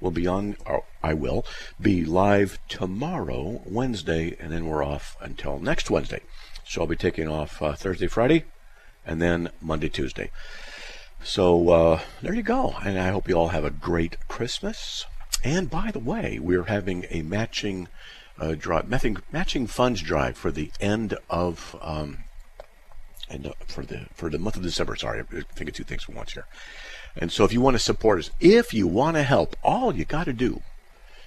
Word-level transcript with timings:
we'll 0.00 0.10
be 0.10 0.26
on, 0.26 0.56
or 0.64 0.84
I 1.02 1.12
will, 1.12 1.44
be 1.78 2.06
live 2.06 2.58
tomorrow, 2.68 3.60
Wednesday, 3.66 4.34
and 4.40 4.50
then 4.50 4.64
we're 4.64 4.82
off 4.82 5.14
until 5.20 5.58
next 5.58 5.90
Wednesday. 5.90 6.22
So 6.64 6.80
I'll 6.80 6.86
be 6.86 6.96
taking 6.96 7.28
off 7.28 7.60
uh, 7.60 7.74
Thursday, 7.74 8.06
Friday, 8.06 8.44
and 9.06 9.20
then 9.20 9.50
Monday, 9.60 9.90
Tuesday. 9.90 10.30
So 11.28 11.68
uh, 11.68 12.00
there 12.22 12.32
you 12.32 12.42
go. 12.42 12.74
And 12.82 12.98
I 12.98 13.10
hope 13.10 13.28
you 13.28 13.34
all 13.34 13.48
have 13.48 13.64
a 13.64 13.70
great 13.70 14.16
Christmas. 14.28 15.04
And 15.44 15.68
by 15.68 15.90
the 15.90 15.98
way, 15.98 16.38
we're 16.38 16.64
having 16.64 17.04
a 17.10 17.20
matching 17.20 17.88
uh, 18.38 18.54
drive, 18.54 18.88
matching, 18.88 19.18
matching 19.30 19.66
funds 19.66 20.00
drive 20.00 20.38
for 20.38 20.50
the 20.50 20.72
end 20.80 21.18
of 21.28 21.76
um, 21.82 22.24
and 23.28 23.52
for 23.66 23.84
the 23.84 24.06
for 24.14 24.30
the 24.30 24.38
month 24.38 24.56
of 24.56 24.62
December. 24.62 24.96
Sorry, 24.96 25.20
I'm 25.20 25.44
thinking 25.54 25.74
two 25.74 25.84
things 25.84 26.06
at 26.08 26.14
once 26.14 26.32
here. 26.32 26.46
And 27.14 27.30
so, 27.30 27.44
if 27.44 27.52
you 27.52 27.60
want 27.60 27.74
to 27.74 27.82
support 27.82 28.20
us, 28.20 28.30
if 28.40 28.72
you 28.72 28.86
want 28.86 29.18
to 29.18 29.22
help, 29.22 29.54
all 29.62 29.94
you 29.94 30.06
got 30.06 30.24
to 30.24 30.32
do, 30.32 30.62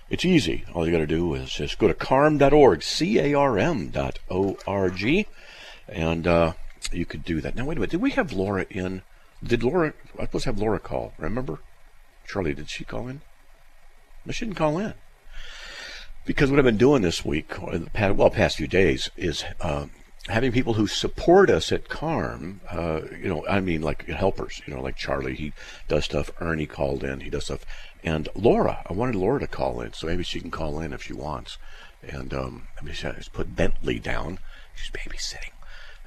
it's 0.10 0.26
easy. 0.26 0.66
All 0.74 0.88
you 0.88 0.92
got 0.92 0.98
to 0.98 1.06
do 1.06 1.36
is 1.36 1.52
just 1.52 1.78
go 1.78 1.88
to 1.88 1.94
carm.org, 1.94 2.82
c-a-r-m 2.82 3.90
dot 3.90 4.18
o-r-g, 4.32 5.28
and 5.88 6.26
uh, 6.26 6.54
you 6.92 7.06
could 7.06 7.24
do 7.24 7.40
that. 7.42 7.56
Now, 7.56 7.66
wait 7.66 7.78
a 7.78 7.82
minute. 7.82 7.92
Did 7.92 8.02
we 8.02 8.12
have 8.12 8.34
Laura 8.34 8.66
in? 8.68 9.04
Did 9.44 9.64
Laura? 9.64 9.88
I 9.88 10.22
was 10.22 10.28
supposed 10.28 10.44
to 10.44 10.50
have 10.50 10.60
Laura 10.60 10.80
call. 10.80 11.14
Remember, 11.18 11.60
Charlie? 12.28 12.54
Did 12.54 12.70
she 12.70 12.84
call 12.84 13.08
in? 13.08 13.22
No, 14.26 14.32
she 14.32 14.46
didn't 14.46 14.58
call 14.58 14.78
in. 14.78 14.94
Because 16.26 16.52
what 16.52 16.60
I've 16.60 16.66
been 16.66 16.78
doing 16.78 17.02
this 17.02 17.26
week, 17.26 17.62
or 17.62 17.78
the 17.78 17.90
past, 17.90 18.16
well, 18.16 18.30
past 18.30 18.58
few 18.58 18.68
days, 18.68 19.10
is 19.18 19.44
uh, 19.60 19.88
having 20.28 20.52
people 20.52 20.76
who 20.76 20.86
support 20.86 21.50
us 21.50 21.72
at 21.72 21.90
Carm. 21.90 22.62
Uh, 22.70 23.02
you 23.20 23.28
know, 23.28 23.46
I 23.48 23.60
mean, 23.60 23.82
like 23.82 24.06
helpers. 24.06 24.62
You 24.68 24.76
know, 24.76 24.82
like 24.82 24.96
Charlie, 24.96 25.36
he 25.36 25.54
does 25.88 26.06
stuff. 26.06 26.30
Ernie 26.40 26.68
called 26.68 27.04
in, 27.04 27.22
he 27.22 27.32
does 27.32 27.46
stuff, 27.46 27.66
and 28.04 28.30
Laura. 28.36 28.84
I 28.88 28.94
wanted 28.94 29.16
Laura 29.16 29.40
to 29.40 29.48
call 29.48 29.82
in, 29.82 29.94
so 29.94 30.06
maybe 30.06 30.24
she 30.24 30.40
can 30.40 30.52
call 30.52 30.80
in 30.80 30.94
if 30.94 31.02
she 31.04 31.14
wants. 31.14 31.58
And 32.04 32.34
um, 32.34 32.68
I 32.80 32.86
mean, 32.86 32.94
she 32.94 33.08
put 33.34 33.56
Bentley 33.56 33.98
down. 33.98 34.38
She's 34.76 34.92
babysitting 34.92 35.52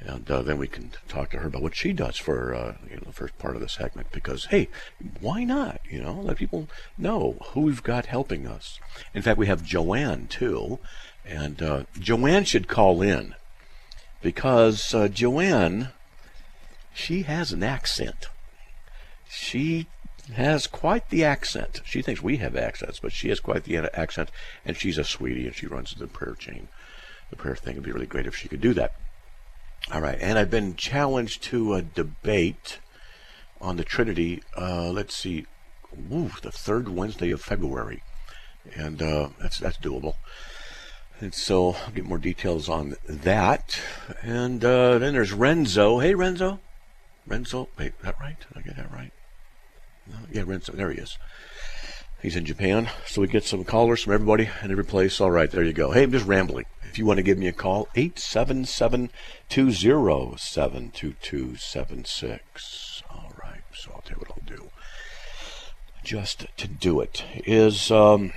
and 0.06 0.30
uh, 0.30 0.42
then 0.42 0.58
we 0.58 0.66
can 0.66 0.92
talk 1.08 1.30
to 1.30 1.38
her 1.38 1.46
about 1.46 1.62
what 1.62 1.76
she 1.76 1.92
does 1.92 2.16
for 2.16 2.54
uh, 2.54 2.76
you 2.88 2.96
know 2.96 3.02
the 3.06 3.12
first 3.12 3.38
part 3.38 3.54
of 3.54 3.62
the 3.62 3.68
segment. 3.68 4.08
Because 4.12 4.46
hey, 4.46 4.68
why 5.20 5.44
not? 5.44 5.80
You 5.88 6.02
know, 6.02 6.20
let 6.20 6.36
people 6.36 6.68
know 6.98 7.38
who 7.48 7.62
we've 7.62 7.82
got 7.82 8.06
helping 8.06 8.46
us. 8.46 8.78
In 9.14 9.22
fact, 9.22 9.38
we 9.38 9.46
have 9.46 9.64
Joanne 9.64 10.26
too, 10.26 10.78
and 11.24 11.62
uh, 11.62 11.84
Joanne 11.98 12.44
should 12.44 12.68
call 12.68 13.00
in 13.02 13.34
because 14.20 14.94
uh, 14.94 15.08
Joanne, 15.08 15.88
she 16.92 17.22
has 17.22 17.52
an 17.52 17.62
accent. 17.62 18.26
She 19.28 19.86
has 20.34 20.66
quite 20.66 21.10
the 21.10 21.24
accent. 21.24 21.80
She 21.84 22.02
thinks 22.02 22.22
we 22.22 22.38
have 22.38 22.56
accents, 22.56 23.00
but 23.00 23.12
she 23.12 23.28
has 23.28 23.40
quite 23.40 23.64
the 23.64 23.76
accent, 23.76 24.30
and 24.64 24.76
she's 24.76 24.98
a 24.98 25.04
sweetie, 25.04 25.46
and 25.46 25.54
she 25.54 25.66
runs 25.66 25.94
the 25.94 26.06
prayer 26.06 26.34
chain. 26.34 26.68
The 27.30 27.36
prayer 27.36 27.56
thing 27.56 27.74
would 27.74 27.84
be 27.84 27.92
really 27.92 28.06
great 28.06 28.26
if 28.26 28.36
she 28.36 28.48
could 28.48 28.60
do 28.60 28.74
that. 28.74 28.94
All 29.92 30.00
right, 30.00 30.18
and 30.20 30.38
I've 30.38 30.50
been 30.50 30.76
challenged 30.76 31.42
to 31.44 31.74
a 31.74 31.82
debate 31.82 32.78
on 33.60 33.76
the 33.76 33.84
Trinity. 33.84 34.42
Uh, 34.56 34.88
let's 34.90 35.14
see, 35.14 35.46
Ooh, 36.10 36.30
the 36.42 36.50
third 36.50 36.88
Wednesday 36.88 37.30
of 37.30 37.42
February, 37.42 38.02
and 38.74 39.02
uh, 39.02 39.28
that's 39.38 39.58
that's 39.58 39.76
doable. 39.76 40.14
And 41.20 41.34
so 41.34 41.74
I'll 41.74 41.92
get 41.92 42.04
more 42.04 42.18
details 42.18 42.68
on 42.68 42.96
that. 43.06 43.80
And 44.22 44.64
uh, 44.64 44.98
then 44.98 45.14
there's 45.14 45.32
Renzo. 45.32 46.00
Hey, 46.00 46.14
Renzo. 46.14 46.60
Renzo. 47.26 47.68
Wait, 47.78 47.98
that 48.00 48.18
right? 48.20 48.36
Did 48.38 48.58
I 48.58 48.60
get 48.62 48.76
that 48.76 48.92
right? 48.92 49.12
No, 50.10 50.16
yeah, 50.32 50.42
Renzo. 50.44 50.72
There 50.72 50.90
he 50.90 50.98
is. 50.98 51.18
He's 52.20 52.36
in 52.36 52.44
Japan. 52.44 52.88
So 53.06 53.20
we 53.20 53.28
get 53.28 53.44
some 53.44 53.64
callers 53.64 54.02
from 54.02 54.14
everybody 54.14 54.48
and 54.60 54.72
every 54.72 54.84
place. 54.84 55.20
All 55.20 55.30
right, 55.30 55.50
there 55.50 55.62
you 55.62 55.72
go. 55.72 55.92
Hey, 55.92 56.02
I'm 56.02 56.12
just 56.12 56.26
rambling. 56.26 56.64
If 56.94 56.98
you 57.00 57.06
want 57.06 57.16
to 57.16 57.24
give 57.24 57.38
me 57.38 57.48
a 57.48 57.52
call, 57.52 57.88
877 57.96 59.10
207 59.48 60.92
2276. 60.92 63.02
All 63.10 63.32
right, 63.42 63.62
so 63.74 63.90
I'll 63.92 64.02
tell 64.02 64.16
you 64.16 64.24
what 64.24 64.30
I'll 64.30 64.38
do. 64.46 64.70
Just 66.04 66.46
to 66.56 66.68
do 66.68 67.00
it 67.00 67.24
is. 67.44 67.90
Um, 67.90 68.32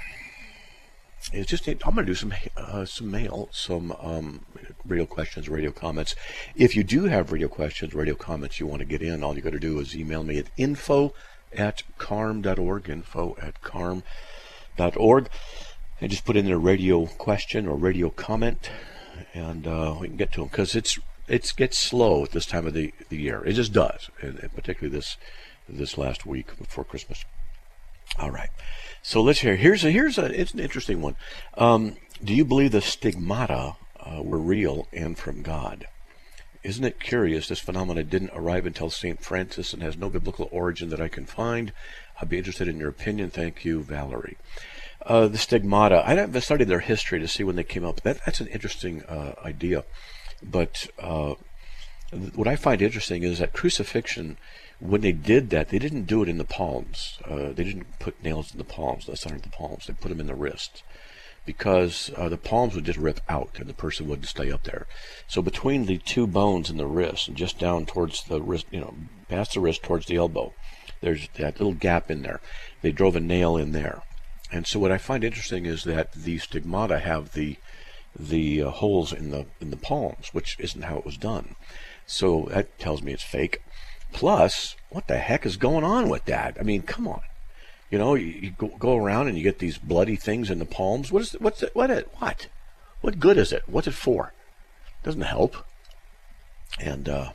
it's 1.32 1.52
just 1.52 1.68
I'm 1.68 1.78
going 1.78 1.98
to 1.98 2.06
do 2.06 2.16
some 2.16 2.34
uh, 2.58 2.86
some 2.86 3.12
mail, 3.12 3.50
some 3.52 3.92
um, 4.02 4.44
radio 4.88 5.06
questions, 5.06 5.48
radio 5.48 5.72
comments. 5.72 6.16
If 6.56 6.76
you 6.76 6.84
do 6.84 7.04
have 7.04 7.32
radio 7.32 7.50
questions, 7.50 7.94
radio 7.94 8.16
comments 8.16 8.60
you 8.60 8.66
want 8.66 8.80
to 8.80 8.88
get 8.88 9.04
in, 9.04 9.24
all 9.24 9.36
you 9.36 9.44
got 9.44 9.54
to 9.54 9.60
do 9.60 9.78
is 9.78 9.96
email 9.96 10.24
me 10.24 10.40
at 10.40 10.48
info 10.58 11.14
at 11.54 11.84
carm.org, 12.00 12.90
info 12.90 13.38
at 13.40 13.62
carm.org 13.62 15.30
and 16.00 16.12
just 16.12 16.26
put 16.26 16.36
in 16.36 16.50
a 16.52 16.58
radio 16.58 17.06
question 17.06 17.68
or 17.68 17.76
radio 17.76 18.10
comment, 18.10 18.70
and 19.34 19.68
uh, 19.68 19.96
we 20.00 20.08
can 20.08 20.18
get 20.18 20.32
to 20.34 20.42
them 20.42 20.50
because 20.50 20.76
it's 20.76 21.00
it 21.28 21.52
gets 21.58 21.78
slow 21.78 22.24
at 22.24 22.32
this 22.32 22.46
time 22.46 22.66
of 22.66 22.74
the, 22.74 22.94
the 23.10 23.18
year. 23.18 23.44
It 23.46 23.54
just 23.54 23.74
does, 23.74 24.10
and, 24.22 24.40
and 24.40 24.54
particularly 24.56 24.96
this 24.96 25.18
this 25.68 25.98
last 25.98 26.26
week 26.26 26.58
before 26.58 26.84
Christmas. 26.84 27.26
All 28.18 28.32
right, 28.32 28.50
so 29.02 29.22
let's 29.22 29.40
hear. 29.40 29.56
Here's 29.56 29.84
a 29.84 29.92
here's 29.92 30.18
a 30.18 30.26
it's 30.40 30.54
an 30.54 30.60
interesting 30.60 31.02
one. 31.02 31.16
Um, 31.56 31.98
do 32.24 32.34
you 32.34 32.46
believe 32.46 32.72
the 32.72 32.82
stigmata 32.82 33.76
uh, 34.00 34.22
were 34.24 34.40
real 34.40 34.88
and 34.94 35.18
from 35.18 35.42
God? 35.42 35.88
Isn't 36.64 36.84
it 36.84 37.00
curious 37.00 37.48
this 37.48 37.60
phenomenon 37.60 38.08
didn't 38.08 38.32
arrive 38.34 38.66
until 38.66 38.90
St. 38.90 39.24
Francis 39.24 39.74
and 39.74 39.82
has 39.84 39.96
no 39.96 40.10
biblical 40.10 40.50
origin 40.52 40.90
that 40.90 41.00
I 41.00 41.08
can 41.08 41.26
find? 41.26 41.72
I'd 42.20 42.30
be 42.30 42.38
interested 42.38 42.68
in 42.68 42.80
your 42.80 42.90
opinion. 42.90 43.30
Thank 43.30 43.64
you, 43.64 43.84
Valerie. 43.84 44.38
Uh, 45.08 45.26
the 45.26 45.38
stigmata. 45.38 46.04
I 46.06 46.16
haven't 46.16 46.42
studied 46.42 46.68
their 46.68 46.82
history 46.82 47.18
to 47.20 47.30
see 47.30 47.42
when 47.42 47.56
they 47.56 47.64
came 47.64 47.86
up. 47.86 48.02
That, 48.02 48.20
that's 48.26 48.42
an 48.42 48.48
interesting 48.48 49.04
uh, 49.04 49.36
idea. 49.42 49.86
But 50.44 50.88
uh, 51.00 51.36
what 52.36 52.50
I 52.50 52.58
find 52.58 52.82
interesting 52.82 53.24
is 53.24 53.40
that 53.40 53.54
crucifixion, 53.54 54.38
when 54.82 55.00
they 55.00 55.14
did 55.14 55.50
that, 55.52 55.70
they 55.70 55.80
didn't 55.80 56.08
do 56.08 56.24
it 56.24 56.28
in 56.28 56.38
the 56.38 56.44
palms. 56.44 57.20
Uh, 57.24 57.54
they 57.54 57.64
didn't 57.64 58.00
put 58.00 58.22
nails 58.22 58.52
in 58.52 58.58
the 58.58 58.66
palms, 58.66 59.06
the 59.06 59.16
center 59.16 59.38
of 59.38 59.44
the 59.44 59.50
palms. 59.50 59.88
They 59.88 59.94
put 59.94 60.10
them 60.10 60.20
in 60.20 60.28
the 60.28 60.36
wrists 60.36 60.84
because 61.46 62.12
uh, 62.18 62.28
the 62.28 62.38
palms 62.38 62.76
would 62.76 62.84
just 62.84 63.00
rip 63.00 63.22
out 63.30 63.52
and 63.56 63.70
the 63.70 63.74
person 63.74 64.10
wouldn't 64.10 64.28
stay 64.28 64.52
up 64.52 64.66
there. 64.66 64.88
So 65.30 65.42
between 65.42 65.86
the 65.86 66.00
two 66.00 66.28
bones 66.28 66.70
in 66.70 66.76
the 66.76 66.86
wrist 66.86 67.30
and 67.30 67.38
just 67.38 67.58
down 67.58 67.86
towards 67.86 68.26
the 68.26 68.42
wrist, 68.42 68.66
you 68.72 68.82
know, 68.82 68.94
past 69.30 69.54
the 69.54 69.62
wrist 69.62 69.84
towards 69.84 70.08
the 70.08 70.18
elbow, 70.18 70.54
there's 71.00 71.30
that 71.38 71.62
little 71.62 71.74
gap 71.74 72.12
in 72.12 72.24
there. 72.24 72.42
They 72.82 72.92
drove 72.92 73.16
a 73.16 73.22
nail 73.22 73.56
in 73.56 73.72
there. 73.72 74.02
And 74.52 74.66
so 74.66 74.80
what 74.80 74.92
I 74.92 74.98
find 74.98 75.24
interesting 75.24 75.66
is 75.66 75.84
that 75.84 76.14
the 76.14 76.38
stigmata 76.38 77.00
have 77.00 77.34
the 77.34 77.58
the 78.18 78.64
uh, 78.64 78.70
holes 78.70 79.14
in 79.14 79.30
the 79.30 79.46
in 79.62 79.70
the 79.70 79.78
palms, 79.78 80.30
which 80.34 80.58
isn't 80.60 80.84
how 80.84 80.98
it 80.98 81.06
was 81.06 81.18
done. 81.18 81.56
So 82.06 82.48
that 82.52 82.80
tells 82.80 83.02
me 83.02 83.14
it's 83.14 83.24
fake. 83.24 83.62
Plus, 84.14 84.76
what 84.90 85.08
the 85.08 85.18
heck 85.18 85.46
is 85.46 85.58
going 85.58 85.84
on 85.84 86.10
with 86.10 86.26
that? 86.26 86.58
I 86.60 86.64
mean, 86.64 86.82
come 86.82 87.08
on. 87.08 87.22
You 87.92 87.98
know, 87.98 88.16
you, 88.16 88.28
you 88.28 88.50
go, 88.52 88.68
go, 88.80 88.96
around 88.96 89.28
and 89.28 89.38
you 89.38 89.44
get 89.44 89.60
these 89.60 89.78
bloody 89.78 90.16
things 90.16 90.50
in 90.50 90.60
the 90.60 90.66
palms. 90.66 91.12
What 91.12 91.22
is 91.22 91.36
it, 91.36 91.42
what's 91.42 91.64
it, 91.64 91.76
what 91.76 91.90
it, 91.90 92.10
what? 92.18 92.48
What 93.02 93.20
good 93.20 93.38
is 93.38 93.52
it? 93.54 93.64
What's 93.68 93.88
it 93.88 93.94
for? 93.94 94.34
Doesn't 95.04 95.22
help. 95.22 95.56
And 96.80 97.08
uh, 97.08 97.32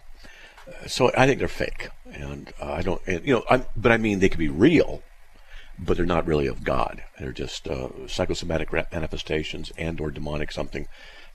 so 0.87 1.11
I 1.17 1.27
think 1.27 1.39
they're 1.39 1.49
fake. 1.49 1.89
And 2.13 2.53
uh, 2.61 2.73
I 2.73 2.83
don't, 2.83 3.01
and, 3.07 3.27
you 3.27 3.35
know, 3.35 3.45
I'm, 3.49 3.65
but 3.77 3.93
I 3.93 3.97
mean, 3.97 4.19
they 4.19 4.29
could 4.29 4.39
be 4.39 4.49
real 4.49 5.03
but 5.79 5.97
they're 5.97 6.07
not 6.07 6.27
really 6.27 6.47
of 6.47 6.65
God. 6.65 7.03
They're 7.19 7.33
just 7.33 7.69
uh, 7.69 8.07
psychosomatic 8.07 8.73
manifestations 8.73 9.73
and 9.77 10.01
or 10.01 10.11
demonic 10.11 10.53
something. 10.53 10.87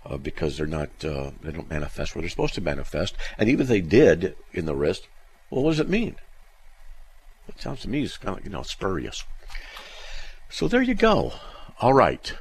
Uh, 0.05 0.15
because 0.15 0.55
they're 0.55 0.65
not, 0.65 0.89
uh, 1.03 1.31
they 1.41 1.51
don't 1.51 1.69
manifest 1.69 2.15
where 2.15 2.21
they're 2.21 2.29
supposed 2.29 2.53
to 2.53 2.61
manifest. 2.61 3.15
And 3.37 3.49
even 3.49 3.63
if 3.63 3.67
they 3.67 3.81
did 3.81 4.37
in 4.53 4.65
the 4.65 4.75
wrist, 4.75 5.07
well, 5.49 5.63
what 5.63 5.71
does 5.71 5.81
it 5.81 5.89
mean? 5.89 6.15
It 7.49 7.59
sounds 7.59 7.81
to 7.81 7.89
me 7.89 8.03
it's 8.03 8.15
kind 8.15 8.37
of, 8.37 8.45
you 8.45 8.51
know, 8.51 8.63
spurious. 8.63 9.25
So 10.49 10.67
there 10.69 10.81
you 10.81 10.93
go. 10.93 11.33
All 11.81 11.93
right. 11.93 12.33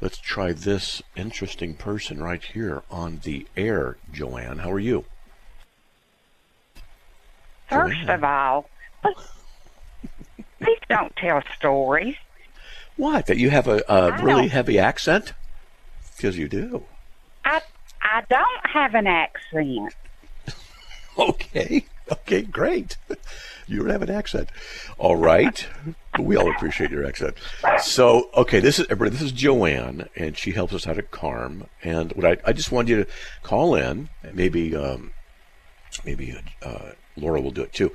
Let's 0.00 0.18
try 0.18 0.52
this 0.52 1.02
interesting 1.16 1.74
person 1.74 2.22
right 2.22 2.42
here 2.42 2.82
on 2.90 3.20
the 3.24 3.46
air. 3.56 3.96
Joanne, 4.12 4.58
how 4.58 4.70
are 4.70 4.78
you? 4.78 5.04
First 7.68 7.96
Joanne. 7.96 8.10
of 8.10 8.24
all, 8.24 8.68
please 10.60 10.78
don't 10.88 11.14
tell 11.16 11.42
stories. 11.56 12.16
What? 12.96 13.26
That 13.26 13.38
you 13.38 13.50
have 13.50 13.66
a 13.66 13.82
really 14.22 14.42
don't- 14.42 14.48
heavy 14.50 14.78
accent? 14.78 15.32
Because 16.16 16.38
you 16.38 16.48
do. 16.48 16.84
I 17.44 17.60
I 18.02 18.22
don't 18.28 18.66
have 18.66 18.94
an 18.94 19.06
accent. 19.06 19.94
Okay. 21.16 21.86
Okay, 22.10 22.42
great. 22.42 22.96
You 23.66 23.78
don't 23.78 23.88
have 23.88 24.02
an 24.02 24.10
accent. 24.10 24.50
All 24.98 25.16
right. 25.16 25.66
We 26.18 26.36
all 26.36 26.50
appreciate 26.50 26.90
your 26.90 27.06
accent. 27.06 27.34
So, 27.80 28.28
okay, 28.36 28.60
this 28.60 28.78
is 28.78 28.84
everybody, 28.90 29.12
this 29.12 29.22
is 29.22 29.32
Joanne, 29.32 30.06
and 30.16 30.36
she 30.36 30.50
helps 30.50 30.74
us 30.74 30.86
out 30.86 30.98
at 30.98 31.10
Carm. 31.10 31.66
And 31.82 32.12
what 32.12 32.26
I, 32.26 32.36
I 32.44 32.52
just 32.52 32.70
wanted 32.70 32.90
you 32.90 33.04
to 33.04 33.10
call 33.42 33.74
in. 33.74 34.10
Maybe 34.34 34.76
um, 34.76 35.12
maybe 36.04 36.38
uh, 36.62 36.90
Laura 37.16 37.40
will 37.40 37.52
do 37.52 37.62
it 37.62 37.72
too. 37.72 37.90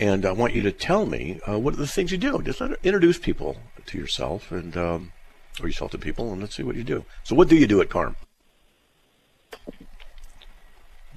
And 0.00 0.24
I 0.24 0.32
want 0.32 0.54
you 0.54 0.62
to 0.62 0.72
tell 0.72 1.04
me 1.04 1.40
uh, 1.46 1.58
what 1.58 1.74
are 1.74 1.76
the 1.76 1.86
things 1.86 2.10
you 2.10 2.16
do. 2.16 2.40
Just 2.40 2.62
introduce 2.82 3.18
people 3.18 3.58
to 3.84 3.98
yourself 3.98 4.50
and 4.50 4.74
um, 4.74 5.12
or 5.60 5.66
yourself 5.66 5.90
to 5.90 5.98
people, 5.98 6.32
and 6.32 6.40
let's 6.40 6.56
see 6.56 6.62
what 6.62 6.74
you 6.74 6.84
do. 6.84 7.04
So, 7.22 7.34
what 7.34 7.48
do 7.48 7.56
you 7.56 7.66
do 7.66 7.82
at 7.82 7.90
Carm? 7.90 8.16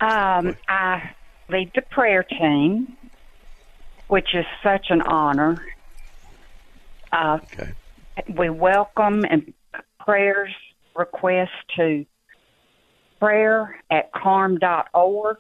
Um, 0.02 0.58
I 0.68 1.12
lead 1.48 1.72
the 1.76 1.82
prayer 1.82 2.24
team, 2.24 2.98
which 4.10 4.36
is 4.36 4.46
such 4.62 4.88
an 4.90 5.02
honor. 5.04 5.66
Uh, 7.12 7.40
Okay. 7.44 7.72
we 8.36 8.50
welcome 8.50 9.24
and 9.30 9.54
prayers 10.00 10.52
requests 10.94 11.52
to 11.78 12.06
prayer 13.20 13.80
at 13.90 14.12
carm.org. 14.12 15.38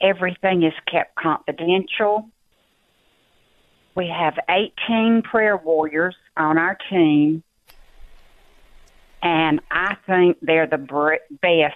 Everything 0.00 0.62
is 0.62 0.72
kept 0.90 1.14
confidential. 1.16 2.28
We 3.94 4.08
have 4.08 4.34
18 4.48 5.22
prayer 5.22 5.56
warriors 5.56 6.16
on 6.36 6.58
our 6.58 6.76
team, 6.90 7.42
and 9.22 9.60
I 9.70 9.96
think 10.06 10.38
they're 10.42 10.66
the 10.66 11.18
best 11.40 11.74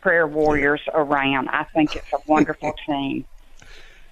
prayer 0.00 0.26
warriors 0.26 0.80
around. 0.94 1.48
I 1.48 1.64
think 1.74 1.90
it's 1.94 2.06
a 2.12 2.18
wonderful 2.26 2.72
team. 2.86 3.24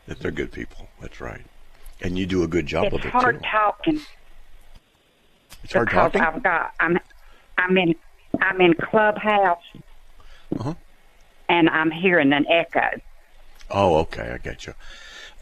That 0.06 0.18
they're 0.20 0.30
good 0.30 0.52
people. 0.52 0.88
That's 1.00 1.20
right. 1.20 1.44
And 2.00 2.18
you 2.18 2.26
do 2.26 2.42
a 2.42 2.48
good 2.48 2.66
job 2.66 2.86
It's 2.86 2.96
of 2.96 3.04
it 3.04 3.10
hard 3.10 3.42
too. 3.42 3.48
talking 3.50 4.06
It's 5.64 5.72
hard 5.72 5.90
talking. 5.90 6.20
I've 6.20 6.42
got 6.42 6.72
I'm 6.80 6.98
I'm 7.56 7.76
in 7.76 7.94
I'm 8.40 8.60
in 8.60 8.74
clubhouse 8.74 9.58
Uh-huh. 10.58 10.74
And 11.48 11.68
I'm 11.68 11.90
hearing 11.90 12.32
an 12.32 12.46
echo. 12.48 13.00
Oh, 13.70 13.96
okay, 13.98 14.30
I 14.30 14.38
get 14.38 14.66
you. 14.66 14.74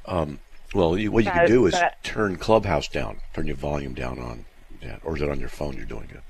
Um, 0.07 0.39
well, 0.75 0.97
you, 0.99 1.13
what 1.13 1.25
you 1.25 1.31
can 1.31 1.47
do 1.47 1.67
is 1.67 1.75
but- 1.75 2.03
turn 2.03 2.37
Clubhouse 2.37 2.89
down, 2.89 3.21
turn 3.35 3.47
your 3.47 3.57
volume 3.57 3.95
down 3.95 4.19
on 4.19 4.45
that, 4.83 5.01
or 5.05 5.17
is 5.17 5.23
it 5.23 5.29
on 5.29 5.41
your 5.41 5.49
phone? 5.49 5.77
You're 5.77 5.87
doing 5.87 6.11
it. 6.11 6.21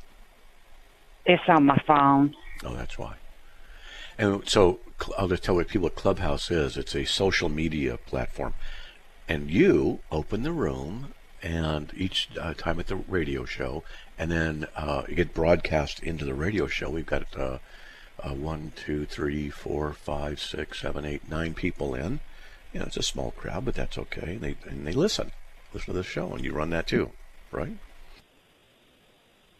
It's 1.25 1.43
on 1.49 1.67
my 1.67 1.82
phone. 1.87 2.37
Oh, 2.64 2.75
that's 2.75 2.99
why. 2.99 3.17
And 4.19 4.49
so 4.49 4.81
I'll 5.19 5.28
just 5.28 5.43
tell 5.43 5.56
people 5.64 5.82
what 5.82 5.96
Clubhouse 5.96 6.50
is. 6.50 6.76
It's 6.76 6.94
a 6.94 7.05
social 7.05 7.49
media 7.49 7.99
platform, 7.99 8.55
and 9.28 9.50
you 9.50 10.00
open 10.11 10.43
the 10.43 10.52
room 10.52 11.12
and 11.43 11.93
each 11.96 12.28
uh, 12.40 12.55
time 12.55 12.81
at 12.81 12.87
the 12.87 12.96
radio 12.96 13.44
show, 13.44 13.82
and 14.19 14.31
then 14.31 14.67
uh, 14.75 15.02
you 15.08 15.14
get 15.14 15.34
broadcast 15.34 16.02
into 16.02 16.25
the 16.25 16.34
radio 16.34 16.67
show. 16.67 16.88
We've 16.88 17.05
got 17.05 17.37
uh, 17.37 17.58
uh, 18.23 18.31
one, 18.31 18.73
two, 18.77 19.05
three, 19.07 19.51
four, 19.51 19.93
five, 19.93 20.41
six, 20.41 20.81
seven, 20.81 21.05
eight, 21.05 21.29
nine 21.29 21.55
people 21.55 21.95
in. 21.95 22.21
You 22.73 22.81
know, 22.81 22.87
it's 22.87 22.97
a 22.97 23.03
small 23.03 23.31
crowd, 23.31 23.65
but 23.65 23.75
that's 23.75 23.99
okay. 23.99 24.35
And 24.35 24.41
they 24.41 24.57
and 24.65 24.87
they 24.87 24.93
listen, 24.93 25.33
listen 25.73 25.93
to 25.95 25.99
the 25.99 26.03
show, 26.05 26.33
and 26.33 26.45
you 26.45 26.53
run 26.53 26.71
that 26.71 26.87
too, 26.87 27.11
right? 27.51 27.77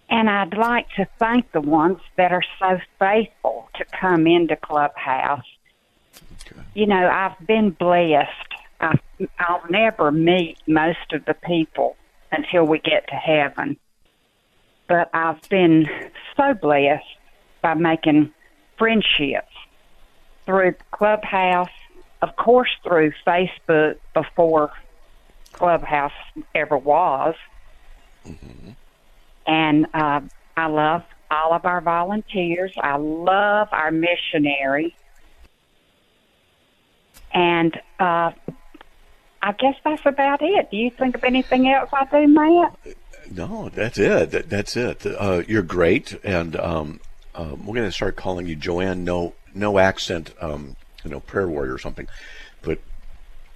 And 0.09 0.31
I'd 0.31 0.57
like 0.57 0.89
to 0.97 1.07
thank 1.19 1.51
the 1.53 1.61
ones 1.61 1.99
that 2.17 2.33
are 2.33 2.43
so 2.59 2.79
faithful 2.99 3.69
to 3.75 3.85
come 3.99 4.27
into 4.27 4.57
Clubhouse. 4.57 5.45
Okay. 6.47 6.61
You 6.75 6.87
know, 6.87 7.09
I've 7.09 7.45
been 7.47 7.71
blessed. 7.71 8.31
I, 8.81 8.99
I'll 9.39 9.65
never 9.69 10.13
meet 10.13 10.59
most 10.67 11.13
of 11.13 11.25
the 11.25 11.35
people 11.35 11.97
until 12.31 12.65
we 12.65 12.79
get 12.79 13.09
to 13.09 13.15
heaven. 13.15 13.77
But 14.89 15.11
I've 15.13 15.43
been 15.49 15.89
so 16.37 16.55
blessed 16.55 17.05
by 17.63 17.75
making 17.75 18.33
friendships 18.77 19.53
through 20.45 20.75
Clubhouse, 20.91 21.71
of 22.23 22.37
course, 22.37 22.71
through 22.83 23.13
Facebook 23.27 23.97
before 24.15 24.73
Clubhouse 25.53 26.13
ever 26.55 26.77
was. 26.79 27.35
And 29.47 29.87
uh, 29.95 30.21
I 30.57 30.67
love 30.67 31.05
all 31.31 31.53
of 31.53 31.65
our 31.65 31.81
volunteers. 31.81 32.73
I 32.79 32.97
love 32.97 33.69
our 33.73 33.91
missionary. 33.91 34.95
And 37.33 37.79
uh, 37.99 38.33
I 39.43 39.53
guess 39.53 39.77
that's 39.85 40.05
about 40.07 40.43
it. 40.43 40.71
Do 40.71 40.77
you 40.77 40.91
think 40.91 41.17
of 41.17 41.25
anything 41.25 41.69
else 41.69 41.91
I 41.93 42.05
do, 42.05 42.27
Matt? 42.27 42.77
No, 43.31 43.69
that's 43.69 43.99
it. 43.99 44.31
That, 44.31 44.49
that's 44.49 44.77
it. 44.77 45.05
Uh, 45.05 45.43
you're 45.47 45.63
great, 45.63 46.19
and 46.25 46.57
um, 46.57 47.01
uh, 47.37 47.55
we're 47.55 47.75
going 47.75 47.89
to 47.89 47.93
start 47.93 48.17
calling 48.17 48.47
you 48.47 48.57
Joanne. 48.57 49.05
No, 49.05 49.35
no 49.55 49.79
accent. 49.79 50.33
Um, 50.41 50.77
you 51.05 51.11
know, 51.11 51.21
prayer 51.21 51.47
warrior 51.49 51.75
or 51.75 51.79
something. 51.79 52.09
But 52.63 52.81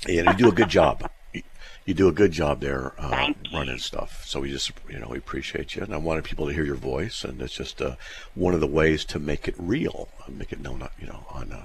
yeah, 0.06 0.31
you 0.31 0.37
do 0.37 0.49
a 0.49 0.53
good 0.53 0.69
job. 0.69 1.11
You, 1.32 1.43
you 1.85 1.94
do 1.94 2.09
a 2.09 2.12
good 2.12 2.31
job 2.31 2.61
there 2.61 2.93
uh, 2.99 3.32
running 3.53 3.79
stuff. 3.79 4.25
So 4.27 4.41
we 4.41 4.50
just, 4.50 4.71
you 4.88 4.99
know, 4.99 5.09
we 5.09 5.19
appreciate 5.19 5.75
you, 5.75 5.82
and 5.82 5.93
I 5.93 5.97
wanted 5.97 6.25
people 6.25 6.47
to 6.47 6.53
hear 6.53 6.65
your 6.65 6.77
voice, 6.77 7.25
and 7.25 7.41
it's 7.43 7.55
just 7.55 7.82
uh, 7.82 7.97
one 8.35 8.55
of 8.55 8.61
the 8.61 8.67
ways 8.67 9.05
to 9.06 9.19
make 9.19 9.49
it 9.49 9.55
real, 9.59 10.09
uh, 10.21 10.31
make 10.31 10.53
it 10.53 10.61
known, 10.61 10.82
uh, 10.82 10.88
you 11.00 11.06
know, 11.06 11.25
on 11.31 11.53
uh, 11.53 11.65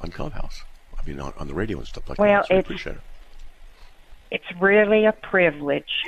on 0.00 0.10
Clubhouse. 0.10 0.62
I 0.98 1.08
mean, 1.08 1.20
on, 1.20 1.32
on 1.38 1.46
the 1.46 1.54
radio 1.54 1.78
and 1.78 1.86
stuff 1.86 2.08
like 2.08 2.18
Well, 2.18 2.40
that. 2.42 2.48
So 2.48 2.54
we 2.54 2.60
appreciate 2.60 2.96
it. 2.96 3.02
It's 4.30 4.60
really 4.60 5.04
a 5.04 5.12
privilege 5.12 6.04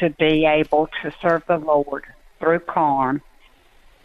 to 0.00 0.10
be 0.10 0.44
able 0.44 0.90
to 1.02 1.12
serve 1.22 1.44
the 1.46 1.56
Lord 1.56 2.04
through 2.40 2.60
Carm. 2.60 3.22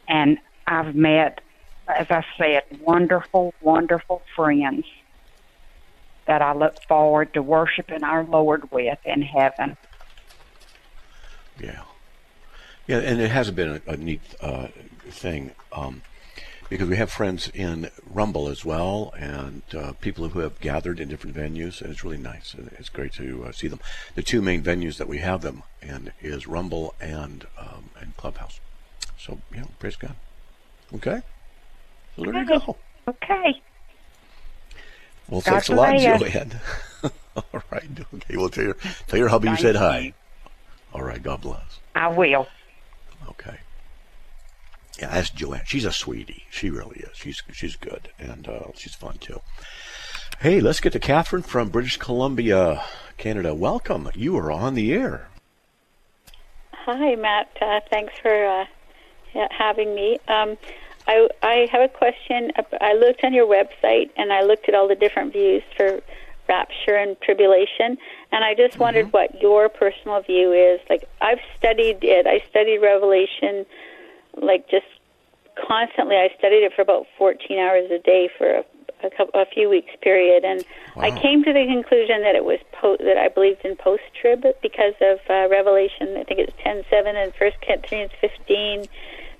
And 0.07 0.37
I've 0.69 0.95
met, 0.95 1.41
as 1.87 2.05
I 2.11 2.23
said, 2.37 2.63
wonderful, 2.79 3.55
wonderful 3.59 4.21
friends 4.35 4.85
that 6.27 6.43
I 6.43 6.53
look 6.53 6.79
forward 6.83 7.33
to 7.33 7.41
worshiping 7.41 8.03
our 8.03 8.23
Lord 8.23 8.69
with 8.71 8.99
in 9.03 9.23
heaven. 9.23 9.75
Yeah, 11.59 11.81
yeah, 12.87 12.99
and 12.99 13.19
it 13.19 13.31
has 13.31 13.49
been 13.49 13.81
a, 13.87 13.91
a 13.91 13.97
neat 13.97 14.21
uh, 14.39 14.67
thing 15.09 15.51
um, 15.73 16.03
because 16.69 16.87
we 16.87 16.97
have 16.97 17.11
friends 17.11 17.49
in 17.51 17.89
Rumble 18.07 18.47
as 18.47 18.63
well, 18.63 19.11
and 19.17 19.63
uh, 19.75 19.93
people 19.93 20.29
who 20.29 20.39
have 20.39 20.59
gathered 20.59 20.99
in 20.99 21.09
different 21.09 21.35
venues, 21.35 21.81
and 21.81 21.89
it's 21.89 22.03
really 22.03 22.17
nice. 22.17 22.53
and 22.53 22.69
It's 22.77 22.89
great 22.89 23.13
to 23.13 23.45
uh, 23.45 23.51
see 23.51 23.67
them. 23.67 23.79
The 24.13 24.21
two 24.21 24.43
main 24.43 24.61
venues 24.61 24.97
that 24.97 25.07
we 25.07 25.17
have 25.17 25.41
them 25.41 25.63
in 25.81 26.11
is 26.21 26.45
Rumble 26.45 26.93
and 27.01 27.47
um, 27.57 27.89
and 27.99 28.15
Clubhouse. 28.17 28.59
So 29.17 29.39
yeah, 29.53 29.63
praise 29.79 29.95
God. 29.95 30.15
Okay, 30.95 31.21
so 32.15 32.23
there 32.23 32.33
you 32.33 32.45
go. 32.45 32.77
Okay. 33.07 33.61
Well, 35.29 35.41
God 35.41 35.43
thanks 35.43 35.69
a 35.69 35.75
lot, 35.75 35.93
bless. 35.95 36.19
Joanne. 36.19 36.59
All 37.35 37.63
right, 37.71 37.83
okay. 38.13 38.37
Well, 38.37 38.49
tell 38.49 38.63
your 38.63 38.77
tell 39.07 39.19
your 39.19 39.29
hubby 39.29 39.49
you 39.49 39.57
said 39.57 39.75
hi. 39.75 39.99
you. 39.99 40.13
All 40.93 41.03
right, 41.03 41.21
God 41.21 41.41
bless. 41.41 41.79
I 41.95 42.07
will. 42.07 42.47
Okay. 43.29 43.57
Yeah, 44.99 45.09
that's 45.09 45.29
Joanne. 45.29 45.61
She's 45.65 45.85
a 45.85 45.91
sweetie. 45.91 46.45
She 46.49 46.69
really 46.69 46.97
is. 47.01 47.15
She's 47.15 47.41
she's 47.53 47.75
good 47.75 48.09
and 48.17 48.47
uh, 48.47 48.71
she's 48.75 48.95
fun 48.95 49.17
too. 49.19 49.41
Hey, 50.39 50.59
let's 50.61 50.79
get 50.79 50.93
to 50.93 50.99
Catherine 50.99 51.43
from 51.43 51.69
British 51.69 51.97
Columbia, 51.97 52.83
Canada. 53.17 53.53
Welcome. 53.53 54.09
You 54.15 54.37
are 54.37 54.51
on 54.51 54.73
the 54.73 54.93
air. 54.93 55.27
Hi, 56.73 57.15
Matt. 57.15 57.49
Uh, 57.61 57.81
thanks 57.91 58.13
for 58.21 58.45
uh, 58.45 58.65
ha- 58.65 58.78
having 59.51 59.95
me. 59.95 60.17
Um, 60.27 60.57
I, 61.07 61.27
I 61.41 61.67
have 61.71 61.81
a 61.81 61.87
question. 61.87 62.51
I 62.79 62.93
looked 62.93 63.23
on 63.23 63.33
your 63.33 63.47
website 63.47 64.11
and 64.15 64.31
I 64.31 64.43
looked 64.43 64.69
at 64.69 64.75
all 64.75 64.87
the 64.87 64.95
different 64.95 65.33
views 65.33 65.63
for 65.75 66.01
rapture 66.47 66.95
and 66.95 67.19
tribulation, 67.21 67.97
and 68.31 68.43
I 68.43 68.55
just 68.55 68.77
wondered 68.79 69.13
what 69.13 69.41
your 69.41 69.69
personal 69.69 70.21
view 70.21 70.51
is. 70.51 70.81
Like, 70.89 71.07
I've 71.21 71.39
studied 71.57 71.99
it. 72.01 72.27
I 72.27 72.43
studied 72.49 72.79
Revelation, 72.79 73.65
like 74.35 74.69
just 74.69 74.87
constantly. 75.67 76.15
I 76.15 76.29
studied 76.37 76.63
it 76.63 76.73
for 76.75 76.81
about 76.81 77.05
14 77.17 77.57
hours 77.59 77.89
a 77.91 77.99
day 77.99 78.29
for 78.37 78.47
a, 78.47 78.63
a, 79.03 79.09
couple, 79.11 79.39
a 79.39 79.45
few 79.45 79.69
weeks 79.69 79.91
period, 80.01 80.43
and 80.43 80.65
I 80.97 81.11
came 81.11 81.43
to 81.43 81.53
the 81.53 81.65
conclusion 81.65 82.21
that 82.23 82.35
it 82.35 82.43
was 82.43 82.59
po- 82.73 82.97
that 82.97 83.17
I 83.17 83.29
believed 83.29 83.63
in 83.63 83.75
post 83.77 84.03
trib 84.19 84.43
because 84.61 84.95
of 85.01 85.19
uh, 85.29 85.47
Revelation. 85.49 86.17
I 86.17 86.23
think 86.23 86.39
it's 86.39 86.53
ten 86.63 86.83
seven 86.89 87.15
and 87.15 87.33
First 87.35 87.57
Corinthians 87.61 88.11
fifteen 88.19 88.87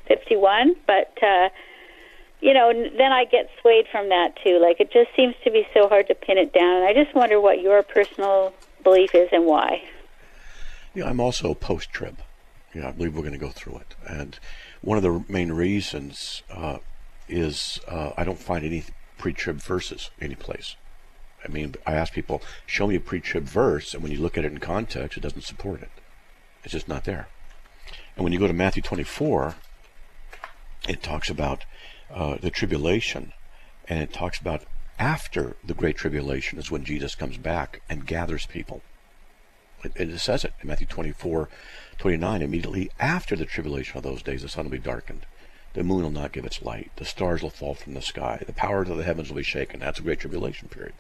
fifty 0.10 0.36
one. 0.36 0.76
But 0.86 1.18
uh, 1.24 1.48
you 2.42 2.54
know, 2.54 2.74
then 2.74 3.14
I 3.14 3.24
get 3.24 3.50
swayed 3.62 3.86
from 3.90 4.10
that 4.10 4.36
too. 4.44 4.60
Like 4.60 4.82
it 4.82 4.92
just 4.92 5.10
seems 5.16 5.36
to 5.46 5.52
be 5.52 5.66
so 5.74 5.88
hard 5.88 6.08
to 6.08 6.16
pin 6.16 6.38
it 6.38 6.52
down, 6.52 6.78
and 6.78 6.86
I 6.86 6.94
just 6.94 7.16
wonder 7.16 7.40
what 7.40 7.62
your 7.62 7.82
personal 7.84 8.54
belief 8.84 9.16
is 9.16 9.30
and 9.32 9.46
why. 9.46 9.84
Yeah, 10.94 11.06
I'm 11.06 11.20
also 11.20 11.54
post 11.54 11.92
trib. 11.92 12.18
Yeah, 12.74 12.90
I 12.90 12.92
believe 12.92 13.16
we're 13.16 13.22
going 13.22 13.34
to 13.34 13.40
go 13.40 13.50
through 13.50 13.78
it. 13.78 13.96
And 14.08 14.38
one 14.82 14.98
of 14.98 15.04
the 15.04 15.24
main 15.32 15.52
reasons 15.52 16.44
uh, 16.52 16.80
is 17.28 17.80
uh, 17.88 18.12
I 18.18 18.24
don't 18.24 18.40
find 18.40 18.66
any 18.66 18.84
pre 19.18 19.34
trib 19.34 19.58
verses 19.58 20.10
anyplace. 20.22 20.76
I 21.44 21.48
mean, 21.48 21.76
I 21.86 21.94
ask 21.94 22.14
people, 22.14 22.42
show 22.66 22.88
me 22.88 22.96
a 22.96 23.00
pre 23.00 23.20
trib 23.20 23.46
verse, 23.46 23.94
and 23.94 24.04
when 24.04 24.12
you 24.12 24.20
look 24.20 24.38
at 24.38 24.46
it 24.46 24.52
in 24.52 24.60
context, 24.60 25.18
it 25.18 25.22
doesn't 25.22 25.44
support 25.44 25.82
it. 25.82 25.92
It's 26.64 26.74
just 26.74 26.88
not 26.88 27.06
there. 27.06 27.28
And 28.16 28.24
when 28.24 28.34
you 28.34 28.40
go 28.40 28.48
to 28.48 28.54
Matthew 28.54 28.82
24, 28.82 29.56
it 30.88 31.04
talks 31.04 31.30
about 31.30 31.66
uh, 32.14 32.38
the 32.38 32.50
tribulation, 32.50 33.34
and 33.88 34.02
it 34.02 34.14
talks 34.14 34.40
about 34.40 34.64
after 34.98 35.56
the 35.64 35.74
great 35.74 35.98
tribulation 35.98 36.60
is 36.60 36.72
when 36.72 36.84
Jesus 36.84 37.16
comes 37.16 37.38
back 37.38 37.82
and 37.90 38.06
gathers 38.06 38.46
people. 38.46 38.82
It, 39.84 39.94
it 39.96 40.20
says 40.20 40.44
it 40.44 40.54
in 40.62 40.68
Matthew 40.68 40.88
24, 40.88 41.50
29. 41.98 42.42
Immediately 42.42 42.92
after 43.00 43.36
the 43.36 43.46
tribulation 43.46 43.98
of 43.98 44.04
those 44.04 44.22
days, 44.22 44.42
the 44.42 44.50
sun 44.50 44.66
will 44.66 44.72
be 44.72 44.80
darkened. 44.80 45.26
The 45.74 45.84
moon 45.84 46.04
will 46.04 46.12
not 46.12 46.32
give 46.32 46.46
its 46.46 46.62
light. 46.62 46.92
The 46.98 47.06
stars 47.06 47.42
will 47.42 47.50
fall 47.50 47.76
from 47.76 47.94
the 47.94 48.02
sky. 48.02 48.44
The 48.46 48.54
powers 48.54 48.90
of 48.90 48.98
the 48.98 49.04
heavens 49.04 49.30
will 49.30 49.38
be 49.38 49.44
shaken. 49.44 49.80
That's 49.80 50.00
a 50.00 50.04
great 50.04 50.20
tribulation 50.20 50.68
period. 50.68 50.96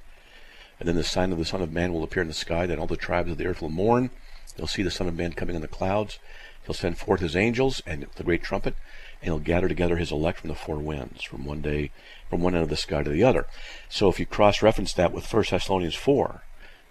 And 0.79 0.87
then 0.87 0.95
the 0.95 1.03
sign 1.03 1.31
of 1.31 1.37
the 1.37 1.45
Son 1.45 1.61
of 1.61 1.73
Man 1.73 1.91
will 1.91 2.03
appear 2.03 2.21
in 2.21 2.27
the 2.29 2.33
sky. 2.33 2.65
Then 2.65 2.79
all 2.79 2.87
the 2.87 2.95
tribes 2.95 3.31
of 3.31 3.37
the 3.37 3.47
earth 3.47 3.61
will 3.61 3.69
mourn. 3.69 4.11
They'll 4.55 4.67
see 4.67 4.83
the 4.83 4.91
Son 4.91 5.07
of 5.07 5.15
Man 5.15 5.33
coming 5.33 5.55
in 5.55 5.61
the 5.61 5.67
clouds. 5.67 6.19
He'll 6.65 6.75
send 6.75 6.97
forth 6.97 7.19
his 7.19 7.35
angels 7.35 7.81
and 7.85 8.07
the 8.15 8.23
great 8.23 8.43
trumpet, 8.43 8.75
and 9.21 9.25
he'll 9.25 9.39
gather 9.39 9.67
together 9.67 9.97
his 9.97 10.11
elect 10.11 10.39
from 10.39 10.49
the 10.49 10.55
four 10.55 10.77
winds, 10.77 11.23
from 11.23 11.45
one 11.45 11.61
day, 11.61 11.91
from 12.29 12.41
one 12.41 12.55
end 12.55 12.63
of 12.63 12.69
the 12.69 12.77
sky 12.77 13.03
to 13.03 13.09
the 13.09 13.23
other. 13.23 13.45
So 13.89 14.09
if 14.09 14.19
you 14.19 14.25
cross-reference 14.25 14.93
that 14.93 15.11
with 15.11 15.31
1 15.31 15.43
Thessalonians 15.49 15.95
4, 15.95 16.43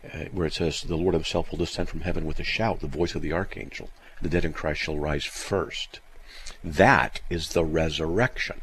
uh, 0.04 0.18
where 0.32 0.46
it 0.46 0.52
says, 0.52 0.82
The 0.82 0.96
Lord 0.96 1.14
himself 1.14 1.50
will 1.50 1.58
descend 1.58 1.88
from 1.88 2.02
heaven 2.02 2.26
with 2.26 2.38
a 2.38 2.44
shout, 2.44 2.80
the 2.80 2.86
voice 2.86 3.14
of 3.14 3.22
the 3.22 3.32
archangel. 3.32 3.90
The 4.20 4.28
dead 4.28 4.44
in 4.44 4.52
Christ 4.52 4.80
shall 4.82 4.98
rise 4.98 5.24
first. 5.24 6.00
That 6.62 7.20
is 7.30 7.50
the 7.50 7.64
resurrection. 7.64 8.60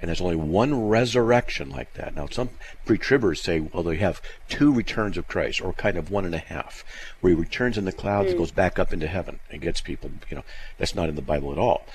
And 0.00 0.08
there's 0.08 0.20
only 0.20 0.36
one 0.36 0.88
resurrection 0.88 1.70
like 1.70 1.94
that. 1.94 2.16
Now, 2.16 2.26
some 2.26 2.50
pre-tribbers 2.84 3.40
say, 3.40 3.60
well, 3.60 3.84
they 3.84 3.96
have 3.96 4.20
two 4.48 4.72
returns 4.72 5.16
of 5.16 5.28
Christ, 5.28 5.60
or 5.60 5.72
kind 5.72 5.96
of 5.96 6.10
one 6.10 6.24
and 6.24 6.34
a 6.34 6.38
half, 6.38 6.84
where 7.20 7.32
he 7.32 7.38
returns 7.38 7.78
in 7.78 7.84
the 7.84 7.92
clouds 7.92 8.30
and 8.30 8.38
goes 8.38 8.50
back 8.50 8.80
up 8.80 8.92
into 8.92 9.06
heaven 9.06 9.38
and 9.48 9.62
gets 9.62 9.80
people. 9.80 10.10
You 10.28 10.38
know, 10.38 10.44
that's 10.76 10.96
not 10.96 11.08
in 11.08 11.14
the 11.14 11.22
Bible 11.22 11.52
at 11.52 11.58
all. 11.58 11.86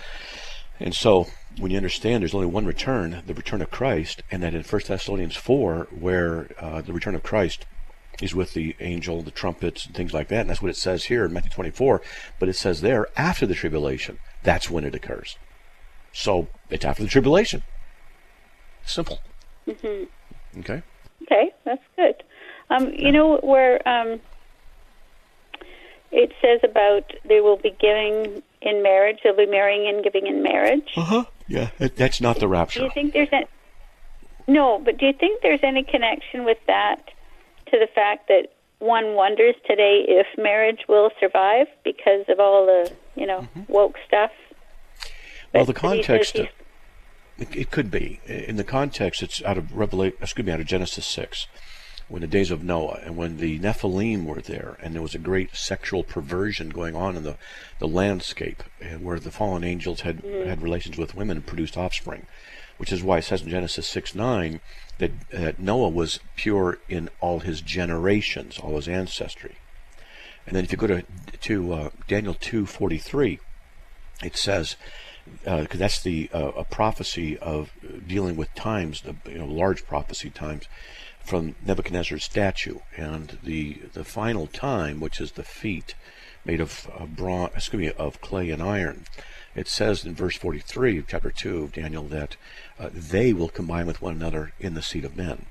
And 0.80 0.94
so, 0.94 1.28
when 1.58 1.72
you 1.72 1.78
understand 1.78 2.22
there's 2.22 2.36
only 2.36 2.48
one 2.48 2.66
return, 2.66 3.24
the 3.26 3.34
return 3.34 3.62
of 3.62 3.72
Christ, 3.72 4.22
and 4.30 4.44
that 4.44 4.54
in 4.54 4.64
1 4.64 4.82
Thessalonians 4.88 5.36
4, 5.36 5.88
where 5.92 6.50
uh, 6.60 6.82
the 6.82 6.94
return 6.94 7.16
of 7.16 7.24
Christ 7.24 7.66
is 8.22 8.36
with 8.36 8.54
the 8.54 8.76
angel, 8.80 9.22
the 9.22 9.32
trumpets, 9.32 9.86
and 9.86 9.96
things 9.96 10.14
like 10.14 10.28
that, 10.28 10.42
and 10.42 10.50
that's 10.50 10.62
what 10.62 10.70
it 10.70 10.78
says 10.78 11.06
here 11.06 11.26
in 11.26 11.34
Matthew 11.34 11.52
24, 11.52 12.02
but 12.40 12.50
it 12.50 12.56
says 12.56 12.82
there, 12.82 13.08
after 13.16 13.46
the 13.46 13.56
tribulation, 13.56 14.20
that's 14.44 14.70
when 14.70 14.84
it 14.84 14.96
occurs. 14.96 15.38
So, 16.14 16.48
it's 16.70 16.86
after 16.86 17.04
the 17.04 17.10
tribulation. 17.10 17.64
Simple. 18.86 19.20
Mm-hmm. 19.68 20.60
Okay? 20.60 20.84
Okay, 21.24 21.52
that's 21.66 21.84
good. 21.96 22.24
Um, 22.70 22.92
you 22.94 23.12
know 23.12 23.38
where 23.38 23.88
um, 23.88 24.20
it 26.18 26.32
says 26.42 26.60
about 26.64 27.14
they 27.26 27.40
will 27.42 27.58
be 27.58 27.70
giving 27.80 28.42
in 28.62 28.82
marriage, 28.84 29.20
they'll 29.24 29.36
be 29.38 29.46
marrying 29.46 29.88
and 29.88 30.04
giving 30.04 30.26
in 30.28 30.42
marriage. 30.44 30.90
Uh 30.98 31.02
huh. 31.04 31.26
Yeah, 31.48 31.70
that's 31.78 32.20
not 32.20 32.40
the 32.40 32.48
rapture. 32.48 32.80
Do 32.80 32.86
you 32.86 32.92
think 32.92 33.14
there's 33.14 33.30
any? 33.32 33.46
No, 34.48 34.80
but 34.84 34.98
do 34.98 35.06
you 35.06 35.14
think 35.14 35.42
there's 35.42 35.60
any 35.64 35.84
connection 35.84 36.44
with 36.44 36.58
that 36.68 37.10
to 37.68 37.78
the 37.80 37.88
fact 37.94 38.28
that 38.30 38.48
one 38.80 39.14
wonders 39.16 39.56
today 39.66 40.06
if 40.08 40.28
marriage 40.38 40.82
will 40.90 41.10
survive 41.20 41.68
because 41.84 42.26
of 42.30 42.40
all 42.40 42.66
the 42.66 42.92
you 43.16 43.26
know 43.28 43.48
woke 43.68 43.96
stuff? 44.08 44.32
Well, 45.54 45.66
the 45.66 45.74
he 45.74 45.80
context. 45.80 46.36
he's- 46.38 46.50
It, 47.40 47.56
it 47.56 47.72
could 47.72 47.92
be. 47.92 48.20
In 48.26 48.56
the 48.58 48.64
context, 48.64 49.22
it's 49.22 49.44
out 49.44 49.58
of 49.60 49.76
Revelation, 49.78 50.18
excuse 50.22 50.46
me, 50.48 50.52
out 50.52 50.60
of 50.60 50.66
Genesis 50.66 51.06
6, 51.06 51.48
when 52.08 52.22
the 52.22 52.28
days 52.28 52.52
of 52.52 52.64
Noah, 52.64 53.02
and 53.04 53.18
when 53.18 53.38
the 53.38 53.60
Nephilim 53.60 54.26
were 54.26 54.42
there, 54.42 54.78
and 54.82 54.94
there 54.94 55.02
was 55.02 55.16
a 55.16 55.20
great 55.20 55.56
sexual 55.56 56.04
perversion 56.04 56.70
going 56.70 56.96
on 56.96 57.18
in 57.18 57.24
the, 57.24 57.38
the 57.80 57.88
landscape, 57.88 58.64
and 58.80 59.04
where 59.04 59.20
the 59.20 59.32
fallen 59.32 59.64
angels 59.64 60.02
had, 60.02 60.24
had 60.24 60.62
relations 60.62 60.98
with 60.98 61.16
women 61.16 61.38
and 61.38 61.46
produced 61.46 61.78
offspring, 61.78 62.26
which 62.78 62.94
is 62.94 63.04
why 63.04 63.18
it 63.18 63.24
says 63.24 63.42
in 63.42 63.50
Genesis 63.50 63.88
6 63.88 64.16
9 64.16 64.62
that, 65.00 65.12
that 65.32 65.60
Noah 65.60 65.90
was 65.90 66.20
pure 66.36 66.80
in 66.88 67.10
all 67.20 67.40
his 67.40 67.62
generations, 67.62 68.58
all 68.58 68.78
his 68.78 68.88
ancestry. 68.88 69.56
And 70.46 70.56
then 70.56 70.64
if 70.64 70.72
you 70.72 70.78
go 70.78 70.88
to, 70.88 71.04
to 71.42 71.74
uh, 71.74 71.90
Daniel 72.08 72.34
2.43, 72.34 73.40
it 74.24 74.38
says, 74.38 74.78
because 75.44 75.80
that's 75.80 76.02
the 76.02 76.30
uh, 76.34 76.52
a 76.56 76.64
prophecy 76.64 77.38
of 77.40 77.72
dealing 78.08 78.38
with 78.38 78.54
times, 78.56 79.02
the 79.02 79.16
you 79.30 79.40
know 79.40 79.46
large 79.46 79.86
prophecy 79.86 80.30
times, 80.30 80.68
from 81.28 81.56
Nebuchadnezzar's 81.66 82.24
statue, 82.24 82.80
and 82.96 83.38
the 83.44 83.82
the 83.94 84.06
final 84.06 84.48
time, 84.48 85.02
which 85.02 85.20
is 85.20 85.34
the 85.34 85.44
feet 85.44 85.94
made 86.46 86.62
of 86.62 86.90
uh, 86.98 87.06
bronze, 87.06 87.52
excuse 87.56 87.82
me, 87.82 87.92
of 87.92 88.22
clay 88.22 88.50
and 88.50 88.64
iron. 88.64 89.06
It 89.54 89.68
says 89.68 90.06
in 90.06 90.16
verse 90.16 90.38
43 90.38 91.00
of 91.00 91.08
chapter 91.08 91.30
2 91.32 91.64
of 91.64 91.74
Daniel 91.74 92.04
that 92.04 92.38
uh, 92.80 92.90
they 92.94 93.34
will 93.34 93.50
combine 93.50 93.88
with 93.88 94.02
one 94.02 94.16
another 94.16 94.54
in 94.60 94.74
the 94.74 94.82
seed 94.82 95.04
of 95.04 95.18
men. 95.18 95.48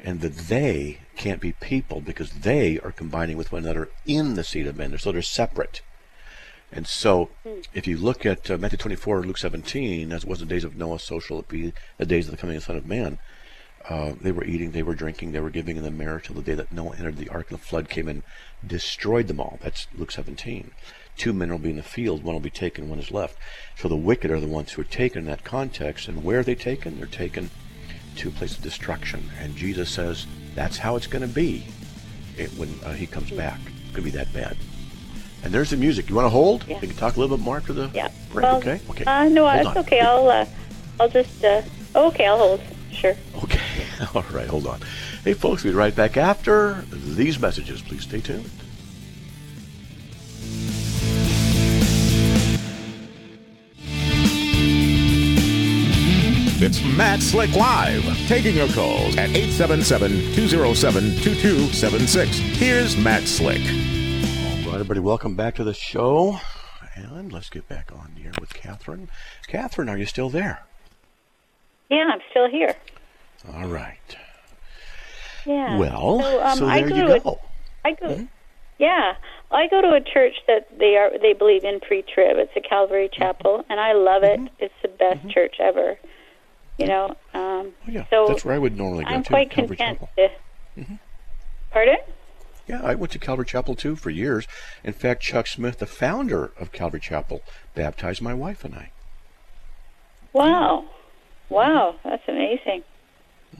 And 0.00 0.20
that 0.20 0.36
they 0.36 0.98
can't 1.16 1.40
be 1.40 1.52
people 1.52 2.00
because 2.02 2.30
they 2.30 2.78
are 2.80 2.92
combining 2.92 3.38
with 3.38 3.52
one 3.52 3.62
another 3.62 3.88
in 4.04 4.34
the 4.34 4.44
seed 4.44 4.66
of 4.66 4.76
men. 4.76 4.98
So 4.98 5.12
they're 5.12 5.22
separate. 5.22 5.80
And 6.72 6.86
so, 6.88 7.30
if 7.72 7.86
you 7.86 7.96
look 7.96 8.26
at 8.26 8.50
uh, 8.50 8.58
Matthew 8.58 8.78
24, 8.78 9.22
Luke 9.22 9.38
17, 9.38 10.10
as 10.12 10.24
it 10.24 10.28
was 10.28 10.40
the 10.40 10.46
days 10.46 10.64
of 10.64 10.76
Noah, 10.76 10.98
so 10.98 11.20
shall 11.20 11.38
it 11.38 11.48
be 11.48 11.72
the 11.98 12.06
days 12.06 12.26
of 12.26 12.32
the 12.32 12.36
coming 12.36 12.56
of 12.56 12.62
the 12.62 12.66
Son 12.66 12.76
of 12.76 12.84
Man. 12.84 13.18
Uh, 13.88 14.12
they 14.20 14.32
were 14.32 14.44
eating, 14.44 14.70
they 14.70 14.82
were 14.82 14.94
drinking, 14.94 15.32
they 15.32 15.40
were 15.40 15.50
giving 15.50 15.76
in 15.76 15.82
the 15.82 15.90
marriage 15.90 16.26
till 16.26 16.36
the 16.36 16.42
day 16.42 16.54
that 16.54 16.72
Noah 16.72 16.96
entered 16.96 17.18
the 17.18 17.28
ark 17.28 17.50
and 17.50 17.58
the 17.58 17.62
flood 17.62 17.88
came 17.90 18.08
and 18.08 18.22
destroyed 18.66 19.28
them 19.28 19.40
all. 19.40 19.58
That's 19.62 19.86
Luke 19.94 20.10
17. 20.10 20.70
Two 21.18 21.32
men 21.34 21.50
will 21.50 21.58
be 21.58 21.70
in 21.70 21.76
the 21.76 21.82
field, 21.82 22.24
one 22.24 22.34
will 22.34 22.40
be 22.40 22.50
taken, 22.50 22.88
one 22.88 22.98
is 22.98 23.10
left. 23.10 23.36
So 23.76 23.86
the 23.88 23.94
wicked 23.96 24.30
are 24.30 24.40
the 24.40 24.46
ones 24.46 24.72
who 24.72 24.82
are 24.82 24.86
taken 24.86 25.20
in 25.20 25.26
that 25.26 25.44
context. 25.44 26.08
And 26.08 26.24
where 26.24 26.40
are 26.40 26.42
they 26.42 26.54
taken? 26.54 26.96
They're 26.96 27.06
taken 27.06 27.50
to 28.16 28.28
a 28.28 28.32
place 28.32 28.56
of 28.56 28.62
destruction. 28.62 29.30
And 29.38 29.54
Jesus 29.54 29.90
says 29.90 30.26
that's 30.54 30.78
how 30.78 30.96
it's 30.96 31.06
going 31.06 31.22
to 31.22 31.32
be 31.32 31.66
it, 32.38 32.50
when 32.56 32.70
uh, 32.84 32.94
he 32.94 33.06
comes 33.06 33.30
back. 33.30 33.60
It's 33.66 33.90
going 33.94 34.04
to 34.06 34.10
be 34.12 34.18
that 34.18 34.32
bad. 34.32 34.56
And 35.44 35.52
there's 35.52 35.70
the 35.70 35.76
music. 35.76 36.08
You 36.08 36.14
want 36.14 36.24
to 36.24 36.30
hold? 36.30 36.64
Yeah. 36.66 36.80
We 36.80 36.88
can 36.88 36.96
talk 36.96 37.16
a 37.16 37.20
little 37.20 37.36
bit 37.36 37.44
more 37.44 37.58
after 37.58 37.74
the 37.74 37.90
Yeah. 37.92 38.08
break, 38.32 38.44
well, 38.44 38.56
okay? 38.56 38.80
Okay. 38.90 39.04
Uh, 39.04 39.24
no, 39.28 39.46
Hold 39.46 39.58
it's 39.58 39.66
on. 39.68 39.78
okay. 39.78 40.00
I'll 40.00 40.28
uh, 40.30 40.46
I'll 40.98 41.08
just 41.10 41.44
uh, 41.44 41.60
oh, 41.94 42.08
okay. 42.08 42.24
I'll 42.26 42.38
hold. 42.38 42.60
Sure. 42.90 43.14
Okay. 43.42 43.60
All 44.14 44.24
right, 44.32 44.46
hold 44.46 44.66
on. 44.66 44.80
Hey, 45.22 45.34
folks, 45.34 45.64
we'll 45.64 45.72
be 45.72 45.78
right 45.78 45.94
back 45.94 46.16
after 46.16 46.82
these 46.90 47.38
messages. 47.38 47.82
Please 47.82 48.02
stay 48.02 48.20
tuned. 48.20 48.50
It's 56.66 56.82
Matt 56.96 57.20
Slick 57.20 57.54
Live, 57.54 58.04
taking 58.26 58.56
your 58.56 58.68
calls 58.68 59.16
at 59.16 59.28
877-207-2276. 59.30 62.26
Here's 62.56 62.96
Matt 62.96 63.24
Slick. 63.24 63.60
All 63.60 64.70
right, 64.70 64.74
everybody, 64.74 65.00
welcome 65.00 65.34
back 65.34 65.56
to 65.56 65.64
the 65.64 65.74
show. 65.74 66.38
And 66.94 67.32
let's 67.32 67.50
get 67.50 67.68
back 67.68 67.90
on 67.92 68.12
here 68.16 68.32
with 68.40 68.54
Catherine. 68.54 69.10
Catherine, 69.46 69.88
are 69.88 69.98
you 69.98 70.06
still 70.06 70.30
there? 70.30 70.62
Yeah, 71.90 72.08
I'm 72.12 72.20
still 72.30 72.48
here. 72.48 72.74
All 73.52 73.66
right. 73.66 73.98
Yeah. 75.46 75.78
Well, 75.78 76.20
so, 76.20 76.44
um, 76.44 76.58
so 76.58 76.66
I 76.66 76.80
there 76.80 76.88
go 76.88 76.96
you 76.96 77.06
to 77.06 77.14
a- 77.14 77.20
go. 77.20 77.40
I 77.84 77.92
go. 77.92 78.14
Hmm? 78.14 78.24
Yeah, 78.78 79.14
I 79.52 79.68
go 79.68 79.80
to 79.80 79.92
a 79.92 80.00
church 80.00 80.34
that 80.48 80.78
they 80.78 80.96
are 80.96 81.16
they 81.18 81.32
believe 81.32 81.64
in 81.64 81.80
pre-trib. 81.80 82.38
It's 82.38 82.52
a 82.56 82.60
Calvary 82.60 83.08
mm-hmm. 83.08 83.22
Chapel, 83.22 83.64
and 83.68 83.78
I 83.78 83.92
love 83.92 84.24
it. 84.24 84.40
Mm-hmm. 84.40 84.54
It's 84.58 84.74
the 84.82 84.88
best 84.88 85.20
mm-hmm. 85.20 85.30
church 85.30 85.56
ever. 85.60 85.96
You 86.78 86.86
know. 86.86 87.16
Um, 87.34 87.72
Oh, 87.86 87.90
yeah, 87.90 88.04
so 88.10 88.26
that's 88.28 88.44
where 88.44 88.54
I 88.54 88.58
would 88.58 88.76
normally 88.76 89.04
go 89.04 89.10
I'm 89.10 89.22
to, 89.22 89.28
quite 89.28 89.50
Calvary 89.50 89.76
content. 89.76 90.00
Chapel. 90.16 90.32
To, 90.76 90.98
Pardon? 91.70 91.96
Yeah, 92.66 92.80
I 92.82 92.94
went 92.94 93.12
to 93.12 93.18
Calvary 93.18 93.46
Chapel 93.46 93.74
too 93.74 93.94
for 93.94 94.10
years. 94.10 94.46
In 94.82 94.92
fact, 94.92 95.22
Chuck 95.22 95.46
Smith, 95.46 95.78
the 95.78 95.86
founder 95.86 96.52
of 96.58 96.72
Calvary 96.72 97.00
Chapel, 97.00 97.42
baptized 97.74 98.22
my 98.22 98.34
wife 98.34 98.64
and 98.64 98.74
I. 98.74 98.90
Wow, 100.32 100.86
wow, 101.48 101.94
that's 102.02 102.22
amazing. 102.26 102.82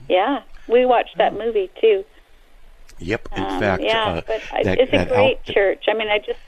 Yeah, 0.09 0.41
we 0.67 0.85
watched 0.85 1.17
that 1.17 1.33
movie 1.33 1.69
too. 1.81 2.03
Yep. 2.99 3.29
In 3.35 3.43
Um, 3.43 3.59
fact, 3.59 3.83
yeah, 3.83 4.05
uh, 4.05 4.21
but 4.25 4.41
I, 4.53 4.63
that, 4.63 4.79
it's 4.79 4.89
a 4.93 4.97
that 4.97 5.09
great 5.09 5.39
Al- 5.47 5.53
church. 5.53 5.85
I 5.87 5.93
mean, 5.93 6.07
I 6.07 6.19
just 6.19 6.39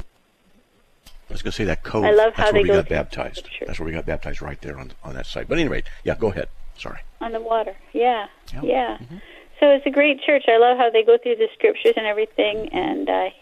I 0.00 1.32
was 1.32 1.42
going 1.42 1.50
to 1.52 1.56
say 1.56 1.64
that 1.64 1.82
cove. 1.82 2.04
I 2.04 2.10
love 2.12 2.32
that's 2.36 2.36
how 2.36 2.44
where 2.46 2.52
they 2.54 2.62
we 2.62 2.68
go 2.68 2.76
got 2.76 2.88
baptized. 2.88 3.48
That's 3.66 3.78
where 3.78 3.86
we 3.86 3.92
got 3.92 4.06
baptized 4.06 4.40
right 4.40 4.60
there 4.62 4.78
on 4.78 4.92
on 5.04 5.14
that 5.14 5.26
site. 5.26 5.48
But 5.48 5.58
anyway, 5.58 5.82
yeah, 6.04 6.14
go 6.14 6.28
ahead. 6.30 6.48
Sorry. 6.78 7.00
on 7.20 7.32
the 7.32 7.40
water. 7.40 7.74
Yeah, 7.92 8.28
Yeah. 8.54 8.60
yeah. 8.62 8.98
Mm-hmm. 9.02 9.16
So 9.58 9.70
it's 9.70 9.84
a 9.86 9.90
great 9.90 10.22
church. 10.22 10.44
I 10.46 10.56
love 10.58 10.78
how 10.78 10.88
they 10.90 11.02
go 11.02 11.18
through 11.18 11.34
the 11.36 11.48
scriptures 11.54 11.94
and 11.96 12.06
everything. 12.06 12.68
And 12.68 13.10
I, 13.10 13.34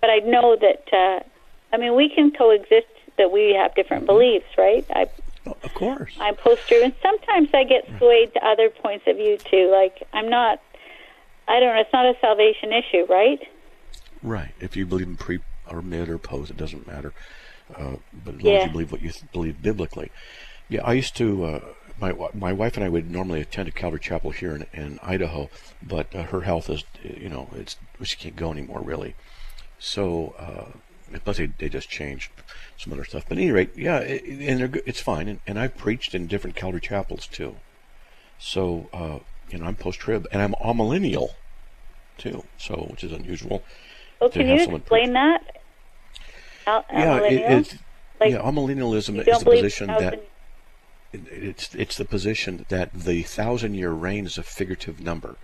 but 0.00 0.10
I 0.10 0.18
know 0.18 0.56
that 0.56 0.84
uh, 0.92 1.20
I 1.72 1.76
mean 1.78 1.94
we 1.94 2.08
can 2.08 2.32
coexist. 2.32 2.86
That 3.18 3.30
we 3.32 3.54
have 3.54 3.74
different 3.74 4.02
Mm-hmm. 4.02 4.12
beliefs, 4.12 4.46
right? 4.58 4.84
I 4.90 5.06
of 5.46 5.74
course. 5.74 6.12
I'm 6.20 6.36
post 6.36 6.66
true 6.68 6.82
and 6.82 6.94
sometimes 7.02 7.48
I 7.54 7.64
get 7.64 7.86
swayed 7.98 8.32
to 8.34 8.44
other 8.44 8.70
points 8.70 9.04
of 9.06 9.16
view 9.16 9.38
too. 9.38 9.70
Like 9.70 10.02
I'm 10.12 10.28
not. 10.28 10.60
I 11.48 11.60
don't 11.60 11.74
know. 11.74 11.80
It's 11.80 11.92
not 11.92 12.06
a 12.06 12.14
salvation 12.20 12.72
issue, 12.72 13.06
right? 13.08 13.40
Right. 14.22 14.52
If 14.60 14.76
you 14.76 14.86
believe 14.86 15.06
in 15.06 15.16
pre 15.16 15.40
or 15.70 15.82
mid 15.82 16.08
or 16.08 16.18
post, 16.18 16.50
it 16.50 16.56
doesn't 16.56 16.86
matter. 16.86 17.12
Uh, 17.74 17.96
but 18.24 18.36
as 18.36 18.42
long 18.42 18.54
as 18.56 18.64
you 18.66 18.70
believe 18.72 18.92
what 18.92 19.02
you 19.02 19.10
th- 19.10 19.32
believe 19.32 19.62
biblically. 19.62 20.10
Yeah, 20.68 20.82
I 20.84 20.94
used 20.94 21.16
to. 21.16 21.44
Uh, 21.44 21.60
my 22.00 22.12
my 22.34 22.52
wife 22.52 22.76
and 22.76 22.84
I 22.84 22.88
would 22.88 23.10
normally 23.10 23.40
attend 23.40 23.68
a 23.68 23.72
Calvary 23.72 24.00
Chapel 24.00 24.30
here 24.30 24.54
in, 24.54 24.66
in 24.72 24.98
Idaho, 25.02 25.48
but 25.82 26.14
uh, 26.14 26.24
her 26.24 26.42
health 26.42 26.68
is, 26.68 26.84
you 27.02 27.28
know, 27.28 27.48
it's 27.54 27.76
she 28.02 28.16
can't 28.16 28.36
go 28.36 28.50
anymore 28.50 28.80
really. 28.80 29.14
So 29.78 30.34
uh, 30.38 31.18
plus 31.24 31.38
they, 31.38 31.46
they 31.46 31.68
just 31.68 31.88
changed 31.88 32.30
some 32.76 32.92
other 32.92 33.04
stuff. 33.04 33.24
But 33.28 33.38
at 33.38 33.42
any 33.42 33.50
rate, 33.50 33.70
yeah, 33.76 33.98
it, 33.98 34.24
and 34.24 34.60
they're 34.60 34.68
good. 34.68 34.82
it's 34.86 35.00
fine. 35.00 35.28
And, 35.28 35.40
and 35.46 35.58
I've 35.58 35.76
preached 35.76 36.14
in 36.14 36.26
different 36.26 36.56
Calvary 36.56 36.80
chapels 36.80 37.26
too. 37.26 37.56
So 38.38 38.88
uh, 38.92 39.18
you 39.50 39.58
know, 39.58 39.66
I'm 39.66 39.76
post 39.76 40.00
trib 40.00 40.26
and 40.32 40.42
I'm 40.42 40.54
amillennial 40.54 41.30
too. 42.18 42.44
So 42.58 42.86
which 42.90 43.04
is 43.04 43.12
unusual. 43.12 43.62
Well, 44.20 44.30
can 44.30 44.46
you 44.48 44.54
explain 44.80 45.12
that? 45.12 45.60
Al- 46.66 46.84
yeah, 46.92 47.18
it, 47.22 47.32
it's 47.52 47.74
Like, 48.20 48.30
yeah, 48.32 48.38
amillennialism 48.38 49.18
is 49.20 49.26
the 49.38 49.44
position 49.62 49.86
that 49.88 50.14
it- 50.14 50.30
it's 51.30 51.74
it's 51.74 51.96
the 51.96 52.04
position 52.04 52.66
that 52.68 52.92
the 52.92 53.22
thousand 53.22 53.74
year 53.74 53.90
reign 53.92 54.26
is 54.26 54.36
a 54.36 54.42
figurative 54.42 55.00
number. 55.00 55.36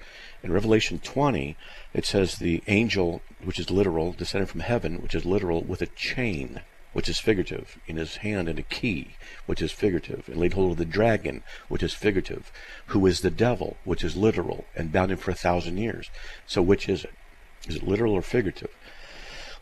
In 0.43 0.53
Revelation 0.53 0.99
20, 0.99 1.57
it 1.95 2.05
says 2.05 2.37
the 2.37 2.63
angel, 2.67 3.23
which 3.45 3.61
is 3.61 3.71
literal, 3.71 4.13
descended 4.13 4.51
from 4.51 4.61
heaven, 4.61 5.01
which 5.01 5.15
is 5.15 5.25
literal, 5.25 5.63
with 5.63 5.81
a 5.81 5.87
chain, 5.87 6.61
which 6.93 7.09
is 7.09 7.19
figurative, 7.19 7.79
in 7.87 7.97
his 7.97 8.17
hand, 8.17 8.49
and 8.49 8.59
a 8.59 8.63
key, 8.63 9.17
which 9.47 9.63
is 9.63 9.73
figurative, 9.73 10.29
and 10.29 10.37
laid 10.37 10.53
hold 10.53 10.73
of 10.73 10.79
the 10.79 10.85
dragon, 10.85 11.43
which 11.69 11.83
is 11.83 11.95
figurative, 11.95 12.53
who 12.87 13.07
is 13.07 13.21
the 13.21 13.31
devil, 13.31 13.77
which 13.85 14.05
is 14.05 14.17
literal, 14.17 14.67
and 14.77 14.93
bound 14.93 15.11
him 15.11 15.19
for 15.19 15.31
a 15.31 15.35
thousand 15.35 15.79
years. 15.79 16.11
So 16.47 16.63
which 16.63 16.89
is 16.89 17.05
it? 17.05 17.15
Is 17.69 17.77
it 17.77 17.87
literal 17.87 18.13
or 18.13 18.23
figurative? 18.23 18.71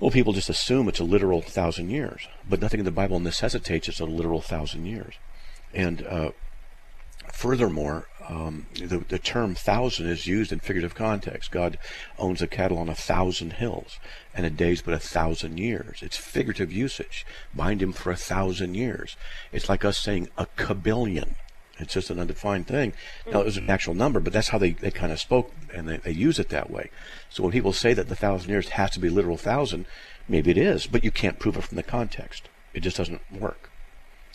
Well, 0.00 0.10
people 0.10 0.32
just 0.32 0.48
assume 0.48 0.88
it's 0.88 0.98
a 0.98 1.04
literal 1.04 1.42
thousand 1.42 1.90
years, 1.90 2.26
but 2.48 2.60
nothing 2.60 2.80
in 2.80 2.86
the 2.86 2.90
Bible 2.90 3.20
necessitates 3.20 3.88
it's 3.88 4.00
a 4.00 4.06
literal 4.06 4.40
thousand 4.40 4.86
years. 4.86 5.14
And 5.74 6.06
uh, 6.06 6.30
furthermore, 7.30 8.08
um, 8.30 8.66
the, 8.74 8.98
the 9.08 9.18
term 9.18 9.56
thousand 9.56 10.06
is 10.06 10.28
used 10.28 10.52
in 10.52 10.60
figurative 10.60 10.94
context. 10.94 11.50
God 11.50 11.78
owns 12.16 12.38
the 12.38 12.46
cattle 12.46 12.78
on 12.78 12.88
a 12.88 12.94
thousand 12.94 13.54
hills, 13.54 13.98
and 14.32 14.46
a 14.46 14.50
day's 14.50 14.82
but 14.82 14.94
a 14.94 15.00
thousand 15.00 15.58
years. 15.58 15.98
It's 16.00 16.16
figurative 16.16 16.70
usage. 16.70 17.26
Bind 17.52 17.82
him 17.82 17.92
for 17.92 18.12
a 18.12 18.16
thousand 18.16 18.76
years. 18.76 19.16
It's 19.50 19.68
like 19.68 19.84
us 19.84 19.98
saying 19.98 20.28
a 20.38 20.46
kabillion. 20.56 21.34
It's 21.80 21.94
just 21.94 22.10
an 22.10 22.20
undefined 22.20 22.68
thing. 22.68 22.92
Now, 23.26 23.40
it 23.40 23.46
was 23.46 23.56
an 23.56 23.68
actual 23.68 23.94
number, 23.94 24.20
but 24.20 24.32
that's 24.32 24.50
how 24.50 24.58
they, 24.58 24.72
they 24.72 24.92
kind 24.92 25.10
of 25.10 25.18
spoke, 25.18 25.50
and 25.74 25.88
they, 25.88 25.96
they 25.96 26.12
use 26.12 26.38
it 26.38 26.50
that 26.50 26.70
way. 26.70 26.90
So 27.30 27.42
when 27.42 27.52
people 27.52 27.72
say 27.72 27.94
that 27.94 28.08
the 28.08 28.14
thousand 28.14 28.50
years 28.50 28.68
has 28.68 28.90
to 28.92 29.00
be 29.00 29.08
literal 29.08 29.38
thousand, 29.38 29.86
maybe 30.28 30.52
it 30.52 30.58
is, 30.58 30.86
but 30.86 31.02
you 31.02 31.10
can't 31.10 31.40
prove 31.40 31.56
it 31.56 31.64
from 31.64 31.76
the 31.76 31.82
context. 31.82 32.48
It 32.74 32.80
just 32.80 32.98
doesn't 32.98 33.22
work. 33.32 33.70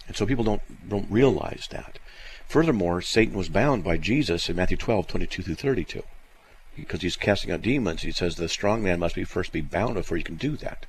And 0.08 0.18
so 0.18 0.26
people 0.26 0.44
don't 0.44 0.90
don't 0.90 1.10
realize 1.10 1.68
that. 1.72 1.98
Furthermore, 2.48 3.02
Satan 3.02 3.38
was 3.38 3.50
bound 3.50 3.84
by 3.84 3.98
Jesus 3.98 4.50
in 4.50 4.56
Matthew 4.56 4.78
12, 4.78 5.08
22 5.08 5.44
through 5.44 5.56
32. 5.56 6.04
Because 6.76 7.02
he's 7.02 7.16
casting 7.16 7.52
out 7.52 7.62
demons, 7.62 8.02
he 8.02 8.12
says 8.12 8.36
the 8.36 8.50
strong 8.50 8.84
man 8.84 9.00
must 9.00 9.16
be 9.16 9.24
first 9.24 9.52
be 9.52 9.62
bound 9.62 9.96
before 9.96 10.18
he 10.18 10.24
can 10.24 10.36
do 10.36 10.58
that. 10.58 10.86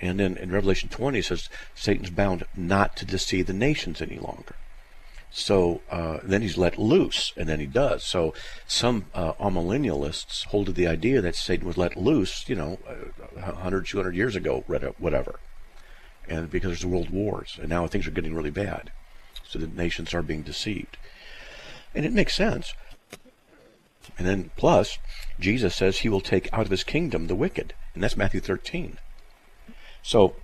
And 0.00 0.20
then 0.20 0.36
in 0.36 0.52
Revelation 0.52 0.88
20, 0.88 1.18
it 1.18 1.24
says 1.24 1.48
Satan's 1.74 2.10
bound 2.10 2.44
not 2.56 2.96
to 2.98 3.04
deceive 3.04 3.46
the 3.46 3.52
nations 3.52 4.00
any 4.00 4.18
longer. 4.18 4.54
So 5.30 5.82
uh, 5.90 6.18
then 6.22 6.42
he's 6.42 6.56
let 6.56 6.78
loose, 6.78 7.32
and 7.36 7.48
then 7.48 7.60
he 7.60 7.66
does. 7.66 8.04
So 8.04 8.32
some 8.66 9.06
uh, 9.14 9.34
amillennialists 9.34 10.46
hold 10.46 10.66
to 10.66 10.72
the 10.72 10.86
idea 10.86 11.20
that 11.20 11.36
Satan 11.36 11.66
was 11.66 11.76
let 11.76 11.96
loose, 11.96 12.48
you 12.48 12.54
know, 12.54 12.78
uh, 12.88 13.52
100, 13.52 13.86
200 13.86 14.14
years 14.14 14.36
ago, 14.36 14.64
whatever 14.66 15.40
and 16.28 16.50
because 16.50 16.70
there's 16.70 16.86
world 16.86 17.10
wars, 17.10 17.58
and 17.60 17.68
now 17.68 17.86
things 17.86 18.06
are 18.06 18.12
getting 18.12 18.34
really 18.34 18.50
bad, 18.50 18.92
so 19.48 19.58
the 19.58 19.66
nations 19.66 20.14
are 20.14 20.22
being 20.22 20.42
deceived, 20.42 20.96
and 21.94 22.04
it 22.04 22.12
makes 22.12 22.36
sense. 22.36 22.74
And 24.16 24.26
then 24.26 24.50
plus, 24.56 24.98
Jesus 25.38 25.74
says 25.74 25.98
he 25.98 26.08
will 26.08 26.20
take 26.20 26.52
out 26.52 26.66
of 26.66 26.70
his 26.70 26.84
kingdom 26.84 27.26
the 27.26 27.34
wicked, 27.34 27.74
and 27.94 28.02
that's 28.02 28.16
Matthew 28.16 28.40
13. 28.40 28.98
So, 30.02 30.36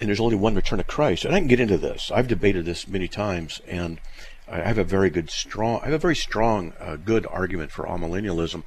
and 0.00 0.08
there's 0.08 0.20
only 0.20 0.36
one 0.36 0.54
return 0.54 0.80
of 0.80 0.86
Christ, 0.86 1.24
and 1.24 1.34
I 1.34 1.38
can 1.38 1.48
get 1.48 1.60
into 1.60 1.78
this. 1.78 2.10
I've 2.10 2.28
debated 2.28 2.64
this 2.64 2.88
many 2.88 3.08
times, 3.08 3.60
and 3.66 4.00
I 4.48 4.60
have 4.60 4.78
a 4.78 4.84
very 4.84 5.10
good, 5.10 5.30
strong, 5.30 5.80
I 5.82 5.86
have 5.86 5.94
a 5.94 5.98
very 5.98 6.16
strong, 6.16 6.72
uh, 6.80 6.96
good 6.96 7.26
argument 7.26 7.70
for 7.70 7.86
amillennialism. 7.86 8.64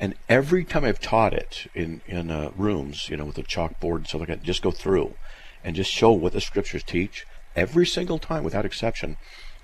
And 0.00 0.14
every 0.28 0.64
time 0.64 0.84
I've 0.84 0.98
taught 0.98 1.34
it 1.34 1.70
in 1.74 2.00
in 2.06 2.30
uh, 2.30 2.52
rooms, 2.56 3.10
you 3.10 3.18
know, 3.18 3.26
with 3.26 3.36
a 3.36 3.42
chalkboard 3.42 3.96
and 3.96 4.06
stuff 4.08 4.20
like 4.20 4.28
that, 4.28 4.42
just 4.42 4.62
go 4.62 4.70
through 4.70 5.14
and 5.62 5.76
just 5.76 5.90
show 5.90 6.10
what 6.10 6.32
the 6.32 6.40
scriptures 6.40 6.82
teach. 6.82 7.26
Every 7.60 7.84
single 7.84 8.18
time, 8.18 8.42
without 8.42 8.64
exception, 8.64 9.18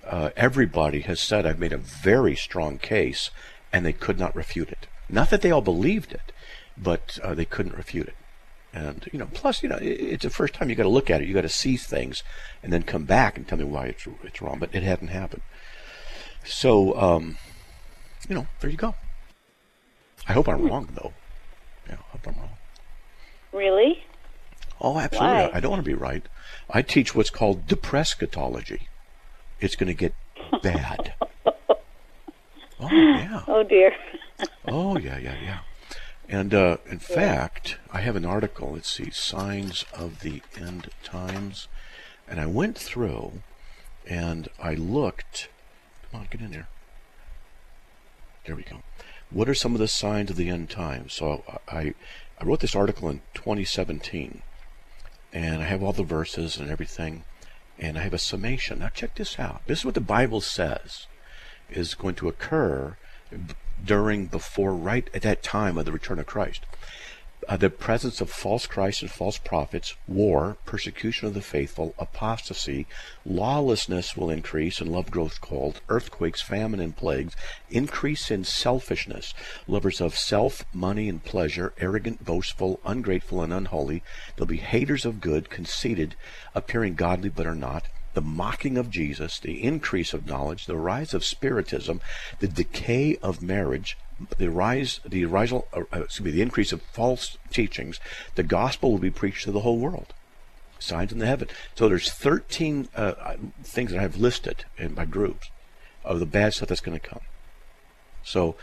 uh, 0.06 0.28
everybody 0.36 1.00
has 1.00 1.18
said 1.18 1.46
I've 1.46 1.58
made 1.58 1.72
a 1.72 1.78
very 1.78 2.36
strong 2.36 2.76
case, 2.76 3.30
and 3.72 3.86
they 3.86 3.94
could 3.94 4.18
not 4.18 4.36
refute 4.36 4.68
it. 4.68 4.86
Not 5.08 5.30
that 5.30 5.40
they 5.40 5.50
all 5.50 5.62
believed 5.62 6.12
it, 6.12 6.30
but 6.76 7.18
uh, 7.22 7.32
they 7.32 7.46
couldn't 7.46 7.74
refute 7.74 8.08
it. 8.08 8.16
And 8.74 9.08
you 9.10 9.18
know, 9.18 9.30
plus, 9.32 9.62
you 9.62 9.70
know, 9.70 9.78
it, 9.78 9.94
it's 10.12 10.24
the 10.24 10.28
first 10.28 10.52
time 10.52 10.68
you 10.68 10.76
got 10.76 10.82
to 10.82 10.90
look 10.90 11.08
at 11.08 11.22
it. 11.22 11.26
You 11.26 11.32
got 11.32 11.40
to 11.40 11.48
see 11.48 11.78
things, 11.78 12.22
and 12.62 12.70
then 12.70 12.82
come 12.82 13.04
back 13.04 13.38
and 13.38 13.48
tell 13.48 13.56
me 13.56 13.64
why 13.64 13.86
it's 13.86 14.06
it's 14.22 14.42
wrong. 14.42 14.58
But 14.58 14.74
it 14.74 14.82
hadn't 14.82 15.08
happened. 15.08 15.42
So, 16.44 16.94
um, 17.00 17.38
you 18.28 18.34
know, 18.34 18.46
there 18.60 18.68
you 18.68 18.76
go. 18.76 18.94
I 20.28 20.34
hope 20.34 20.50
I'm 20.50 20.66
wrong, 20.68 20.90
though. 20.92 21.14
Yeah, 21.88 21.94
I 21.94 22.10
hope 22.12 22.28
I'm 22.28 22.34
wrong. 22.34 22.58
Really? 23.52 24.04
Oh, 24.80 24.98
absolutely. 24.98 25.36
Why? 25.36 25.50
I 25.52 25.60
don't 25.60 25.70
want 25.70 25.84
to 25.84 25.90
be 25.90 25.94
right. 25.94 26.24
I 26.70 26.82
teach 26.82 27.14
what's 27.14 27.30
called 27.30 27.66
depresscatology. 27.66 28.82
It's 29.60 29.76
going 29.76 29.88
to 29.88 29.94
get 29.94 30.14
bad. 30.62 31.14
oh, 31.46 31.78
yeah. 32.90 33.42
Oh 33.46 33.62
dear. 33.62 33.92
Oh, 34.68 34.98
yeah, 34.98 35.16
yeah, 35.16 35.36
yeah. 35.42 35.58
And 36.28 36.52
uh, 36.52 36.78
in 36.90 36.98
fact, 36.98 37.78
I 37.92 38.00
have 38.00 38.16
an 38.16 38.26
article. 38.26 38.72
Let's 38.72 38.90
see, 38.90 39.10
Signs 39.10 39.86
of 39.94 40.20
the 40.20 40.42
End 40.60 40.90
Times. 41.04 41.68
And 42.28 42.40
I 42.40 42.46
went 42.46 42.76
through 42.76 43.42
and 44.06 44.48
I 44.62 44.74
looked. 44.74 45.48
Come 46.10 46.20
on, 46.20 46.28
get 46.30 46.40
in 46.40 46.50
there. 46.50 46.68
There 48.44 48.56
we 48.56 48.62
go. 48.62 48.82
What 49.30 49.48
are 49.48 49.54
some 49.54 49.74
of 49.74 49.80
the 49.80 49.88
signs 49.88 50.30
of 50.30 50.36
the 50.36 50.48
end 50.48 50.70
times? 50.70 51.12
So 51.12 51.42
I, 51.68 51.94
I 52.40 52.44
wrote 52.44 52.60
this 52.60 52.76
article 52.76 53.08
in 53.08 53.22
2017, 53.34 54.42
and 55.36 55.62
I 55.62 55.66
have 55.66 55.82
all 55.82 55.92
the 55.92 56.02
verses 56.02 56.56
and 56.56 56.70
everything, 56.70 57.24
and 57.78 57.98
I 57.98 58.00
have 58.00 58.14
a 58.14 58.18
summation. 58.18 58.78
Now 58.78 58.88
check 58.88 59.16
this 59.16 59.38
out. 59.38 59.60
This 59.66 59.80
is 59.80 59.84
what 59.84 59.92
the 59.92 60.00
Bible 60.00 60.40
says 60.40 61.06
is 61.68 61.94
going 61.94 62.14
to 62.14 62.28
occur 62.28 62.96
during, 63.84 64.26
before, 64.28 64.72
right 64.72 65.10
at 65.12 65.20
that 65.22 65.42
time 65.42 65.76
of 65.76 65.84
the 65.84 65.92
return 65.92 66.18
of 66.18 66.24
Christ. 66.24 66.62
Uh, 67.48 67.56
the 67.56 67.70
presence 67.70 68.20
of 68.20 68.28
false 68.28 68.66
Christs 68.66 69.02
and 69.02 69.10
false 69.10 69.38
prophets, 69.38 69.94
war, 70.08 70.56
persecution 70.64 71.28
of 71.28 71.34
the 71.34 71.40
faithful, 71.40 71.94
apostasy, 71.96 72.88
lawlessness 73.24 74.16
will 74.16 74.30
increase 74.30 74.80
and 74.80 74.90
love 74.90 75.12
growth 75.12 75.40
cold, 75.40 75.80
earthquakes, 75.88 76.42
famine, 76.42 76.80
and 76.80 76.96
plagues, 76.96 77.36
increase 77.70 78.32
in 78.32 78.42
selfishness, 78.42 79.32
lovers 79.68 80.00
of 80.00 80.18
self, 80.18 80.64
money, 80.74 81.08
and 81.08 81.22
pleasure, 81.22 81.72
arrogant, 81.78 82.24
boastful, 82.24 82.80
ungrateful, 82.84 83.40
and 83.40 83.52
unholy. 83.52 84.02
They'll 84.34 84.46
be 84.46 84.56
haters 84.56 85.04
of 85.04 85.20
good, 85.20 85.48
conceited, 85.48 86.16
appearing 86.52 86.96
godly 86.96 87.28
but 87.28 87.46
are 87.46 87.54
not, 87.54 87.86
the 88.16 88.22
mocking 88.22 88.78
of 88.78 88.88
Jesus, 88.88 89.38
the 89.38 89.62
increase 89.62 90.14
of 90.14 90.26
knowledge, 90.26 90.64
the 90.64 90.74
rise 90.74 91.12
of 91.12 91.22
spiritism, 91.22 92.00
the 92.40 92.48
decay 92.48 93.18
of 93.22 93.42
marriage, 93.42 93.98
the 94.38 94.48
rise, 94.48 95.00
the 95.04 95.26
rise, 95.26 95.52
uh, 95.52 95.60
uh, 95.74 95.82
excuse 95.92 96.24
me, 96.24 96.30
the 96.30 96.40
increase 96.40 96.72
of 96.72 96.80
false 96.80 97.36
teachings. 97.50 98.00
The 98.34 98.42
gospel 98.42 98.90
will 98.90 98.98
be 98.98 99.10
preached 99.10 99.44
to 99.44 99.52
the 99.52 99.60
whole 99.60 99.76
world. 99.76 100.14
Signs 100.78 101.12
in 101.12 101.18
the 101.18 101.26
heaven. 101.26 101.48
So 101.74 101.90
there's 101.90 102.10
13 102.10 102.88
uh, 102.96 103.34
things 103.62 103.92
that 103.92 104.00
I've 104.00 104.16
listed 104.16 104.64
in 104.78 104.94
my 104.94 105.04
groups 105.04 105.50
of 106.02 106.18
the 106.18 106.24
bad 106.24 106.54
stuff 106.54 106.70
that's 106.70 106.80
going 106.80 106.98
to 106.98 107.06
come. 107.06 107.20
So, 108.24 108.56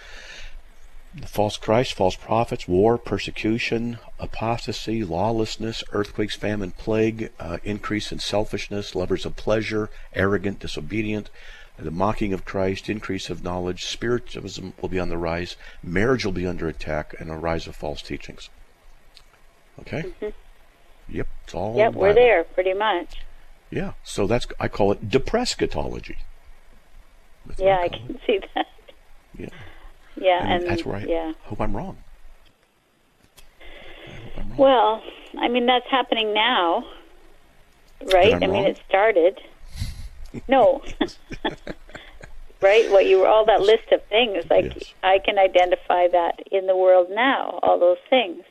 false 1.25 1.57
Christ, 1.57 1.93
false 1.93 2.15
prophets, 2.15 2.67
war, 2.67 2.97
persecution, 2.97 3.99
apostasy, 4.19 5.03
lawlessness, 5.03 5.83
earthquakes, 5.91 6.35
famine, 6.35 6.71
plague, 6.71 7.31
uh, 7.39 7.57
increase 7.63 8.11
in 8.11 8.19
selfishness, 8.19 8.95
lovers 8.95 9.25
of 9.25 9.35
pleasure, 9.35 9.89
arrogant, 10.13 10.59
disobedient, 10.59 11.29
the 11.77 11.91
mocking 11.91 12.33
of 12.33 12.45
Christ, 12.45 12.89
increase 12.89 13.29
of 13.29 13.43
knowledge, 13.43 13.85
spiritualism 13.85 14.69
will 14.79 14.89
be 14.89 14.99
on 14.99 15.09
the 15.09 15.17
rise, 15.17 15.55
marriage 15.81 16.25
will 16.25 16.31
be 16.31 16.47
under 16.47 16.67
attack, 16.67 17.15
and 17.19 17.29
a 17.29 17.35
rise 17.35 17.67
of 17.67 17.75
false 17.75 18.01
teachings. 18.01 18.49
Okay? 19.79 20.03
Mm-hmm. 20.03 20.29
Yep, 21.09 21.27
it's 21.43 21.53
all. 21.53 21.75
Yep, 21.75 21.93
we're 21.95 22.13
there 22.13 22.43
pretty 22.43 22.73
much. 22.73 23.17
Yeah, 23.69 23.93
so 24.03 24.27
that's 24.27 24.47
I 24.59 24.67
call 24.67 24.91
it 24.91 25.09
depressed 25.09 25.57
scatology. 25.57 26.17
That's 27.45 27.59
Yeah, 27.59 27.79
I 27.79 27.89
can 27.89 28.19
see 28.25 28.39
that. 28.55 28.67
Yeah, 29.37 29.49
Yeah, 30.15 30.43
and, 30.43 30.63
and, 30.63 30.67
that's 30.67 30.85
where 30.85 30.97
I 30.97 31.05
yeah. 31.05 31.33
hope 31.43 31.61
I'm 31.61 31.75
wrong. 31.75 31.97
I 34.07 34.11
hope 34.11 34.33
I'm 34.37 34.49
wrong. 34.49 34.57
Well, 34.57 35.03
I 35.39 35.47
mean 35.47 35.65
that's 35.65 35.89
happening 35.89 36.33
now, 36.33 36.85
right? 38.13 38.33
I'm 38.33 38.51
mean 38.51 38.65
it 38.65 38.79
started. 38.87 39.39
No. 40.47 40.81
right? 42.61 42.89
What 42.91 43.05
you 43.05 43.19
were 43.19 43.27
all 43.27 43.45
that 43.45 43.61
list 43.61 43.91
of 43.91 44.03
things 44.05 44.45
like 44.49 44.73
Yes. 44.73 44.93
I 45.03 45.19
can 45.19 45.37
identify 45.37 46.07
that 46.07 46.39
in 46.51 46.65
the 46.65 46.75
world 46.75 47.09
now, 47.11 47.59
all 47.61 47.79
those 47.79 47.97
things. 48.09 48.43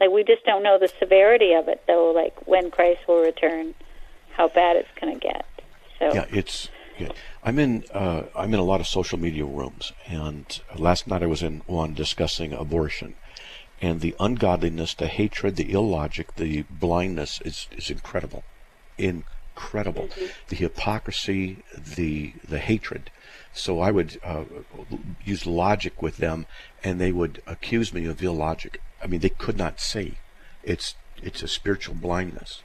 Like 0.00 0.10
we 0.10 0.22
just 0.22 0.44
don't 0.44 0.62
know 0.62 0.78
the 0.78 0.92
severity 0.98 1.54
of 1.54 1.68
it 1.68 1.82
though, 1.86 2.12
like 2.12 2.46
when 2.46 2.70
Christ 2.70 3.00
will 3.08 3.22
return, 3.22 3.74
how 4.32 4.48
bad 4.48 4.76
it's 4.76 4.88
going 5.00 5.14
to 5.14 5.20
get. 5.20 5.46
So 5.98 6.12
Yeah, 6.14 6.26
it's. 6.30 6.68
I'm 7.42 7.58
in. 7.58 7.84
Uh, 7.92 8.24
I'm 8.34 8.54
in 8.54 8.60
a 8.60 8.64
lot 8.64 8.80
of 8.80 8.86
social 8.86 9.18
media 9.18 9.44
rooms, 9.44 9.92
and 10.06 10.60
last 10.76 11.06
night 11.06 11.22
I 11.22 11.26
was 11.26 11.42
in 11.42 11.62
one 11.66 11.94
discussing 11.94 12.52
abortion, 12.52 13.16
and 13.80 14.00
the 14.00 14.14
ungodliness, 14.20 14.94
the 14.94 15.08
hatred, 15.08 15.56
the 15.56 15.72
illogic, 15.72 16.36
the 16.36 16.62
blindness 16.70 17.40
is 17.44 17.68
is 17.76 17.90
incredible, 17.90 18.44
incredible. 18.98 20.08
The 20.48 20.56
hypocrisy, 20.56 21.58
the 21.76 22.34
the 22.48 22.60
hatred. 22.60 23.10
So 23.52 23.80
I 23.80 23.90
would 23.90 24.20
uh, 24.24 24.44
use 25.24 25.46
logic 25.46 26.02
with 26.02 26.16
them, 26.16 26.46
and 26.82 27.00
they 27.00 27.12
would 27.12 27.42
accuse 27.46 27.92
me 27.92 28.06
of 28.06 28.22
illogic. 28.22 28.80
I 29.02 29.06
mean, 29.06 29.20
they 29.20 29.28
could 29.28 29.56
not 29.56 29.80
see. 29.80 30.18
It's 30.62 30.94
it's 31.22 31.42
a 31.42 31.48
spiritual 31.48 31.94
blindness 31.94 32.62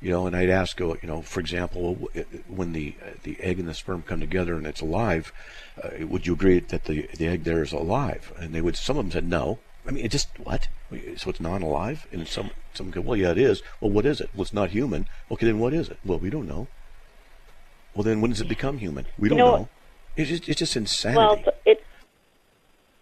you 0.00 0.10
know, 0.10 0.26
and 0.26 0.36
I'd 0.36 0.50
ask, 0.50 0.80
uh, 0.80 0.86
you 1.02 1.08
know, 1.08 1.22
for 1.22 1.40
example, 1.40 1.94
when 2.48 2.72
the 2.72 2.94
uh, 3.02 3.10
the 3.22 3.36
egg 3.40 3.58
and 3.58 3.68
the 3.68 3.74
sperm 3.74 4.02
come 4.02 4.20
together 4.20 4.54
and 4.54 4.66
it's 4.66 4.80
alive, 4.80 5.32
uh, 5.82 6.06
would 6.06 6.26
you 6.26 6.32
agree 6.34 6.60
that 6.60 6.84
the 6.84 7.08
the 7.16 7.26
egg 7.26 7.44
there 7.44 7.62
is 7.62 7.72
alive? 7.72 8.32
And 8.38 8.54
they 8.54 8.60
would. 8.60 8.76
Some 8.76 8.96
of 8.98 9.04
them 9.04 9.12
said 9.12 9.28
no. 9.28 9.58
I 9.86 9.90
mean, 9.90 10.04
it 10.04 10.10
just 10.10 10.28
what? 10.38 10.68
So 11.16 11.30
it's 11.30 11.40
non-alive? 11.40 12.06
And 12.12 12.28
some 12.28 12.50
some 12.74 12.90
go, 12.90 13.00
well, 13.00 13.16
yeah, 13.16 13.30
it 13.30 13.38
is. 13.38 13.62
Well, 13.80 13.90
what 13.90 14.06
is 14.06 14.20
it? 14.20 14.30
Well, 14.34 14.42
it's 14.42 14.52
not 14.52 14.70
human. 14.70 15.06
Okay, 15.30 15.46
then 15.46 15.58
what 15.58 15.72
is 15.74 15.88
it? 15.88 15.98
Well, 16.04 16.18
we 16.18 16.30
don't 16.30 16.46
know. 16.46 16.68
Well, 17.94 18.04
then 18.04 18.20
when 18.20 18.30
does 18.30 18.40
it 18.40 18.48
become 18.48 18.78
human? 18.78 19.06
We 19.18 19.28
don't 19.28 19.38
know- 19.38 19.56
know. 19.56 19.68
It's 20.16 20.28
just 20.30 20.48
it's 20.48 20.58
just 20.58 20.76
insanity. 20.76 21.18
well, 21.18 21.54
it's 21.64 21.82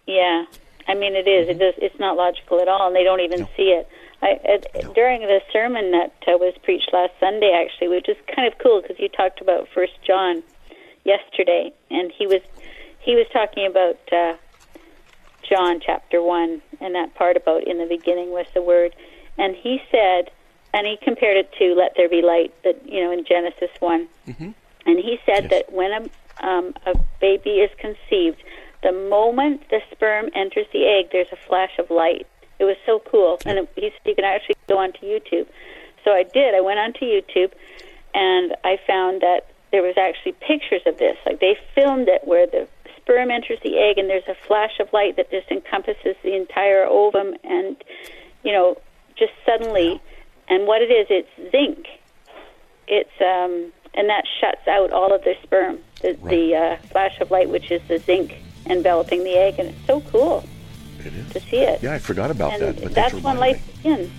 yeah. 0.05 0.45
I 0.87 0.93
mean, 0.93 1.15
it 1.15 1.27
is. 1.27 1.49
It 1.49 1.59
does. 1.59 1.73
It's 1.77 1.99
not 1.99 2.15
logical 2.15 2.61
at 2.61 2.67
all, 2.67 2.87
and 2.87 2.95
they 2.95 3.03
don't 3.03 3.19
even 3.19 3.41
No. 3.41 3.49
see 3.57 3.71
it. 3.73 3.87
I, 4.21 4.39
at, 4.47 4.93
During 4.95 5.21
the 5.21 5.41
sermon 5.53 5.91
that 5.91 6.11
uh, 6.27 6.37
was 6.37 6.53
preached 6.63 6.89
last 6.91 7.13
Sunday, 7.19 7.51
actually, 7.53 7.89
which 7.89 8.09
is 8.09 8.17
kind 8.35 8.51
of 8.51 8.57
cool 8.59 8.81
because 8.81 8.99
you 8.99 9.09
talked 9.09 9.41
about 9.41 9.67
First 9.73 9.93
John 10.05 10.41
yesterday, 11.03 11.71
and 11.91 12.11
he 12.11 12.25
was 12.27 12.41
he 12.99 13.15
was 13.15 13.27
talking 13.31 13.65
about 13.67 13.99
uh, 14.11 14.33
John 15.47 15.79
chapter 15.85 16.21
one 16.21 16.61
and 16.81 16.95
that 16.95 17.13
part 17.15 17.37
about 17.37 17.65
in 17.67 17.77
the 17.77 17.85
beginning 17.85 18.31
was 18.31 18.47
the 18.53 18.61
Word, 18.61 18.95
and 19.37 19.55
he 19.55 19.81
said, 19.91 20.31
and 20.73 20.85
he 20.87 20.97
compared 21.01 21.37
it 21.37 21.51
to 21.59 21.75
"Let 21.75 21.93
there 21.95 22.09
be 22.09 22.21
light," 22.21 22.53
that 22.63 22.81
you 22.89 23.03
know 23.03 23.11
in 23.11 23.23
Genesis 23.23 23.69
one, 23.79 24.07
and 24.85 24.99
he 24.99 25.19
said 25.25 25.43
Yes. 25.43 25.51
that 25.51 25.71
when 25.73 25.91
a 25.91 26.47
um, 26.47 26.73
a 26.85 26.95
baby 27.21 27.61
is 27.61 27.71
conceived, 27.79 28.43
the 28.83 28.91
moment 28.91 29.61
the 29.69 29.79
sperm 29.91 30.29
enters 30.35 30.65
the 30.73 30.85
egg, 30.87 31.09
there's 31.11 31.31
a 31.31 31.37
flash 31.47 31.77
of 31.79 31.89
light. 31.89 32.27
It 32.59 32.63
was 32.63 32.77
so 32.85 32.99
cool, 32.99 33.37
and 33.45 33.59
it, 33.59 33.69
he's, 33.75 33.91
you 34.05 34.15
can 34.15 34.25
actually 34.25 34.55
go 34.67 34.77
onto 34.79 34.99
YouTube. 35.01 35.47
So 36.03 36.11
I 36.11 36.23
did. 36.23 36.55
I 36.55 36.61
went 36.61 36.79
onto 36.79 37.05
YouTube, 37.05 37.51
and 38.13 38.55
I 38.63 38.79
found 38.87 39.21
that 39.21 39.51
there 39.71 39.83
was 39.83 39.95
actually 39.97 40.31
pictures 40.33 40.81
of 40.85 40.97
this. 40.97 41.17
Like 41.25 41.39
they 41.39 41.57
filmed 41.75 42.07
it 42.07 42.21
where 42.25 42.47
the 42.47 42.67
sperm 42.95 43.29
enters 43.29 43.59
the 43.63 43.77
egg, 43.77 43.97
and 43.97 44.09
there's 44.09 44.27
a 44.27 44.35
flash 44.47 44.79
of 44.79 44.91
light 44.91 45.17
that 45.17 45.29
just 45.29 45.51
encompasses 45.51 46.15
the 46.23 46.35
entire 46.35 46.85
ovum, 46.85 47.35
and 47.43 47.75
you 48.43 48.51
know, 48.51 48.77
just 49.15 49.33
suddenly. 49.45 50.01
And 50.49 50.65
what 50.65 50.81
it 50.81 50.89
is, 50.89 51.07
it's 51.09 51.51
zinc. 51.51 51.87
It's 52.87 53.21
um, 53.21 53.73
and 53.93 54.09
that 54.09 54.23
shuts 54.39 54.65
out 54.67 54.91
all 54.91 55.13
of 55.13 55.23
the 55.23 55.35
sperm. 55.43 55.79
The, 56.01 56.13
the 56.23 56.55
uh, 56.55 56.77
flash 56.87 57.19
of 57.19 57.31
light, 57.31 57.49
which 57.49 57.69
is 57.69 57.81
the 57.87 57.99
zinc 57.99 58.33
enveloping 58.65 59.23
the 59.23 59.35
egg, 59.35 59.59
and 59.59 59.69
it's 59.69 59.85
so 59.85 60.01
cool 60.01 60.43
it 61.05 61.13
is. 61.13 61.31
to 61.31 61.39
see 61.41 61.57
it. 61.57 61.81
Yeah, 61.81 61.93
I 61.93 61.99
forgot 61.99 62.31
about 62.31 62.53
and 62.53 62.61
that. 62.61 62.83
But 62.83 62.93
that's 62.93 63.13
that 63.13 63.23
when 63.23 63.37
life 63.37 63.67
me. 63.67 63.73
begins. 63.75 64.11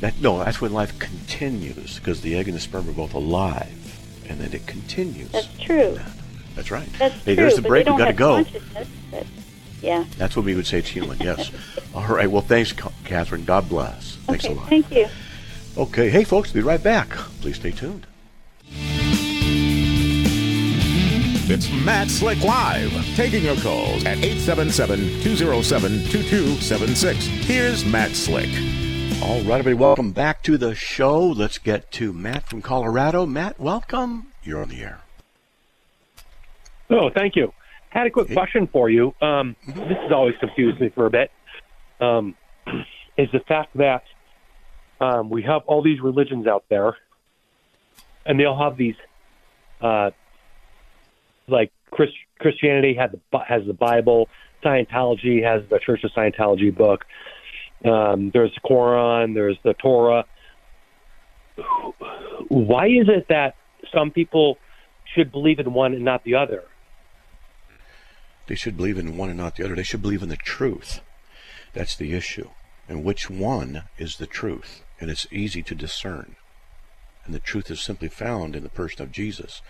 That, 0.00 0.20
no, 0.20 0.38
that's 0.38 0.60
when 0.60 0.72
life 0.72 0.98
continues 0.98 1.98
because 1.98 2.20
the 2.20 2.36
egg 2.36 2.46
and 2.46 2.56
the 2.56 2.60
sperm 2.60 2.88
are 2.88 2.92
both 2.92 3.14
alive, 3.14 4.24
and 4.28 4.40
then 4.40 4.52
it 4.52 4.66
continues. 4.66 5.30
That's 5.30 5.48
true. 5.58 5.98
That's 6.54 6.70
right. 6.70 6.88
That's 6.98 7.14
hey, 7.16 7.34
true. 7.34 7.36
there's 7.36 7.56
the 7.56 7.62
break. 7.62 7.86
We 7.86 7.96
got 7.96 8.06
to 8.06 8.12
go. 8.12 8.44
but 9.10 9.26
yeah. 9.82 10.04
That's 10.16 10.36
what 10.36 10.44
we 10.44 10.54
would 10.54 10.66
say 10.66 10.78
it's 10.78 10.88
human. 10.88 11.18
Yes. 11.18 11.50
All 11.94 12.06
right. 12.06 12.30
Well, 12.30 12.42
thanks, 12.42 12.72
Catherine. 13.04 13.44
God 13.44 13.68
bless. 13.68 14.16
Thanks 14.26 14.44
okay. 14.44 14.54
a 14.54 14.56
lot. 14.56 14.68
Thank 14.68 14.90
you. 14.90 15.08
Okay. 15.76 16.10
Hey, 16.10 16.24
folks. 16.24 16.52
Be 16.52 16.60
right 16.60 16.82
back. 16.82 17.10
Please 17.40 17.56
stay 17.56 17.70
tuned. 17.70 18.06
It's 21.50 21.72
Matt 21.72 22.10
Slick 22.10 22.44
Live, 22.44 22.92
taking 23.16 23.42
your 23.42 23.56
calls 23.56 24.04
at 24.04 24.18
877-207-2276. 24.18 27.14
Here's 27.44 27.86
Matt 27.86 28.10
Slick. 28.10 28.50
All 29.22 29.40
right, 29.44 29.58
everybody. 29.58 29.72
Welcome 29.72 30.12
back 30.12 30.42
to 30.42 30.58
the 30.58 30.74
show. 30.74 31.26
Let's 31.26 31.56
get 31.56 31.90
to 31.92 32.12
Matt 32.12 32.46
from 32.46 32.60
Colorado. 32.60 33.24
Matt, 33.24 33.58
welcome. 33.58 34.26
You're 34.42 34.60
on 34.60 34.68
the 34.68 34.82
air. 34.82 35.00
Oh, 36.90 37.08
thank 37.08 37.34
you. 37.34 37.54
Had 37.88 38.06
a 38.06 38.10
quick 38.10 38.30
question 38.30 38.66
for 38.66 38.90
you. 38.90 39.14
Um, 39.22 39.56
this 39.66 39.96
has 40.02 40.12
always 40.12 40.34
confused 40.40 40.78
me 40.82 40.90
for 40.90 41.06
a 41.06 41.10
bit. 41.10 41.30
Um, 41.98 42.36
is 43.16 43.30
the 43.32 43.40
fact 43.48 43.74
that 43.78 44.02
um, 45.00 45.30
we 45.30 45.44
have 45.44 45.62
all 45.64 45.80
these 45.80 46.02
religions 46.02 46.46
out 46.46 46.64
there, 46.68 46.94
and 48.26 48.38
they 48.38 48.44
all 48.44 48.62
have 48.62 48.76
these, 48.76 48.96
uh, 49.80 50.10
like 51.48 51.72
Chris, 51.90 52.10
Christianity 52.38 52.94
had 52.94 53.12
the, 53.12 53.38
has 53.46 53.66
the 53.66 53.72
Bible, 53.74 54.28
Scientology 54.64 55.42
has 55.42 55.62
the 55.70 55.78
Church 55.78 56.04
of 56.04 56.10
Scientology 56.12 56.76
book. 56.76 57.04
Um, 57.84 58.30
there's 58.32 58.52
the 58.54 58.68
Quran, 58.68 59.34
there's 59.34 59.58
the 59.64 59.74
Torah. 59.74 60.24
Why 62.48 62.86
is 62.86 63.08
it 63.08 63.26
that 63.28 63.54
some 63.94 64.10
people 64.10 64.58
should 65.14 65.30
believe 65.30 65.58
in 65.58 65.72
one 65.72 65.94
and 65.94 66.04
not 66.04 66.24
the 66.24 66.34
other? 66.34 66.64
They 68.46 68.54
should 68.54 68.76
believe 68.76 68.98
in 68.98 69.16
one 69.16 69.28
and 69.28 69.38
not 69.38 69.56
the 69.56 69.64
other. 69.64 69.74
They 69.74 69.82
should 69.82 70.02
believe 70.02 70.22
in 70.22 70.28
the 70.28 70.36
truth. 70.36 71.00
That's 71.74 71.94
the 71.94 72.14
issue. 72.14 72.50
And 72.88 73.04
which 73.04 73.28
one 73.28 73.84
is 73.98 74.16
the 74.16 74.26
truth? 74.26 74.82
And 75.00 75.10
it's 75.10 75.26
easy 75.30 75.62
to 75.62 75.74
discern. 75.74 76.36
And 77.28 77.34
the 77.34 77.40
truth 77.40 77.70
is 77.70 77.82
simply 77.82 78.08
found 78.08 78.56
in 78.56 78.62
the 78.62 78.70
person 78.70 79.02
of 79.02 79.12
Jesus, 79.12 79.60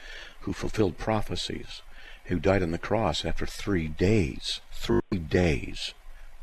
who 0.42 0.52
fulfilled 0.52 0.96
prophecies, 0.96 1.82
who 2.26 2.38
died 2.38 2.62
on 2.62 2.70
the 2.70 2.78
cross 2.78 3.24
after 3.24 3.46
three 3.46 3.88
days, 3.88 4.60
three 4.70 5.18
days, 5.18 5.92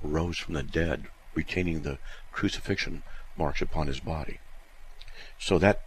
rose 0.02 0.38
from 0.38 0.56
the 0.56 0.62
dead, 0.62 1.06
retaining 1.34 1.84
the 1.84 2.00
crucifixion 2.34 3.02
marks 3.38 3.62
upon 3.62 3.88
his 3.88 4.02
body. 4.02 4.42
So 5.40 5.58
that 5.58 5.84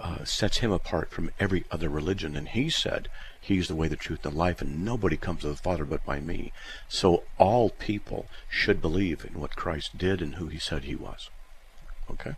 uh, 0.00 0.24
sets 0.24 0.58
him 0.58 0.70
apart 0.70 1.10
from 1.10 1.32
every 1.40 1.64
other 1.72 1.88
religion. 1.88 2.36
And 2.36 2.46
he 2.48 2.70
said, 2.70 3.08
He's 3.40 3.66
the 3.66 3.74
way, 3.74 3.88
the 3.88 3.96
truth, 3.96 4.24
and 4.24 4.32
the 4.32 4.38
life, 4.38 4.62
and 4.62 4.84
nobody 4.84 5.16
comes 5.16 5.40
to 5.40 5.48
the 5.48 5.56
Father 5.56 5.84
but 5.84 6.06
by 6.06 6.20
me. 6.20 6.52
So 6.86 7.24
all 7.36 7.70
people 7.70 8.28
should 8.48 8.80
believe 8.80 9.24
in 9.24 9.40
what 9.40 9.56
Christ 9.56 9.98
did 9.98 10.22
and 10.22 10.36
who 10.36 10.46
he 10.46 10.60
said 10.60 10.84
he 10.84 10.94
was. 10.94 11.30
Okay? 12.08 12.36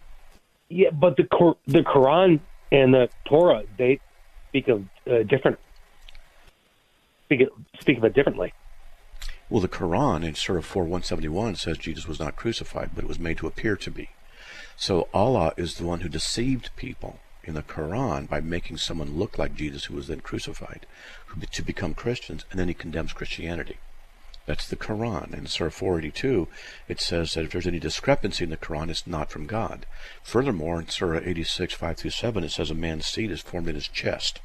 Yeah, 0.70 0.90
but 0.90 1.16
the 1.16 1.24
Qur- 1.24 1.56
the 1.66 1.80
Quran 1.80 2.40
and 2.70 2.94
the 2.94 3.10
Torah 3.26 3.64
they 3.76 4.00
speak 4.48 4.68
of 4.68 4.84
uh, 5.10 5.24
different 5.24 5.58
speak 7.24 7.40
of, 7.42 7.48
speak 7.80 7.98
of 7.98 8.04
it 8.04 8.14
differently. 8.14 8.52
Well, 9.48 9.60
the 9.60 9.68
Quran 9.68 10.24
in 10.24 10.36
Surah 10.36 10.60
4 10.62 10.84
171 10.84 11.56
says 11.56 11.76
Jesus 11.76 12.06
was 12.06 12.20
not 12.20 12.36
crucified, 12.36 12.90
but 12.94 13.02
it 13.02 13.08
was 13.08 13.18
made 13.18 13.38
to 13.38 13.48
appear 13.48 13.76
to 13.76 13.90
be. 13.90 14.10
So 14.76 15.08
Allah 15.12 15.52
is 15.56 15.74
the 15.74 15.84
one 15.84 16.00
who 16.00 16.08
deceived 16.08 16.70
people 16.76 17.18
in 17.42 17.54
the 17.54 17.62
Quran 17.62 18.28
by 18.28 18.40
making 18.40 18.76
someone 18.76 19.18
look 19.18 19.38
like 19.38 19.56
Jesus 19.56 19.86
who 19.86 19.96
was 19.96 20.06
then 20.06 20.20
crucified 20.20 20.86
who- 21.26 21.40
to 21.40 21.62
become 21.62 21.94
Christians, 21.94 22.44
and 22.50 22.60
then 22.60 22.68
he 22.68 22.74
condemns 22.74 23.12
Christianity. 23.12 23.78
That's 24.50 24.66
the 24.66 24.74
Quran. 24.74 25.32
In 25.32 25.46
Surah 25.46 25.70
482, 25.70 26.48
it 26.88 27.00
says 27.00 27.34
that 27.34 27.44
if 27.44 27.52
there's 27.52 27.68
any 27.68 27.78
discrepancy 27.78 28.42
in 28.42 28.50
the 28.50 28.56
Quran, 28.56 28.90
it's 28.90 29.06
not 29.06 29.30
from 29.30 29.46
God. 29.46 29.86
Furthermore, 30.24 30.80
in 30.80 30.88
Surah 30.88 31.20
86, 31.22 31.72
5 31.72 31.96
through 31.96 32.10
7, 32.10 32.42
it 32.42 32.50
says 32.50 32.68
a 32.68 32.74
man's 32.74 33.06
seed 33.06 33.30
is 33.30 33.42
formed 33.42 33.68
in 33.68 33.76
his 33.76 33.86
chest. 33.86 34.40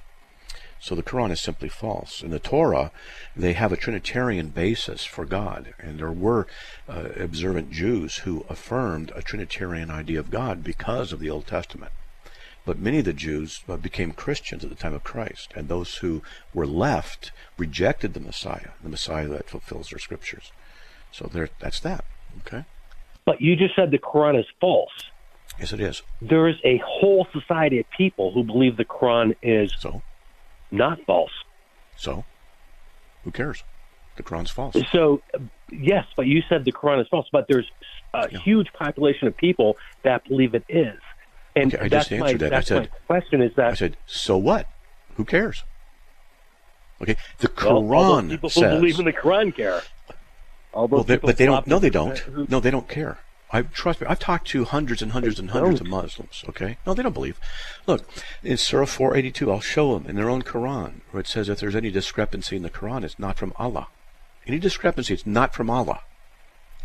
So 0.79 0.93
the 0.93 1.01
Quran 1.01 1.31
is 1.31 1.41
simply 1.41 1.69
false. 1.69 2.21
In 2.21 2.29
the 2.29 2.37
Torah, 2.37 2.91
they 3.35 3.53
have 3.53 3.71
a 3.71 3.77
Trinitarian 3.77 4.49
basis 4.49 5.05
for 5.05 5.25
God, 5.25 5.73
and 5.79 5.97
there 5.97 6.11
were 6.11 6.45
uh, 6.87 7.09
observant 7.19 7.71
Jews 7.71 8.17
who 8.17 8.45
affirmed 8.47 9.11
a 9.15 9.23
Trinitarian 9.23 9.89
idea 9.89 10.19
of 10.19 10.29
God 10.29 10.63
because 10.63 11.13
of 11.13 11.19
the 11.19 11.31
Old 11.31 11.47
Testament. 11.47 11.91
But 12.65 12.79
many 12.79 12.99
of 12.99 13.05
the 13.05 13.13
Jews 13.13 13.63
uh, 13.69 13.77
became 13.77 14.11
Christians 14.11 14.63
at 14.63 14.69
the 14.69 14.75
time 14.75 14.93
of 14.93 15.03
Christ, 15.03 15.51
and 15.55 15.67
those 15.67 15.97
who 15.97 16.23
were 16.53 16.65
left 16.65 17.31
rejected 17.57 18.13
the 18.13 18.19
Messiah, 18.19 18.69
the 18.81 18.89
Messiah 18.89 19.27
that 19.27 19.49
fulfills 19.49 19.89
their 19.89 19.99
scriptures. 19.99 20.51
So 21.11 21.29
there, 21.31 21.49
that's 21.59 21.79
that. 21.81 22.03
Okay. 22.45 22.65
But 23.23 23.39
you 23.41 23.55
just 23.55 23.75
said 23.75 23.91
the 23.91 23.99
Quran 23.99 24.39
is 24.39 24.45
false. 24.59 24.91
Yes, 25.59 25.71
it 25.73 25.79
is. 25.79 26.01
There 26.21 26.47
is 26.49 26.55
a 26.65 26.81
whole 26.85 27.27
society 27.31 27.79
of 27.79 27.85
people 27.95 28.31
who 28.31 28.43
believe 28.43 28.77
the 28.77 28.83
Quran 28.85 29.35
is 29.41 29.71
So, 29.79 30.01
not 30.71 30.99
false. 31.05 31.31
so, 31.95 32.25
who 33.23 33.31
cares? 33.31 33.63
The 34.17 34.23
Quran's 34.23 34.49
false. 34.51 34.75
So, 34.91 35.21
yes, 35.71 36.05
but 36.15 36.25
you 36.25 36.41
said 36.49 36.65
the 36.65 36.71
Quran 36.71 37.01
is 37.01 37.07
false, 37.09 37.27
but 37.31 37.47
there's 37.47 37.69
a 38.13 38.27
Yeah. 38.31 38.39
huge 38.39 38.71
population 38.73 39.27
of 39.27 39.35
people 39.37 39.77
that 40.03 40.23
believe 40.25 40.55
it 40.55 40.63
is. 40.69 40.99
And 41.55 41.73
Okay, 41.73 41.85
I 41.85 41.87
just 41.87 42.11
my, 42.11 42.17
answered 42.17 42.39
that. 42.41 42.53
I 42.53 42.59
said- 42.61 42.89
question 43.07 43.41
is 43.41 43.55
that 43.55 43.71
I 43.71 43.73
said, 43.75 43.97
so 44.05 44.37
what? 44.37 44.67
Who 45.15 45.23
cares? 45.25 45.63
Okay, 47.01 47.15
the 47.39 47.51
well, 47.57 47.81
Quran 47.83 48.21
those 48.23 48.31
people 48.31 48.49
says. 48.49 48.63
who 48.63 48.69
believe 48.79 48.99
in 48.99 49.05
the 49.05 49.13
Quran 49.13 49.55
care. 49.55 49.81
All 50.73 50.87
those 50.87 50.97
well, 50.97 51.03
they, 51.03 51.17
but 51.17 51.37
they 51.37 51.45
don't. 51.45 51.67
No, 51.67 51.79
they 51.79 51.89
don't. 51.89 52.49
No, 52.49 52.59
they 52.59 52.71
don't 52.71 52.87
care. 52.87 53.19
I 53.51 53.61
trust 53.61 54.01
me. 54.01 54.07
I've 54.07 54.19
talked 54.19 54.47
to 54.49 54.65
hundreds 54.65 55.01
and 55.01 55.11
hundreds 55.11 55.39
and 55.39 55.51
hundreds 55.51 55.79
of 55.79 55.87
Muslims. 55.87 56.43
Okay, 56.49 56.77
no, 56.85 56.93
they 56.93 57.03
don't 57.03 57.13
believe. 57.13 57.39
Look, 57.87 58.05
in 58.43 58.57
Surah 58.57 58.85
482, 58.85 59.51
I'll 59.51 59.59
show 59.61 59.97
them 59.97 60.09
in 60.09 60.15
their 60.15 60.29
own 60.29 60.41
Quran 60.41 61.01
where 61.11 61.21
it 61.21 61.27
says 61.27 61.47
if 61.47 61.59
there's 61.59 61.75
any 61.75 61.91
discrepancy 61.91 62.55
in 62.55 62.63
the 62.63 62.69
Quran, 62.69 63.03
it's 63.03 63.19
not 63.19 63.37
from 63.37 63.53
Allah. 63.57 63.87
Any 64.47 64.59
discrepancy, 64.59 65.13
it's 65.13 65.25
not 65.25 65.53
from 65.53 65.69
Allah. 65.69 66.01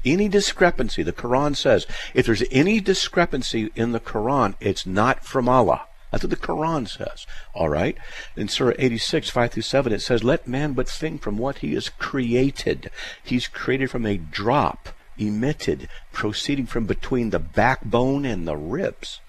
Any 0.04 0.28
discrepancy, 0.28 1.02
the 1.02 1.12
Quran 1.12 1.56
says, 1.56 1.86
if 2.14 2.26
there's 2.26 2.42
any 2.50 2.80
discrepancy 2.80 3.70
in 3.74 3.92
the 3.92 4.00
Quran, 4.00 4.54
it's 4.60 4.86
not 4.86 5.24
from 5.24 5.48
Allah. 5.48 5.82
That's 6.10 6.24
what 6.24 6.30
the 6.30 6.36
Quran 6.36 6.88
says. 6.88 7.26
All 7.54 7.68
right? 7.68 7.96
In 8.36 8.48
Surah 8.48 8.74
86, 8.78 9.30
5 9.30 9.50
through 9.52 9.62
7, 9.62 9.92
it 9.92 10.00
says, 10.02 10.24
Let 10.24 10.48
man 10.48 10.72
but 10.72 10.88
think 10.88 11.22
from 11.22 11.38
what 11.38 11.58
he 11.58 11.74
is 11.74 11.88
created. 11.88 12.90
He's 13.22 13.46
created 13.46 13.90
from 13.90 14.04
a 14.06 14.16
drop 14.16 14.88
emitted, 15.18 15.88
proceeding 16.12 16.66
from 16.66 16.86
between 16.86 17.30
the 17.30 17.38
backbone 17.38 18.24
and 18.24 18.48
the 18.48 18.56
ribs. 18.56 19.20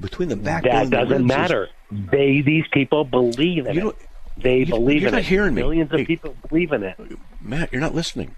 Between 0.00 0.28
the 0.28 0.36
backbone 0.36 0.72
that 0.72 0.82
and 0.84 0.92
the 0.92 0.96
ribs. 0.96 1.08
That 1.08 1.08
doesn't 1.08 1.22
ribs 1.28 1.34
is- 1.34 1.36
matter. 1.38 1.68
They 2.10 2.40
these 2.40 2.64
people 2.72 3.04
believe 3.04 3.66
in 3.66 3.74
You 3.76 3.90
it. 3.90 3.96
They 4.38 4.58
you- 4.60 4.66
believe 4.66 5.02
you're 5.02 5.08
in 5.08 5.14
not 5.14 5.20
it. 5.20 5.26
hearing 5.26 5.54
me. 5.54 5.62
Millions 5.62 5.92
of 5.92 6.00
Hey. 6.00 6.06
people 6.06 6.34
believe 6.48 6.72
in 6.72 6.82
it. 6.82 6.96
Matt, 7.40 7.70
you're 7.70 7.82
not 7.82 7.94
listening. 7.94 8.34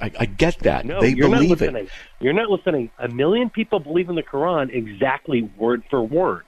I, 0.00 0.10
I 0.20 0.24
get 0.26 0.58
that. 0.60 0.84
No, 0.84 1.00
they 1.00 1.10
you're 1.10 1.28
not 1.28 1.36
believe 1.38 1.60
listening. 1.60 1.84
it. 1.86 1.90
You're 2.20 2.32
not 2.32 2.50
listening. 2.50 2.90
A 2.98 3.08
million 3.08 3.50
people 3.50 3.78
believe 3.80 4.08
in 4.08 4.14
the 4.14 4.22
Quran 4.22 4.72
exactly 4.74 5.42
word 5.56 5.82
for 5.90 6.02
word. 6.02 6.44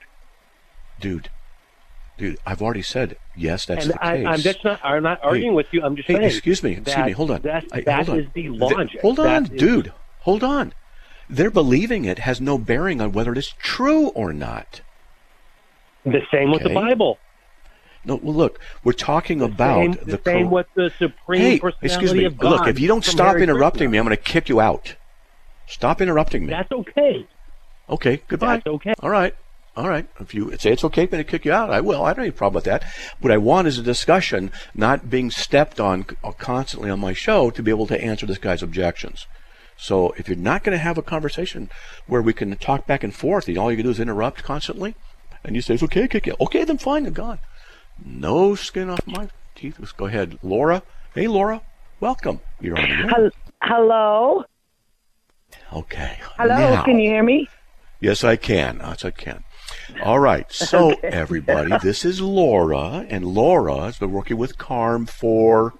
Dude, 0.99 1.29
dude, 2.17 2.37
I've 2.45 2.61
already 2.61 2.81
said, 2.81 3.17
yes, 3.35 3.65
that's 3.65 3.85
and 3.85 3.93
the 3.93 4.05
I, 4.05 4.17
case. 4.17 4.25
I'm 4.27 4.39
just 4.39 4.63
not. 4.63 4.79
I'm 4.83 5.03
not 5.03 5.19
arguing 5.23 5.53
with 5.55 5.67
you. 5.71 5.81
I'm 5.83 5.95
just 5.95 6.07
Hey, 6.07 6.15
saying. 6.15 6.25
excuse 6.25 6.61
me, 6.63 6.71
excuse 6.73 7.05
me, 7.05 7.11
hold 7.13 7.31
on. 7.31 7.41
That, 7.41 7.65
I- 7.71 7.81
that 7.81 8.05
hold 8.07 8.09
on. 8.09 8.19
is 8.25 8.27
the 8.33 8.41
Th- 8.43 8.59
logic. 8.59 9.01
hold 9.01 9.19
on, 9.19 9.25
That 9.43 9.53
is- 9.53 9.59
dude. 9.59 9.93
Hold 10.21 10.43
on. 10.43 10.73
Their 11.29 11.51
believing 11.51 12.05
it 12.05 12.19
has 12.19 12.41
no 12.41 12.57
bearing 12.57 12.99
on 13.01 13.11
whether 13.13 13.33
it's 13.33 13.53
true 13.59 14.07
or 14.09 14.33
not. 14.33 14.81
The 16.03 16.21
same 16.31 16.51
with 16.51 16.63
the 16.63 16.73
Bible. 16.73 17.19
No, 18.05 18.15
well, 18.15 18.33
look, 18.33 18.59
we're 18.83 18.93
talking 18.93 19.41
about 19.41 19.77
same, 19.77 19.91
the, 19.91 20.17
the 20.17 20.21
same 20.23 20.49
with 20.49 20.67
the 20.73 20.91
supreme 20.97 21.59
Hey, 21.59 21.61
excuse 21.81 22.13
me. 22.13 22.29
Look, 22.29 22.67
if 22.67 22.79
you 22.79 22.87
don't 22.87 23.03
stop 23.03 23.35
Hare 23.35 23.39
interrupting 23.39 23.89
Krishna. 23.89 23.91
me, 23.91 23.97
I'm 23.97 24.05
going 24.05 24.15
to 24.15 24.23
kick 24.23 24.47
you 24.47 24.61
out. 24.61 24.95
Stop 25.67 26.01
interrupting 26.01 26.45
me. 26.45 26.51
That's 26.51 26.71
okay. 26.71 27.27
Okay, 27.89 28.21
goodbye. 28.27 28.57
That's 28.57 28.67
okay. 28.67 28.93
All 29.01 29.09
right. 29.09 29.35
All 29.75 29.87
right. 29.87 30.07
If 30.19 30.33
you 30.33 30.55
say 30.57 30.71
it's 30.71 30.83
okay 30.83 31.05
for 31.05 31.15
me 31.15 31.23
to 31.23 31.29
kick 31.29 31.45
you 31.45 31.51
out, 31.51 31.69
I 31.69 31.81
will. 31.81 32.03
I 32.03 32.13
don't 32.13 32.25
have 32.25 32.33
a 32.33 32.37
problem 32.37 32.55
with 32.55 32.65
that. 32.65 32.83
What 33.19 33.31
I 33.31 33.37
want 33.37 33.67
is 33.67 33.77
a 33.77 33.83
discussion, 33.83 34.51
not 34.73 35.09
being 35.09 35.29
stepped 35.29 35.79
on 35.79 36.05
uh, 36.23 36.31
constantly 36.31 36.89
on 36.89 36.99
my 36.99 37.13
show 37.13 37.49
to 37.51 37.63
be 37.63 37.71
able 37.71 37.87
to 37.87 38.03
answer 38.03 38.25
this 38.25 38.37
guy's 38.37 38.63
objections. 38.63 39.27
So 39.77 40.13
if 40.17 40.27
you're 40.27 40.37
not 40.37 40.63
going 40.63 40.77
to 40.77 40.83
have 40.83 40.97
a 40.97 41.01
conversation 41.01 41.69
where 42.07 42.21
we 42.21 42.33
can 42.33 42.55
talk 42.57 42.85
back 42.85 43.03
and 43.03 43.15
forth, 43.15 43.47
and 43.47 43.57
all 43.57 43.71
you 43.71 43.77
can 43.77 43.85
do 43.85 43.91
is 43.91 43.99
interrupt 43.99 44.43
constantly, 44.43 44.95
and 45.43 45.55
you 45.55 45.61
say 45.61 45.75
it's 45.75 45.83
okay, 45.83 46.07
kick 46.07 46.27
you. 46.27 46.35
Okay, 46.41 46.63
then 46.65 46.77
fine, 46.77 47.03
then 47.03 47.13
gone. 47.13 47.39
No 48.05 48.55
skin 48.55 48.89
off 48.89 49.05
my 49.07 49.29
teeth. 49.55 49.75
Let's 49.79 49.91
go 49.91 50.05
ahead, 50.05 50.39
Laura. 50.43 50.81
Hey, 51.13 51.27
Laura. 51.27 51.61
Welcome. 51.99 52.39
You're 52.61 52.77
on 52.77 52.89
the 52.89 53.17
air. 53.17 53.31
Hello? 53.61 54.45
Okay. 55.73 56.17
Hello? 56.37 56.55
Now- 56.57 56.83
Can 56.83 56.99
you 56.99 57.09
hear 57.09 57.23
me? 57.23 57.47
Yes, 58.01 58.23
I 58.23 58.37
can. 58.37 58.77
Yes, 58.81 59.03
I 59.03 59.11
can. 59.11 59.43
All 60.03 60.19
right. 60.19 60.49
So, 60.51 60.91
everybody, 61.03 61.77
this 61.83 62.05
is 62.05 62.21
Laura, 62.21 63.05
and 63.09 63.25
Laura 63.25 63.81
has 63.81 63.97
been 63.99 64.11
working 64.13 64.37
with 64.37 64.57
Carm 64.57 65.05
for 65.05 65.73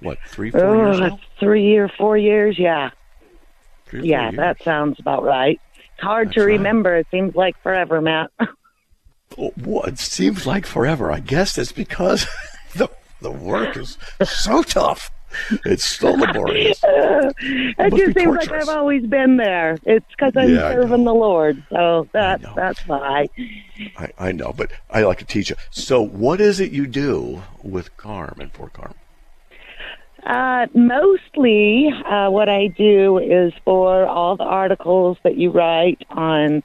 what 0.00 0.18
three, 0.28 0.50
four 0.50 0.60
Oh, 0.66 0.74
years 0.86 1.00
now? 1.00 1.18
three 1.40 1.76
or 1.76 1.88
four 1.88 2.18
years. 2.18 2.58
Yeah. 2.58 2.90
Three 3.86 4.02
Yeah, 4.10 4.24
years. 4.24 4.36
that 4.36 4.62
sounds 4.62 5.00
about 5.00 5.24
right. 5.24 5.58
It's 5.76 6.02
hard 6.04 6.28
to 6.32 6.40
That's 6.40 6.46
right. 6.46 6.52
remember. 6.58 6.96
It 6.96 7.06
seems 7.10 7.34
like 7.34 7.56
forever, 7.62 8.00
Matt. 8.02 8.30
Well, 9.36 9.84
it 9.84 9.98
seems 9.98 10.46
like 10.46 10.66
forever. 10.66 11.12
I 11.12 11.20
guess 11.20 11.54
that's 11.54 11.72
because 11.72 12.26
the 12.74 12.88
the 13.20 13.30
work 13.30 13.76
is 13.76 13.98
so 14.24 14.62
tough. 14.62 15.10
It's 15.64 15.84
so 15.84 16.12
laborious. 16.12 16.80
it 16.84 17.78
must 17.78 17.96
just 17.96 18.18
seems 18.18 18.36
like. 18.36 18.50
I've 18.50 18.68
always 18.70 19.04
been 19.06 19.36
there. 19.36 19.76
It's 19.84 20.06
because 20.10 20.32
I'm 20.36 20.48
Yeah, 20.48 20.70
serving 20.72 21.04
the 21.04 21.14
Lord. 21.14 21.62
So 21.70 22.08
that's 22.12 22.42
know. 22.42 22.54
that's 22.56 22.86
why. 22.86 23.28
I, 23.98 24.08
I 24.18 24.32
know, 24.32 24.52
but 24.56 24.70
I 24.90 25.02
like 25.02 25.18
to 25.18 25.24
teach 25.26 25.50
you. 25.50 25.56
So, 25.70 26.00
what 26.00 26.40
is 26.40 26.60
it 26.60 26.72
you 26.72 26.86
do 26.86 27.42
with 27.62 27.94
Carm 27.98 28.38
and 28.40 28.50
for 28.52 28.70
Carm? 28.70 28.94
Uh, 30.24 30.66
mostly, 30.74 31.90
uh, 32.06 32.28
what 32.30 32.48
I 32.48 32.68
do 32.68 33.18
is 33.18 33.52
for 33.64 34.06
all 34.06 34.36
the 34.36 34.44
articles 34.44 35.16
that 35.22 35.36
you 35.36 35.50
write 35.50 36.02
on 36.10 36.62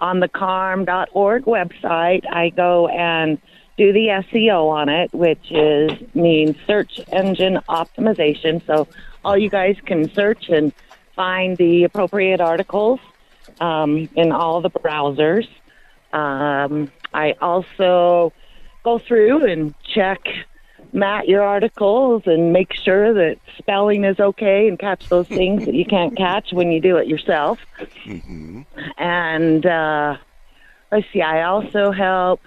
on 0.00 0.20
the 0.20 0.28
carm.org 0.28 1.44
website. 1.44 2.24
I 2.30 2.50
go 2.50 2.88
and 2.88 3.38
do 3.76 3.92
the 3.92 4.08
SEO 4.08 4.70
on 4.70 4.88
it, 4.88 5.12
which 5.12 5.50
is 5.50 5.90
means 6.14 6.56
search 6.66 7.00
engine 7.12 7.58
optimization. 7.68 8.64
So 8.66 8.88
all 9.24 9.36
you 9.36 9.48
guys 9.48 9.76
can 9.84 10.12
search 10.12 10.48
and 10.48 10.72
find 11.14 11.56
the 11.56 11.84
appropriate 11.84 12.40
articles 12.40 13.00
um, 13.60 14.08
in 14.14 14.32
all 14.32 14.60
the 14.60 14.70
browsers. 14.70 15.48
Um, 16.12 16.90
I 17.12 17.34
also 17.40 18.32
go 18.82 18.98
through 18.98 19.46
and 19.46 19.74
check 19.94 20.20
Matt 20.92 21.28
your 21.28 21.42
articles 21.42 22.22
and 22.26 22.52
make 22.52 22.72
sure 22.72 23.12
that 23.14 23.38
spelling 23.58 24.04
is 24.04 24.18
okay 24.18 24.68
and 24.68 24.78
catch 24.78 25.08
those 25.08 25.28
things 25.28 25.66
that 25.66 25.74
you 25.74 25.84
can't 25.84 26.16
catch 26.16 26.52
when 26.52 26.72
you 26.72 26.80
do 26.80 26.96
it 26.96 27.06
yourself. 27.06 27.58
And 28.96 29.66
uh, 29.66 30.16
let's 30.90 31.06
see, 31.12 31.22
I 31.22 31.42
also 31.42 31.92
help 31.92 32.40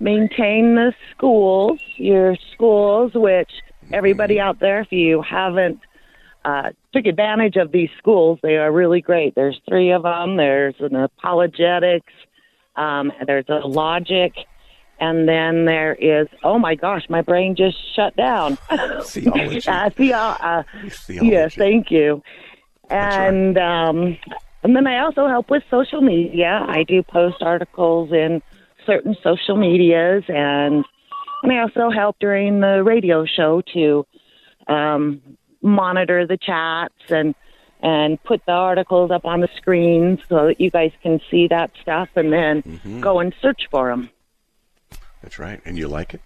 maintain 0.00 0.74
the 0.74 0.94
schools, 1.10 1.80
your 1.96 2.36
schools, 2.52 3.14
which 3.14 3.50
everybody 3.92 4.38
out 4.38 4.60
there, 4.60 4.80
if 4.80 4.92
you 4.92 5.22
haven't 5.22 5.80
uh, 6.44 6.70
took 6.92 7.06
advantage 7.06 7.56
of 7.56 7.72
these 7.72 7.90
schools, 7.98 8.38
they 8.42 8.56
are 8.56 8.70
really 8.70 9.00
great. 9.00 9.34
There's 9.34 9.60
three 9.68 9.90
of 9.90 10.02
them. 10.02 10.36
There's 10.36 10.76
an 10.80 10.94
apologetics, 10.94 12.12
um, 12.76 13.12
there's 13.26 13.48
a 13.48 13.66
logic, 13.66 14.32
and 15.00 15.28
then 15.28 15.64
there 15.64 15.94
is 15.94 16.26
oh 16.44 16.58
my 16.58 16.74
gosh, 16.74 17.04
my 17.08 17.22
brain 17.22 17.54
just 17.56 17.76
shut 17.94 18.16
down. 18.16 18.56
Theology. 19.04 19.68
uh, 19.68 19.90
theo- 19.90 20.16
uh, 20.16 20.62
Theology. 20.90 21.28
yes, 21.30 21.54
thank 21.54 21.90
you. 21.90 22.22
That's 22.88 23.16
right. 23.16 23.26
And 23.28 23.58
um, 23.58 24.18
and 24.62 24.74
then 24.76 24.86
I 24.86 25.00
also 25.00 25.28
help 25.28 25.50
with 25.50 25.62
social 25.70 26.00
media. 26.00 26.64
I 26.68 26.82
do 26.82 27.02
post 27.02 27.42
articles 27.42 28.12
in 28.12 28.42
certain 28.86 29.16
social 29.22 29.56
medias, 29.56 30.24
and 30.28 30.84
and 31.42 31.52
I 31.52 31.58
also 31.60 31.90
help 31.90 32.16
during 32.18 32.60
the 32.60 32.82
radio 32.82 33.24
show 33.24 33.62
to 33.74 34.06
um, 34.66 35.20
monitor 35.62 36.26
the 36.26 36.36
chats 36.36 36.94
and 37.10 37.34
and 37.80 38.20
put 38.24 38.44
the 38.46 38.52
articles 38.52 39.10
up 39.12 39.24
on 39.24 39.40
the 39.40 39.48
screen 39.56 40.20
so 40.28 40.46
that 40.48 40.60
you 40.60 40.68
guys 40.70 40.90
can 41.02 41.20
see 41.30 41.46
that 41.46 41.70
stuff 41.80 42.08
and 42.16 42.32
then 42.32 42.62
Mm-hmm. 42.62 43.00
go 43.00 43.20
and 43.20 43.32
search 43.40 43.68
for 43.70 43.88
them. 43.88 44.10
That's 45.28 45.38
right. 45.38 45.60
And 45.66 45.76
you 45.76 45.88
like 45.88 46.14
it? 46.14 46.22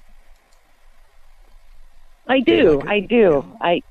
I 2.28 2.38
do. 2.38 2.78
like? 2.78 2.88
I 2.88 3.00
do. 3.00 3.44
I 3.60 3.82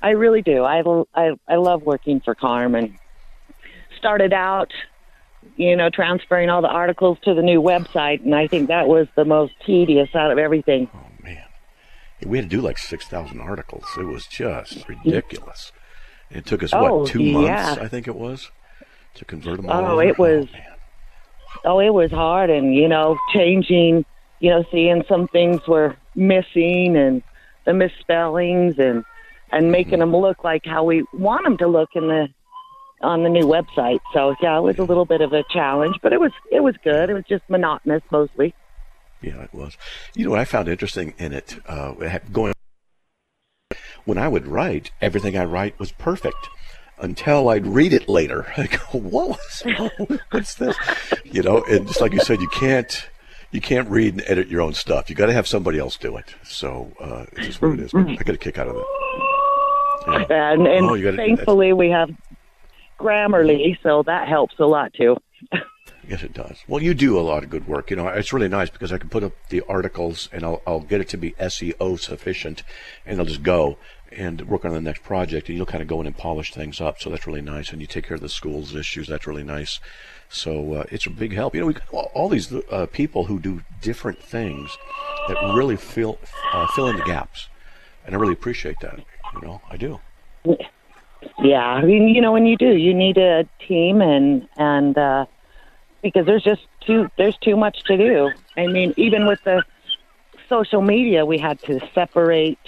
I 0.00 0.10
really 0.10 0.42
do. 0.42 0.62
I, 0.62 0.84
I 1.12 1.32
I 1.48 1.56
love 1.56 1.82
working 1.82 2.20
for 2.20 2.36
Carmen. 2.36 2.96
Started 3.98 4.32
out, 4.32 4.70
you 5.56 5.74
know, 5.74 5.90
transferring 5.90 6.50
all 6.50 6.62
the 6.62 6.68
articles 6.68 7.18
to 7.24 7.34
the 7.34 7.42
new 7.42 7.60
website, 7.60 8.24
and 8.24 8.32
I 8.32 8.46
think 8.46 8.68
that 8.68 8.86
was 8.86 9.08
the 9.16 9.24
most 9.24 9.54
tedious 9.66 10.14
out 10.14 10.30
of 10.30 10.38
everything. 10.38 10.88
Oh 10.94 11.00
man, 11.20 11.42
we 12.24 12.38
had 12.38 12.48
to 12.48 12.56
do 12.56 12.62
like 12.62 12.78
six 12.78 13.08
thousand 13.08 13.40
articles. 13.40 13.86
It 13.98 14.04
was 14.04 14.28
just 14.28 14.88
ridiculous. 14.88 15.72
It 16.30 16.46
took 16.46 16.62
us 16.62 16.72
Oh, 16.72 16.98
what 16.98 17.08
two 17.08 17.32
months, 17.32 17.48
yeah. 17.48 17.76
I 17.80 17.88
think 17.88 18.06
it 18.06 18.14
was, 18.14 18.52
to 19.14 19.24
convert 19.24 19.56
them 19.56 19.66
oh, 19.66 19.72
all. 19.72 19.84
Oh, 19.84 19.92
over? 19.94 20.02
it 20.04 20.16
was- 20.16 20.52
man. 20.52 20.62
Oh, 21.64 21.80
it 21.80 21.92
was 21.92 22.12
hard, 22.12 22.48
and 22.48 22.72
you 22.72 22.86
know, 22.86 23.18
changing, 23.34 24.04
you 24.40 24.50
know, 24.50 24.64
seeing 24.70 25.04
some 25.08 25.28
things 25.28 25.66
were 25.66 25.96
missing 26.14 26.96
and 26.96 27.22
the 27.64 27.74
misspellings, 27.74 28.78
and 28.78 29.04
and 29.52 29.70
making 29.70 30.00
them 30.00 30.14
look 30.14 30.44
like 30.44 30.64
how 30.64 30.84
we 30.84 31.04
want 31.12 31.44
them 31.44 31.56
to 31.58 31.66
look 31.66 31.90
in 31.94 32.08
the 32.08 32.28
on 33.02 33.22
the 33.22 33.28
new 33.28 33.44
website. 33.44 34.00
So 34.12 34.34
yeah, 34.42 34.58
it 34.58 34.62
was 34.62 34.78
a 34.78 34.84
little 34.84 35.04
bit 35.06 35.20
of 35.20 35.32
a 35.32 35.44
challenge, 35.50 35.96
but 36.02 36.12
it 36.12 36.20
was 36.20 36.32
it 36.50 36.60
was 36.60 36.74
good. 36.82 37.10
It 37.10 37.14
was 37.14 37.24
just 37.28 37.42
monotonous 37.48 38.02
mostly. 38.10 38.54
Yeah, 39.22 39.42
it 39.42 39.52
was. 39.52 39.76
You 40.14 40.24
know 40.24 40.30
what 40.30 40.40
I 40.40 40.44
found 40.44 40.68
interesting 40.68 41.14
in 41.18 41.32
it, 41.32 41.58
uh, 41.66 41.92
going 42.32 42.54
when 44.04 44.18
I 44.18 44.28
would 44.28 44.46
write, 44.46 44.90
everything 45.00 45.36
I 45.36 45.44
write 45.44 45.78
was 45.78 45.92
perfect 45.92 46.48
until 46.98 47.48
I'd 47.48 47.66
read 47.66 47.92
it 47.92 48.08
later. 48.08 48.52
I 48.56 48.66
go, 48.66 48.98
what 48.98 49.28
was, 49.28 49.90
what's 50.30 50.54
this? 50.54 50.76
You 51.24 51.42
know, 51.42 51.62
and 51.64 51.86
just 51.86 52.00
like 52.00 52.12
you 52.12 52.20
said, 52.20 52.40
you 52.40 52.48
can't, 52.48 53.08
you 53.52 53.60
can't 53.60 53.88
read 53.88 54.14
and 54.14 54.22
edit 54.26 54.48
your 54.48 54.60
own 54.60 54.74
stuff. 54.74 55.10
You 55.10 55.16
got 55.16 55.26
to 55.26 55.32
have 55.32 55.46
somebody 55.46 55.78
else 55.78 55.96
do 55.96 56.16
it. 56.16 56.34
So 56.44 56.92
uh, 57.00 57.26
it's 57.32 57.46
just 57.46 57.62
what 57.62 57.72
it 57.72 57.80
is. 57.80 57.92
But 57.92 58.08
I 58.08 58.14
get 58.14 58.34
a 58.34 58.38
kick 58.38 58.58
out 58.58 58.68
of 58.68 58.76
it. 58.76 58.84
Yeah. 60.06 60.24
And, 60.52 60.66
and 60.66 60.86
Oh, 60.86 60.96
gotta 61.00 61.16
thankfully 61.16 61.72
we 61.74 61.90
have 61.90 62.10
Grammarly, 62.98 63.76
so 63.82 64.02
that 64.04 64.28
helps 64.28 64.58
a 64.58 64.64
lot 64.64 64.92
too. 64.94 65.16
Yes, 66.08 66.22
it 66.22 66.32
does. 66.32 66.58
Well, 66.66 66.82
you 66.82 66.94
do 66.94 67.18
a 67.18 67.20
lot 67.20 67.44
of 67.44 67.50
good 67.50 67.68
work. 67.68 67.90
You 67.90 67.96
know, 67.96 68.08
it's 68.08 68.32
really 68.32 68.48
nice 68.48 68.68
because 68.70 68.92
I 68.92 68.98
can 68.98 69.08
put 69.10 69.22
up 69.22 69.32
the 69.50 69.60
articles 69.68 70.28
and 70.32 70.42
I'll, 70.42 70.60
I'll 70.66 70.80
get 70.80 71.00
it 71.00 71.08
to 71.10 71.16
be 71.16 71.32
SEO 71.32 72.00
sufficient 72.00 72.62
and 73.06 73.20
I'll 73.20 73.26
just 73.26 73.42
go 73.42 73.76
and 74.10 74.40
work 74.48 74.64
on 74.64 74.72
the 74.72 74.80
next 74.80 75.02
project 75.04 75.48
and 75.48 75.56
you'll 75.56 75.66
kind 75.66 75.82
of 75.82 75.88
go 75.88 76.00
in 76.00 76.06
and 76.06 76.16
polish 76.16 76.52
things 76.52 76.80
up. 76.80 77.00
So 77.00 77.10
that's 77.10 77.26
really 77.26 77.42
nice. 77.42 77.70
And 77.70 77.80
you 77.80 77.86
take 77.86 78.06
care 78.08 78.16
of 78.16 78.22
the 78.22 78.28
school's 78.28 78.74
issues. 78.74 79.06
That's 79.06 79.26
really 79.26 79.44
nice. 79.44 79.78
So 80.30 80.74
uh, 80.74 80.84
it's 80.90 81.06
a 81.06 81.10
big 81.10 81.32
help. 81.32 81.54
You 81.54 81.62
know, 81.62 81.66
we 81.66 81.74
got 81.74 81.88
all- 81.90 82.28
these 82.28 82.52
uh, 82.52 82.86
people 82.92 83.24
who 83.24 83.40
do 83.40 83.62
different 83.82 84.22
things 84.22 84.70
that 85.28 85.36
really 85.54 85.76
fill, 85.76 86.18
uh, 86.52 86.66
fill 86.68 86.86
in 86.88 86.96
the 86.96 87.02
gaps. 87.04 87.48
And 88.06 88.14
I 88.14 88.18
really 88.18 88.32
appreciate 88.32 88.78
that. 88.80 89.00
You 89.34 89.40
know, 89.42 89.60
I 89.68 89.76
do. 89.76 90.00
Yeah, 91.42 91.64
I 91.64 91.82
mean, 91.82 92.08
you 92.08 92.20
know, 92.20 92.32
when 92.32 92.46
you 92.46 92.56
do, 92.56 92.76
you 92.76 92.94
need 92.94 93.18
a 93.18 93.46
team, 93.66 94.00
and 94.00 94.48
and 94.56 94.96
uh, 94.96 95.26
because 96.02 96.24
there's 96.26 96.42
just 96.42 96.62
too 96.80 97.10
there's 97.18 97.36
too 97.38 97.56
much 97.56 97.82
to 97.84 97.96
do. 97.96 98.30
I 98.56 98.66
mean, 98.66 98.94
even 98.96 99.26
with 99.26 99.42
the 99.44 99.62
social 100.48 100.80
media, 100.80 101.26
we 101.26 101.38
had 101.38 101.60
to 101.62 101.78
separate, 101.94 102.58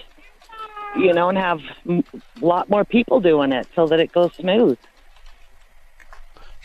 you 0.96 1.12
know, 1.14 1.28
and 1.30 1.38
have 1.38 1.60
a 1.88 2.04
lot 2.40 2.68
more 2.68 2.84
people 2.84 3.20
doing 3.20 3.52
it 3.52 3.66
so 3.74 3.86
that 3.88 4.00
it 4.00 4.12
goes 4.12 4.32
smooth. 4.34 4.78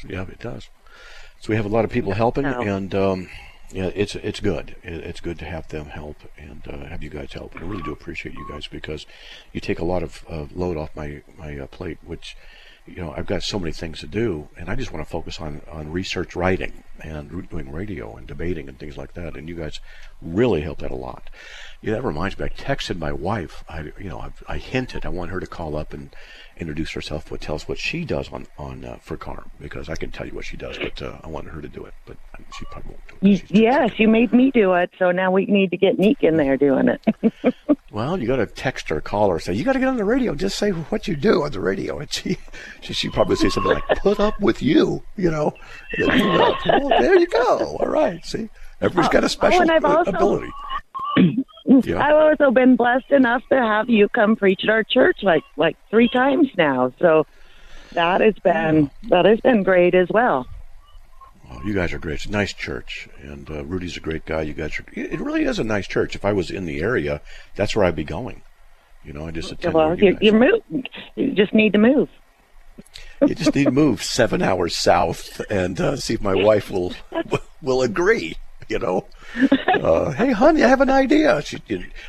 Yeah, 0.07 0.23
it 0.23 0.39
does. 0.39 0.69
So 1.39 1.49
we 1.49 1.55
have 1.55 1.65
a 1.65 1.69
lot 1.69 1.85
of 1.85 1.91
people 1.91 2.13
helping, 2.13 2.45
Oh. 2.45 2.61
and 2.61 2.93
um, 2.95 3.29
yeah, 3.71 3.91
it's 3.95 4.15
it's 4.15 4.39
good. 4.39 4.75
It's 4.83 5.19
good 5.21 5.37
to 5.39 5.45
have 5.45 5.67
them 5.69 5.85
help 5.87 6.17
and 6.37 6.61
uh, 6.67 6.85
have 6.87 7.03
you 7.03 7.09
guys 7.09 7.33
help. 7.33 7.55
I 7.55 7.61
really 7.61 7.83
do 7.83 7.91
appreciate 7.91 8.35
you 8.35 8.47
guys 8.49 8.67
because 8.67 9.05
you 9.53 9.61
take 9.61 9.79
a 9.79 9.85
lot 9.85 10.03
of 10.03 10.23
uh, 10.29 10.45
load 10.53 10.77
off 10.77 10.95
my 10.95 11.21
my 11.37 11.57
uh, 11.59 11.67
plate, 11.67 11.99
which 12.03 12.35
you 12.87 12.95
know 12.97 13.13
I've 13.15 13.25
got 13.27 13.43
so 13.43 13.59
many 13.59 13.71
things 13.71 13.99
to 13.99 14.07
do, 14.07 14.47
and 14.57 14.69
I 14.69 14.75
just 14.75 14.91
want 14.91 15.05
to 15.05 15.09
focus 15.11 15.39
on 15.39 15.61
on 15.71 15.91
research 15.91 16.35
writing 16.35 16.83
and 17.01 17.47
doing 17.49 17.71
radio 17.71 18.15
and 18.15 18.25
debating 18.25 18.67
and 18.67 18.79
things 18.79 18.97
like 18.97 19.13
that. 19.13 19.35
And 19.35 19.47
you 19.47 19.55
guys 19.55 19.79
really 20.21 20.61
help 20.61 20.79
that 20.79 20.91
a 20.91 20.95
lot. 20.95 21.29
Yeah, 21.81 21.93
that 21.93 22.03
reminds 22.03 22.39
me. 22.39 22.45
I 22.45 22.49
texted 22.49 22.97
my 22.97 23.11
wife. 23.11 23.63
I 23.69 23.91
you 23.99 24.09
know 24.09 24.19
I, 24.19 24.31
I 24.53 24.57
hinted 24.57 25.05
I 25.05 25.09
want 25.09 25.31
her 25.31 25.39
to 25.39 25.47
call 25.47 25.75
up 25.75 25.93
and 25.93 26.09
introduce 26.59 26.91
herself, 26.91 27.25
but 27.29 27.41
tell 27.41 27.55
us 27.55 27.67
what 27.67 27.77
she 27.77 28.05
does 28.05 28.31
on 28.31 28.47
on 28.57 28.83
uh, 28.85 28.97
for 29.01 29.17
Carm 29.17 29.51
because 29.59 29.89
I 29.89 29.95
can 29.95 30.11
tell 30.11 30.25
you 30.27 30.33
what 30.33 30.45
she 30.45 30.57
does, 30.57 30.77
but 30.77 31.01
uh, 31.01 31.17
I 31.23 31.27
wanted 31.27 31.53
her 31.53 31.61
to 31.61 31.67
do 31.67 31.85
it, 31.85 31.93
but 32.05 32.17
she 32.57 32.65
probably 32.65 32.91
won't 32.91 33.07
do 33.07 33.15
it. 33.29 33.39
She's 33.49 33.51
Yes, 33.61 33.91
you 33.97 34.07
made 34.07 34.33
me 34.33 34.51
do 34.51 34.73
it, 34.73 34.91
so 34.99 35.11
now 35.11 35.31
we 35.31 35.45
need 35.45 35.71
to 35.71 35.77
get 35.77 35.97
Neek 35.99 36.23
in 36.23 36.37
there 36.37 36.57
doing 36.57 36.87
it. 36.89 37.53
Well, 37.89 38.19
you 38.19 38.27
got 38.27 38.35
to 38.35 38.45
text 38.45 38.89
her, 38.89 38.99
call 38.99 39.29
her, 39.31 39.39
say 39.39 39.53
you 39.53 39.63
got 39.63 39.73
to 39.73 39.79
get 39.79 39.87
on 39.87 39.95
the 39.95 40.03
radio. 40.03 40.35
Just 40.35 40.57
say 40.59 40.71
what 40.71 41.07
you 41.07 41.15
do 41.15 41.43
on 41.43 41.51
the 41.51 41.61
radio, 41.61 41.97
and 41.99 42.11
she, 42.11 42.37
she, 42.81 42.93
she 42.93 43.09
probably 43.09 43.37
say 43.37 43.47
something 43.49 43.73
like 43.73 43.99
"put 43.99 44.19
up 44.19 44.39
with 44.41 44.61
you," 44.61 45.03
you 45.15 45.31
know. 45.31 45.53
You 45.97 46.05
know, 46.07 46.55
well, 46.67 46.89
there 46.89 47.17
you 47.17 47.27
go. 47.27 47.77
All 47.79 47.87
right, 47.87 48.23
see, 48.25 48.49
everybody's 48.81 49.09
got 49.09 49.23
a 49.23 49.29
special 49.29 49.59
Oh, 49.59 49.61
and 49.61 49.71
I've 49.71 49.85
uh, 49.85 49.97
also- 49.99 50.11
ability. 50.11 50.49
Yeah. 51.67 51.99
I've 51.99 52.15
also 52.15 52.51
been 52.51 52.77
blessed 52.77 53.11
enough 53.11 53.43
to 53.49 53.57
have 53.57 53.89
you 53.89 54.07
come 54.09 54.35
preach 54.37 54.61
at 54.63 54.69
our 54.69 54.83
church 54.83 55.17
like 55.21 55.43
like 55.57 55.75
three 55.89 56.07
times 56.07 56.47
now. 56.57 56.93
So 56.99 57.27
that 57.91 58.21
has 58.21 58.35
been 58.35 58.89
that 59.09 59.25
has 59.25 59.39
been 59.41 59.63
great 59.63 59.93
as 59.93 60.07
well. 60.09 60.47
Oh, 61.51 61.61
you 61.65 61.73
guys 61.73 61.93
are 61.93 61.99
great. 61.99 62.15
It's 62.15 62.25
a 62.25 62.31
nice 62.31 62.53
church, 62.53 63.07
and 63.21 63.49
uh, 63.49 63.63
Rudy's 63.65 63.95
a 63.95 64.01
great 64.01 64.25
guy. 64.25 64.41
You 64.41 64.53
guys 64.53 64.79
are. 64.79 64.85
It 64.93 65.13
it 65.13 65.19
really 65.19 65.43
is 65.43 65.59
a 65.59 65.63
nice 65.63 65.87
church. 65.87 66.15
If 66.15 66.23
I 66.25 66.33
was 66.33 66.49
in 66.51 66.65
the 66.65 66.79
area, 66.79 67.21
that's 67.55 67.75
where 67.75 67.85
I'd 67.85 67.95
be 67.95 68.03
going. 68.03 68.41
You 69.03 69.13
know, 69.13 69.27
I 69.27 69.31
just 69.31 69.51
attend. 69.51 69.73
well, 69.73 69.97
you 69.97 70.11
you, 70.11 70.17
you 70.21 70.33
move. 70.33 70.85
You 71.15 71.31
just 71.31 71.53
need 71.53 71.73
to 71.73 71.79
move. 71.79 72.09
You 73.21 73.33
just 73.33 73.55
need 73.55 73.65
to 73.65 73.71
move 73.71 74.03
seven 74.03 74.41
hours 74.41 74.75
south 74.75 75.41
and 75.49 75.79
uh, 75.79 75.95
see 75.95 76.13
if 76.13 76.21
my 76.21 76.35
wife 76.35 76.69
will 76.69 76.93
will 77.61 77.81
agree. 77.81 78.35
You 78.69 78.79
know, 78.79 79.05
uh, 79.73 80.11
hey, 80.11 80.31
honey, 80.33 80.61
I 80.63 80.67
have 80.67 80.81
an 80.81 80.89
idea. 80.89 81.41
She, 81.41 81.57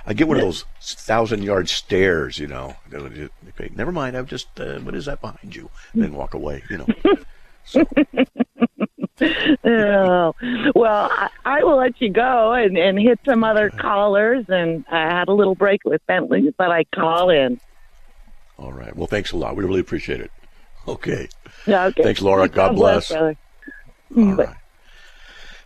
I 0.05 0.13
get 0.13 0.27
one 0.27 0.39
of 0.39 0.43
those 0.43 0.65
thousand 0.81 1.43
yard 1.45 1.69
stares. 1.69 2.37
You 2.39 2.49
know, 2.49 2.75
okay, 2.93 3.71
never 3.77 3.93
mind. 3.93 4.17
I've 4.17 4.27
just 4.27 4.49
uh, 4.59 4.79
what 4.81 4.97
is 4.97 5.05
that 5.05 5.21
behind 5.21 5.55
you? 5.55 5.71
And 5.93 6.03
then 6.03 6.15
walk 6.15 6.35
away. 6.35 6.65
You 6.69 6.79
know. 6.79 6.87
So, 7.65 7.85
Oh, 9.65 10.35
well, 10.75 11.09
I, 11.13 11.29
I 11.45 11.65
will 11.65 11.77
let 11.77 12.01
you 12.01 12.11
go 12.11 12.53
and, 12.53 12.77
and 12.79 12.99
hit 12.99 13.19
some 13.25 13.43
other 13.45 13.71
callers. 13.71 14.45
And 14.49 14.85
I 14.91 15.03
had 15.03 15.29
a 15.29 15.33
little 15.33 15.55
break 15.55 15.85
with 15.85 16.05
Bentley, 16.07 16.55
but 16.57 16.71
I 16.71 16.85
call 16.85 17.31
in. 17.31 17.61
all 18.59 18.73
right. 18.73 18.95
Well, 18.97 19.07
thanks 19.09 19.33
a 19.33 19.37
lot. 19.37 19.57
We 19.57 19.65
really 19.65 19.81
appreciate 19.81 20.21
it. 20.21 20.31
Okay. 20.87 21.29
Okay. 21.67 22.03
Thanks, 22.03 22.21
Laura. 22.23 22.49
God 22.61 22.75
bless. 22.75 23.09
brother. 23.09 23.37
All 24.17 24.33
right. 24.35 24.57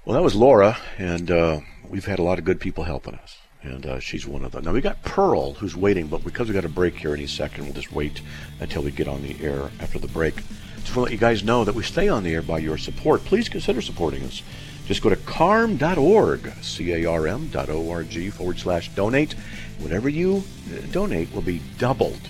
Well, 0.04 0.14
that 0.14 0.22
was 0.24 0.34
Laura, 0.34 0.78
and 0.98 1.30
uh, 1.30 1.60
we've 1.88 2.06
had 2.06 2.18
a 2.18 2.24
lot 2.24 2.40
of 2.40 2.44
good 2.44 2.58
people 2.58 2.82
helping 2.82 3.14
us, 3.14 3.38
and 3.62 3.86
uh, 3.86 4.00
she's 4.00 4.26
one 4.26 4.42
of 4.42 4.50
them. 4.50 4.64
Now 4.64 4.72
we 4.72 4.80
got 4.80 5.00
Pearl, 5.04 5.52
who's 5.52 5.76
waiting, 5.76 6.08
but 6.08 6.24
because 6.24 6.48
we 6.48 6.54
got 6.54 6.64
a 6.64 6.68
break 6.68 6.96
here 6.96 7.14
any 7.14 7.28
second, 7.28 7.66
we'll 7.66 7.72
just 7.72 7.92
wait 7.92 8.20
until 8.58 8.82
we 8.82 8.90
get 8.90 9.06
on 9.06 9.22
the 9.22 9.40
air 9.40 9.70
after 9.78 10.00
the 10.00 10.08
break. 10.08 10.34
Just 10.34 10.88
want 10.88 10.94
to 10.94 11.00
let 11.02 11.12
you 11.12 11.18
guys 11.18 11.44
know 11.44 11.62
that 11.62 11.76
we 11.76 11.84
stay 11.84 12.08
on 12.08 12.24
the 12.24 12.34
air 12.34 12.42
by 12.42 12.58
your 12.58 12.78
support. 12.78 13.24
Please 13.24 13.48
consider 13.48 13.80
supporting 13.80 14.24
us. 14.24 14.42
Just 14.86 15.02
go 15.02 15.08
to 15.08 15.14
carm.org, 15.14 16.52
C-A-R-M 16.60 17.48
dot 17.50 17.70
O-R-G 17.70 18.30
forward 18.30 18.58
slash 18.58 18.92
donate. 18.96 19.34
Whatever 19.78 20.08
you 20.08 20.42
uh, 20.74 20.80
donate 20.90 21.32
will 21.32 21.42
be 21.42 21.62
doubled 21.78 22.28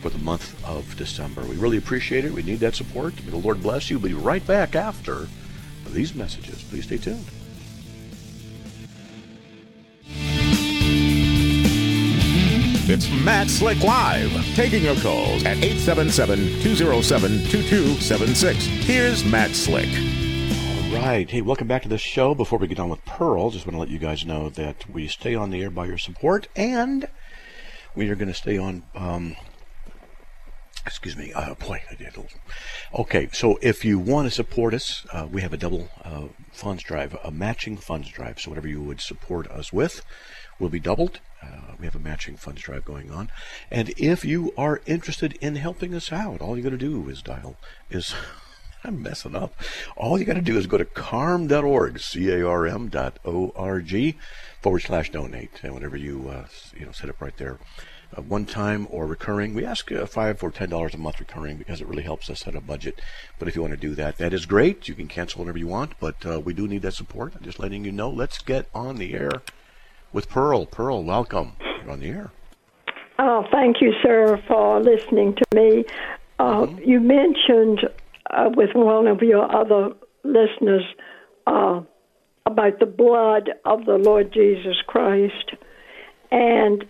for 0.00 0.10
the 0.10 0.18
month 0.18 0.60
of 0.64 0.96
December. 0.96 1.42
We 1.42 1.54
really 1.54 1.78
appreciate 1.78 2.24
it. 2.24 2.32
We 2.32 2.42
need 2.42 2.58
that 2.58 2.74
support. 2.74 3.14
May 3.22 3.30
the 3.30 3.36
Lord 3.36 3.62
bless 3.62 3.90
you. 3.90 4.00
We'll 4.00 4.08
be 4.08 4.14
right 4.14 4.44
back 4.44 4.74
after 4.74 5.28
these 5.92 6.14
messages. 6.14 6.62
Please 6.64 6.84
stay 6.84 6.98
tuned. 6.98 7.24
It's 12.84 13.08
Matt 13.24 13.48
Slick 13.48 13.80
Live, 13.82 14.32
taking 14.54 14.82
your 14.82 14.96
calls 14.96 15.44
at 15.44 15.56
877-207-2276. 15.58 18.54
Here's 18.54 19.24
Matt 19.24 19.52
Slick. 19.52 19.88
All 19.88 21.00
right. 21.00 21.30
Hey, 21.30 21.42
welcome 21.42 21.68
back 21.68 21.82
to 21.84 21.88
the 21.88 21.96
show. 21.96 22.34
Before 22.34 22.58
we 22.58 22.66
get 22.66 22.80
on 22.80 22.90
with 22.90 23.02
Pearl, 23.04 23.50
just 23.50 23.66
want 23.66 23.76
to 23.76 23.80
let 23.80 23.88
you 23.88 23.98
guys 23.98 24.26
know 24.26 24.50
that 24.50 24.90
we 24.90 25.06
stay 25.06 25.34
on 25.34 25.48
the 25.50 25.62
air 25.62 25.70
by 25.70 25.86
your 25.86 25.96
support, 25.96 26.48
and 26.56 27.08
we 27.94 28.10
are 28.10 28.14
going 28.14 28.28
to 28.28 28.34
stay 28.34 28.58
on. 28.58 28.82
Um, 28.94 29.36
excuse 30.86 31.16
me. 31.16 31.32
Uh, 31.32 31.54
boy, 31.54 31.82
I 31.90 31.94
did. 31.94 32.14
Okay, 32.94 33.28
so 33.32 33.58
if 33.62 33.84
you 33.84 33.98
want 33.98 34.28
to 34.28 34.30
support 34.30 34.74
us, 34.74 35.06
uh, 35.12 35.26
we 35.30 35.42
have 35.42 35.52
a 35.52 35.56
double 35.56 35.88
uh, 36.04 36.28
funds 36.52 36.82
drive, 36.82 37.16
a 37.24 37.30
matching 37.30 37.76
funds 37.76 38.08
drive. 38.08 38.40
So 38.40 38.50
whatever 38.50 38.68
you 38.68 38.82
would 38.82 39.00
support 39.00 39.50
us 39.50 39.72
with 39.72 40.04
will 40.58 40.68
be 40.68 40.80
doubled. 40.80 41.20
Uh, 41.42 41.74
we 41.78 41.86
have 41.86 41.96
a 41.96 42.00
matching 42.00 42.36
funds 42.36 42.62
drive 42.62 42.84
going 42.84 43.10
on. 43.10 43.30
And 43.70 43.90
if 43.96 44.24
you 44.24 44.52
are 44.56 44.80
interested 44.86 45.36
in 45.40 45.56
helping 45.56 45.94
us 45.94 46.12
out, 46.12 46.40
all 46.40 46.56
you 46.56 46.62
got 46.62 46.70
to 46.70 46.78
do 46.78 47.08
is 47.08 47.22
dial 47.22 47.56
is 47.90 48.14
I'm 48.84 49.02
messing 49.02 49.36
up. 49.36 49.54
All 49.96 50.18
you 50.18 50.24
got 50.24 50.34
to 50.34 50.40
do 50.40 50.58
is 50.58 50.66
go 50.66 50.78
to 50.78 50.84
carm.org, 50.84 52.00
c-a-r-m 52.00 52.88
dot 52.88 53.18
o-r-g 53.24 54.18
forward 54.60 54.80
slash 54.80 55.10
donate. 55.10 55.60
And 55.62 55.74
whenever 55.74 55.96
you 55.96 56.28
uh, 56.28 56.46
you 56.76 56.86
know 56.86 56.92
set 56.92 57.08
up 57.08 57.20
right 57.20 57.36
there, 57.36 57.58
uh, 58.16 58.22
one 58.22 58.44
time 58.46 58.86
or 58.90 59.06
recurring, 59.06 59.54
we 59.54 59.64
ask 59.64 59.90
uh, 59.92 60.06
five 60.06 60.42
or 60.42 60.50
ten 60.50 60.68
dollars 60.70 60.94
a 60.94 60.98
month 60.98 61.20
recurring 61.20 61.56
because 61.56 61.80
it 61.80 61.86
really 61.86 62.02
helps 62.02 62.28
us 62.30 62.40
set 62.40 62.54
a 62.54 62.60
budget. 62.60 63.00
But 63.38 63.48
if 63.48 63.54
you 63.56 63.62
want 63.62 63.72
to 63.72 63.88
do 63.88 63.94
that, 63.94 64.18
that 64.18 64.32
is 64.32 64.46
great. 64.46 64.88
You 64.88 64.94
can 64.94 65.08
cancel 65.08 65.40
whenever 65.40 65.58
you 65.58 65.66
want, 65.66 65.92
but 66.00 66.24
uh, 66.26 66.40
we 66.40 66.54
do 66.54 66.68
need 66.68 66.82
that 66.82 66.94
support. 66.94 67.34
I'm 67.36 67.42
just 67.44 67.58
letting 67.58 67.84
you 67.84 67.92
know. 67.92 68.10
Let's 68.10 68.38
get 68.38 68.68
on 68.74 68.96
the 68.96 69.14
air 69.14 69.30
with 70.12 70.28
Pearl. 70.28 70.66
Pearl, 70.66 71.02
welcome. 71.02 71.56
You're 71.82 71.90
on 71.92 72.00
the 72.00 72.08
air. 72.08 72.32
Oh, 73.18 73.44
thank 73.52 73.80
you, 73.80 73.92
sir, 74.02 74.42
for 74.48 74.80
listening 74.80 75.34
to 75.34 75.44
me. 75.54 75.84
Uh, 76.38 76.66
Mm-hmm. 76.66 76.88
You 76.90 77.00
mentioned 77.00 77.88
uh, 78.30 78.50
with 78.56 78.70
one 78.74 79.06
of 79.06 79.22
your 79.22 79.44
other 79.54 79.90
listeners 80.24 80.82
uh, 81.46 81.80
about 82.46 82.80
the 82.80 82.86
blood 82.86 83.50
of 83.64 83.84
the 83.84 83.94
Lord 83.96 84.32
Jesus 84.32 84.76
Christ, 84.86 85.52
and 86.30 86.84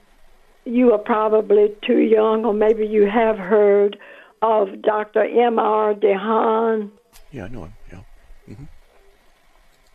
you 0.65 0.93
are 0.93 0.99
probably 0.99 1.75
too 1.87 1.99
young, 1.99 2.45
or 2.45 2.53
maybe 2.55 2.87
you 2.87 3.07
have 3.07 3.39
heard 3.39 3.99
of 4.43 4.83
Dr. 4.83 5.23
M.R. 5.25 5.95
DeHaan. 5.95 6.91
Yeah, 7.31 7.45
I 7.45 7.49
know 7.49 7.65
him. 7.65 7.73
Yeah. 7.93 7.99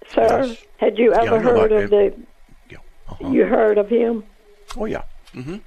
Sir, 0.09 0.43
Yes. 0.45 0.65
had 0.77 0.97
you 0.97 1.13
ever 1.13 1.39
know 1.41 1.51
heard 1.59 1.71
of 1.71 1.89
the? 1.89 2.13
Yeah. 2.69 2.77
Uh-huh. 3.09 3.29
You 3.29 3.45
heard 3.45 3.77
of 3.77 3.89
him? 3.89 4.23
Oh, 4.77 4.85
yeah. 4.85 5.03
Mm-hmm. 5.33 5.57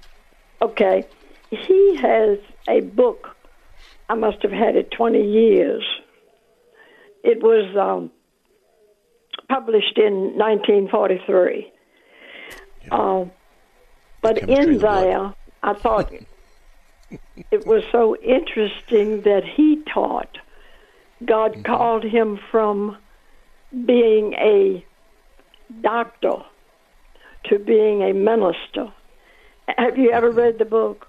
Okay. 0.62 1.04
He 1.50 1.96
has 2.00 2.38
a 2.68 2.80
book. 2.80 3.36
I 4.08 4.14
must 4.14 4.42
have 4.42 4.52
had 4.52 4.76
it 4.76 4.90
20 4.92 5.20
years. 5.22 5.84
It 7.22 7.42
was 7.42 7.76
um, 7.76 8.10
published 9.48 9.98
in 9.98 10.36
1943. 10.38 11.70
Um, 12.90 13.30
but 14.22 14.36
Chemistry 14.36 14.74
in 14.74 14.78
there, 14.80 15.34
I 15.62 15.74
thought 15.74 16.12
it 17.50 17.66
was 17.66 17.82
so 17.92 18.16
interesting 18.16 19.22
that 19.22 19.42
he 19.56 19.82
taught. 19.92 20.38
God 21.24 21.52
Mm-hmm. 21.52 21.62
called 21.62 22.04
him 22.04 22.38
from 22.50 22.96
being 23.86 24.34
a 24.34 24.84
doctor 25.82 26.36
to 27.46 27.58
being 27.58 28.02
a 28.02 28.12
minister. 28.12 28.92
Have 29.78 29.96
you 29.98 30.10
ever 30.12 30.30
read 30.30 30.58
the 30.58 30.64
book? 30.64 31.06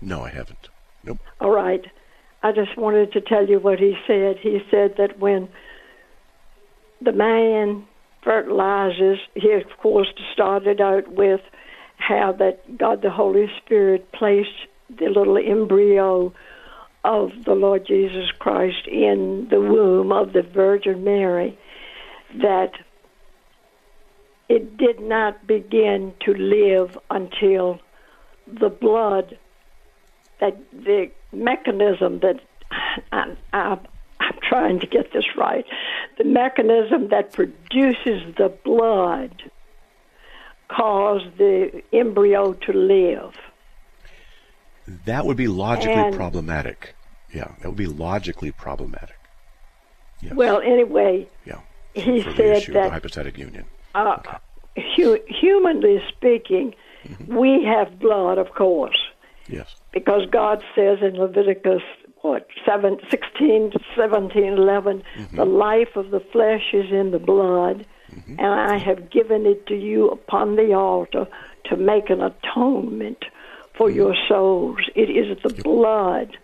No, 0.00 0.22
I 0.24 0.30
haven't. 0.30 0.68
Nope. 1.02 1.18
All 1.40 1.50
right. 1.50 1.84
I 2.42 2.52
just 2.52 2.76
wanted 2.76 3.12
to 3.12 3.20
tell 3.20 3.48
you 3.48 3.58
what 3.58 3.78
he 3.78 3.96
said. 4.06 4.36
He 4.40 4.60
said 4.70 4.94
that 4.98 5.18
when 5.18 5.48
the 7.00 7.12
man 7.12 7.84
fertilizes, 8.22 9.18
he 9.34 9.50
of 9.52 9.64
course 9.80 10.08
started 10.32 10.80
out 10.80 11.08
with 11.08 11.40
how 12.08 12.32
that 12.32 12.78
God 12.78 13.02
the 13.02 13.10
Holy 13.10 13.46
Spirit 13.62 14.10
placed 14.12 14.48
the 14.88 15.06
little 15.06 15.36
embryo 15.36 16.32
of 17.04 17.30
the 17.44 17.52
Lord 17.52 17.86
Jesus 17.86 18.30
Christ 18.38 18.86
in 18.90 19.46
the 19.50 19.60
womb 19.60 20.10
of 20.10 20.32
the 20.32 20.42
Virgin 20.42 21.04
Mary, 21.04 21.58
that 22.40 22.72
it 24.48 24.78
did 24.78 25.00
not 25.00 25.46
begin 25.46 26.14
to 26.24 26.32
live 26.32 26.96
until 27.10 27.78
the 28.46 28.70
blood 28.70 29.38
that 30.40 30.56
the 30.72 31.10
mechanism 31.32 32.20
that 32.20 32.40
I, 33.12 33.36
I, 33.52 33.78
I'm 34.20 34.38
trying 34.48 34.80
to 34.80 34.86
get 34.86 35.12
this 35.12 35.36
right, 35.36 35.66
the 36.16 36.24
mechanism 36.24 37.08
that 37.10 37.32
produces 37.32 38.34
the 38.38 38.52
blood 38.64 39.50
caused 40.68 41.36
the 41.38 41.82
embryo 41.92 42.52
to 42.52 42.72
live. 42.72 43.34
That 45.06 45.26
would 45.26 45.36
be 45.36 45.48
logically 45.48 45.94
And- 45.94 46.14
problematic. 46.14 46.94
Yeah, 47.32 47.52
that 47.60 47.68
would 47.68 47.76
be 47.76 47.86
logically 47.86 48.52
problematic. 48.52 49.16
Yes. 50.22 50.34
Well, 50.34 50.60
anyway, 50.60 51.28
yeah. 51.44 51.60
he 51.94 52.22
For 52.22 52.32
said 52.32 52.56
issue 52.56 52.72
that 52.72 52.90
hypostatic 52.90 53.36
union. 53.38 53.66
uh, 53.94 54.16
hu- 54.96 55.20
humanly 55.28 56.02
speaking, 56.08 56.74
we 57.26 57.64
have 57.64 57.98
blood, 57.98 58.38
of 58.38 58.52
course. 58.54 58.98
Yes. 59.50 59.76
because 59.94 60.26
God 60.30 60.62
says 60.74 60.98
in 61.00 61.14
Leviticus 61.16 61.80
what 62.20 62.46
seven, 62.66 62.98
16, 63.10 63.72
17, 63.96 64.44
11, 64.44 65.02
the 65.32 65.46
life 65.46 65.96
of 65.96 66.10
the 66.10 66.20
flesh 66.20 66.74
is 66.74 66.90
in 66.92 67.12
the 67.12 67.18
blood, 67.18 67.86
Mm-hmm. 68.14 68.36
and 68.38 68.46
I 68.46 68.78
have 68.78 69.10
given 69.10 69.44
it 69.44 69.66
to 69.66 69.74
you 69.74 70.08
upon 70.08 70.56
the 70.56 70.72
altar 70.72 71.26
to 71.64 71.76
make 71.76 72.08
an 72.08 72.22
atonement 72.22 73.22
for 73.74 73.88
mm-hmm. 73.88 73.96
your 73.96 74.14
souls. 74.28 74.78
It 74.94 75.10
is 75.10 75.36
the 75.42 75.62
blood 75.62 76.36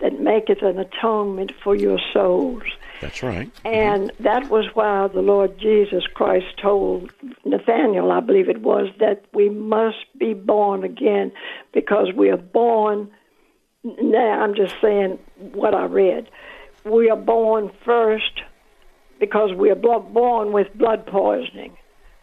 that 0.00 0.18
maketh 0.20 0.62
an 0.62 0.78
atonement 0.78 1.52
for 1.62 1.76
your 1.76 1.98
souls. 2.12 2.62
That's 3.00 3.22
right. 3.22 3.52
Mm-hmm. 3.54 3.68
And 3.68 4.12
that 4.20 4.50
was 4.50 4.66
why 4.74 5.08
the 5.08 5.22
Lord 5.22 5.58
Jesus 5.58 6.04
Christ 6.14 6.46
told 6.60 7.12
Nathaniel, 7.44 8.10
I 8.12 8.20
believe 8.20 8.48
it 8.48 8.62
was, 8.62 8.88
that 8.98 9.24
we 9.32 9.48
must 9.48 10.06
be 10.18 10.34
born 10.34 10.84
again 10.84 11.32
because 11.72 12.08
we 12.14 12.30
are 12.30 12.36
born. 12.36 13.10
Now, 13.84 14.42
I'm 14.42 14.54
just 14.54 14.74
saying 14.80 15.18
what 15.52 15.74
I 15.74 15.84
read. 15.84 16.30
We 16.84 17.10
are 17.10 17.16
born 17.16 17.70
first 17.84 18.42
because 19.20 19.52
we 19.54 19.70
are 19.70 19.76
born 19.76 20.50
with 20.52 20.72
blood 20.74 21.06
poisoning. 21.06 21.76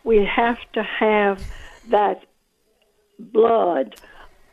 We 0.04 0.26
have 0.26 0.58
to 0.74 0.84
have 0.84 1.44
that 1.90 2.24
blood, 3.20 3.96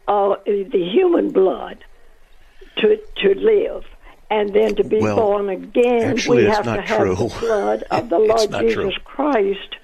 uh, 0.06 0.36
the 0.46 0.90
human 0.92 1.30
blood, 1.32 1.84
to, 2.78 2.98
to 3.22 3.34
live. 3.34 3.84
And 4.30 4.52
then 4.54 4.74
to 4.76 4.84
be 4.84 4.98
Well, 5.00 5.16
born 5.16 5.48
again, 5.48 6.02
actually, 6.10 6.44
we 6.44 6.50
have 6.50 6.64
to 6.64 6.80
have 6.82 6.98
true. 7.00 7.14
the 7.14 7.36
blood 7.40 7.82
of 7.90 8.08
the 8.08 8.18
Lord 8.18 8.50
Jesus 8.50 8.72
true. 8.74 8.90
Christ 9.04 9.76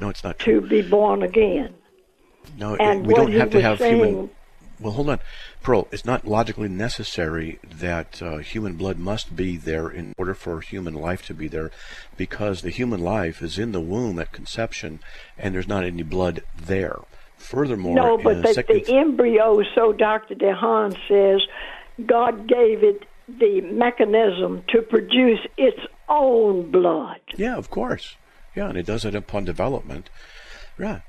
No, 0.00 0.08
it's 0.08 0.24
not 0.24 0.38
true. 0.38 0.60
to 0.60 0.66
be 0.66 0.82
born 0.82 1.22
again. 1.22 1.74
No, 2.56 2.74
And 2.76 3.06
we 3.06 3.14
don't 3.14 3.32
have 3.32 3.50
to 3.50 3.60
have 3.60 3.78
saying, 3.78 3.96
human. 3.96 4.30
Well, 4.80 4.92
hold 4.92 5.10
on, 5.10 5.18
Pearl. 5.62 5.88
It's 5.90 6.04
not 6.04 6.26
logically 6.26 6.68
necessary 6.68 7.58
that 7.64 8.22
uh, 8.22 8.38
human 8.38 8.74
blood 8.74 8.98
must 8.98 9.34
be 9.36 9.56
there 9.56 9.88
in 9.88 10.14
order 10.16 10.34
for 10.34 10.60
human 10.60 10.94
life 10.94 11.26
to 11.26 11.34
be 11.34 11.48
there, 11.48 11.70
because 12.16 12.62
the 12.62 12.70
human 12.70 13.00
life 13.00 13.42
is 13.42 13.58
in 13.58 13.72
the 13.72 13.80
womb 13.80 14.18
at 14.18 14.32
conception, 14.32 15.00
and 15.36 15.54
there's 15.54 15.68
not 15.68 15.84
any 15.84 16.02
blood 16.02 16.42
there. 16.56 16.98
Furthermore, 17.36 17.94
No, 17.94 18.18
but 18.18 18.42
the 18.42 18.54
second, 18.54 18.84
the 18.86 18.96
embryo, 18.96 19.62
so 19.74 19.92
Dr. 19.92 20.34
DeHaan 20.34 20.96
says, 21.06 21.40
God 22.06 22.48
gave 22.48 22.82
it 22.82 23.04
the 23.28 23.60
mechanism 23.60 24.64
to 24.68 24.82
produce 24.82 25.40
its 25.56 25.78
own 26.08 26.70
blood. 26.70 27.20
yeah, 27.36 27.56
of 27.56 27.70
course, 27.70 28.16
yeah, 28.56 28.68
and 28.68 28.78
it 28.78 28.86
does 28.86 29.04
it 29.04 29.14
upon 29.14 29.44
development, 29.44 30.08
right? 30.78 31.02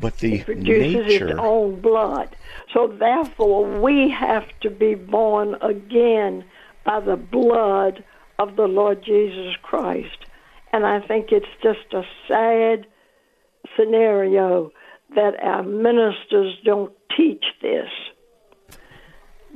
But 0.00 0.18
the 0.18 0.42
produces 0.44 1.06
nature, 1.06 1.28
its 1.28 1.38
own 1.40 1.80
blood. 1.80 2.36
So 2.72 2.86
therefore, 2.86 3.80
we 3.80 4.10
have 4.10 4.46
to 4.60 4.70
be 4.70 4.94
born 4.94 5.56
again 5.60 6.44
by 6.84 7.00
the 7.00 7.16
blood 7.16 8.04
of 8.38 8.56
the 8.56 8.66
Lord 8.66 9.02
Jesus 9.04 9.56
Christ. 9.62 10.26
And 10.72 10.86
I 10.86 11.00
think 11.00 11.32
it's 11.32 11.46
just 11.62 11.92
a 11.92 12.02
sad 12.28 12.86
scenario 13.76 14.70
that 15.14 15.42
our 15.42 15.62
ministers 15.62 16.56
don't 16.64 16.92
teach 17.16 17.44
this. 17.60 17.88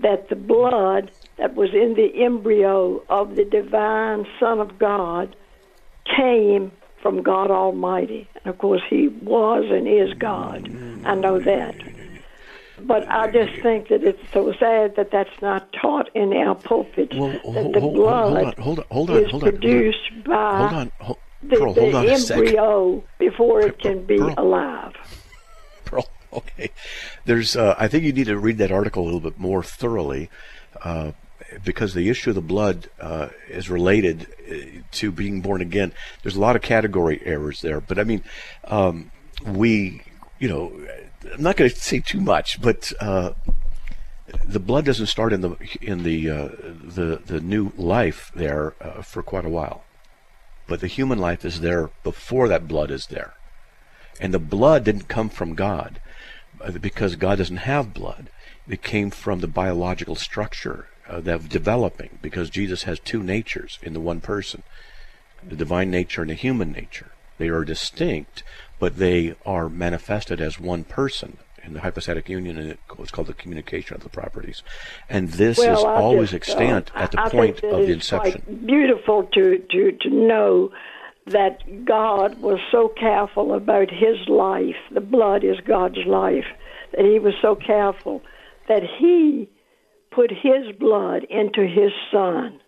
That 0.01 0.29
the 0.29 0.37
blood 0.37 1.13
that 1.37 1.55
was 1.55 1.71
in 1.73 1.95
the 1.95 2.25
embryo 2.25 3.03
of 3.09 3.37
the 3.37 3.45
divine 3.45 4.27
Son 4.41 4.59
of 4.59 4.79
God 4.79 5.37
came 6.17 6.73
from 7.03 7.23
God 7.23 7.51
Almighty. 7.51 8.29
And 8.37 8.47
of 8.47 8.59
course, 8.59 8.83
He 8.89 9.09
was 9.09 9.65
and 9.71 9.87
is 9.89 10.15
God. 10.19 10.69
I 11.05 11.15
know 11.15 11.39
that. 11.41 11.75
But 12.81 13.09
I 13.09 13.31
just 13.31 13.61
think 13.63 13.89
that 13.89 14.03
it's 14.03 14.23
so 14.33 14.53
sad 14.59 14.97
that 14.97 15.11
that's 15.11 15.41
not 15.41 15.73
taught 15.73 16.09
in 16.15 16.33
our 16.33 16.55
pulpits. 16.55 17.15
Well, 17.15 17.31
that 17.31 17.73
the 17.73 17.81
hold, 17.81 17.95
blood 17.95 18.33
hold 18.33 18.47
on, 18.47 18.55
hold 18.63 18.79
on, 18.79 18.85
hold 18.91 19.11
on, 19.11 19.17
is 19.23 19.31
hold 19.31 19.45
on, 19.45 19.51
produced 19.51 20.25
by 20.25 20.59
hold 20.59 20.73
on, 20.73 20.93
hold, 21.01 21.19
the, 21.43 21.57
Pearl, 21.57 21.75
the 21.75 21.97
on 21.97 22.09
embryo 22.09 23.05
before 23.19 23.61
it 23.61 23.79
can 23.79 24.05
be 24.05 24.19
Pearl. 24.19 24.35
alive. 24.37 24.95
Pearl. 25.85 26.09
Okay. 26.33 26.71
There's, 27.25 27.57
uh, 27.57 27.75
I 27.79 27.89
think 27.89 28.05
you 28.05 28.13
need 28.13 28.27
to 28.27 28.39
read 28.39 28.59
that 28.59 28.73
article 28.73 29.03
a 29.03 29.07
little 29.07 29.21
bit 29.21 29.39
more 29.39 29.63
thoroughly, 29.63 30.31
uh, 30.83 31.13
because 31.65 31.95
the 31.95 32.09
issue 32.09 32.31
of 32.31 32.37
the 32.37 32.43
blood 32.43 32.89
uh, 33.01 33.29
is 33.49 33.71
related 33.71 34.27
uh, 34.51 34.83
to 34.93 35.11
being 35.11 35.41
born 35.41 35.61
again. 35.61 35.93
There's 36.23 36.37
a 36.37 36.41
lot 36.41 36.57
of 36.57 36.63
category 36.63 37.21
errors 37.25 37.61
there, 37.61 37.81
but 37.81 37.99
I 37.99 38.05
mean, 38.05 38.23
um, 38.65 39.11
we, 39.45 40.03
you 40.39 40.49
know, 40.49 40.73
I'm 41.33 41.43
not 41.43 41.57
going 41.57 41.71
to 41.71 41.77
say 41.77 42.01
too 42.01 42.21
much, 42.21 42.61
but 42.61 42.93
uh, 43.01 43.33
the 44.45 44.61
blood 44.61 44.85
doesn't 44.85 45.07
start 45.07 45.33
in 45.33 45.41
the 45.41 45.57
in 45.81 46.03
the 46.03 46.31
uh, 46.31 46.49
the 46.83 47.21
the 47.25 47.41
new 47.41 47.73
life 47.77 48.31
there 48.35 48.75
uh, 48.81 49.03
for 49.03 49.23
quite 49.23 49.45
a 49.45 49.51
while, 49.51 49.85
but 50.67 50.81
the 50.81 50.87
human 50.87 51.19
life 51.19 51.45
is 51.45 51.61
there 51.61 51.91
before 52.03 52.49
that 52.49 52.69
blood 52.69 52.91
is 52.91 53.07
there, 53.07 53.35
and 54.21 54.33
the 54.33 54.39
blood 54.39 54.85
didn't 54.85 55.09
come 55.09 55.29
from 55.29 55.55
God 55.55 56.01
uh, 56.61 56.73
because 56.73 57.17
God 57.17 57.39
doesn't 57.39 57.59
have 57.59 57.95
blood. 57.95 58.31
It 58.69 58.83
came 58.83 59.11
from 59.11 59.41
the 59.41 59.49
biological 59.49 60.15
structure 60.15 60.89
uh, 61.13 61.21
that 61.21 61.49
developing 61.49 62.19
because 62.23 62.51
Jesus 62.51 62.85
has 62.85 62.99
two 62.99 63.23
natures 63.23 63.79
in 63.83 63.93
the 63.93 64.01
one 64.01 64.21
person, 64.21 64.63
the 65.47 65.57
divine 65.57 65.91
nature 65.91 66.23
and 66.23 66.31
the 66.31 66.35
human 66.35 66.73
nature. 66.73 67.13
They 67.39 67.49
are 67.49 67.65
distinct, 67.65 68.43
but 68.79 68.97
they 68.97 69.35
are 69.45 69.69
manifested 69.69 70.41
as 70.41 70.59
one 70.59 70.85
person 70.85 71.39
in 71.65 71.75
the 71.75 71.81
hypostatic 71.81 72.29
union, 72.29 72.59
and 72.59 72.79
it's 72.99 73.11
called 73.11 73.29
the 73.29 73.35
communication 73.35 73.95
of 73.95 74.03
the 74.03 74.09
properties. 74.09 74.63
And 75.09 75.29
this 75.29 75.59
well, 75.59 75.79
is 75.79 75.85
I 75.85 75.95
always 75.95 76.31
just, 76.31 76.49
extant 76.49 76.91
uh, 76.95 76.99
at 76.99 77.13
the 77.13 77.21
I 77.21 77.29
point 77.29 77.63
of 77.63 77.87
the 77.87 77.93
inception. 77.93 78.65
beautiful 78.67 79.25
to, 79.35 79.59
to, 79.59 79.93
to 79.93 80.11
know 80.11 80.73
that 81.27 81.85
God 81.85 82.41
was 82.41 82.59
so 82.73 82.89
careful 82.89 83.55
about 83.55 83.91
his 83.91 84.29
life. 84.29 84.77
The 84.91 85.01
blood 85.01 85.45
is 85.45 85.57
God's 85.61 86.05
life. 86.07 86.47
That 86.97 87.05
he 87.05 87.19
was 87.19 87.35
so 87.41 87.55
careful 87.55 88.23
that 88.69 88.83
he 88.99 89.49
put 90.15 90.31
his 90.31 90.75
blood 90.79 91.25
into 91.25 91.67
his 91.67 91.93
son 92.11 92.61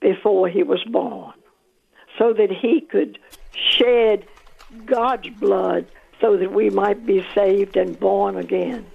before 0.00 0.48
he 0.48 0.62
was 0.62 0.82
born 0.84 1.34
so 2.18 2.32
that 2.32 2.50
he 2.50 2.80
could 2.80 3.18
shed 3.52 4.26
God's 4.86 5.30
blood 5.30 5.86
so 6.20 6.36
that 6.36 6.52
we 6.52 6.70
might 6.70 7.06
be 7.06 7.24
saved 7.34 7.76
and 7.76 7.98
born 7.98 8.36
again. 8.36 8.86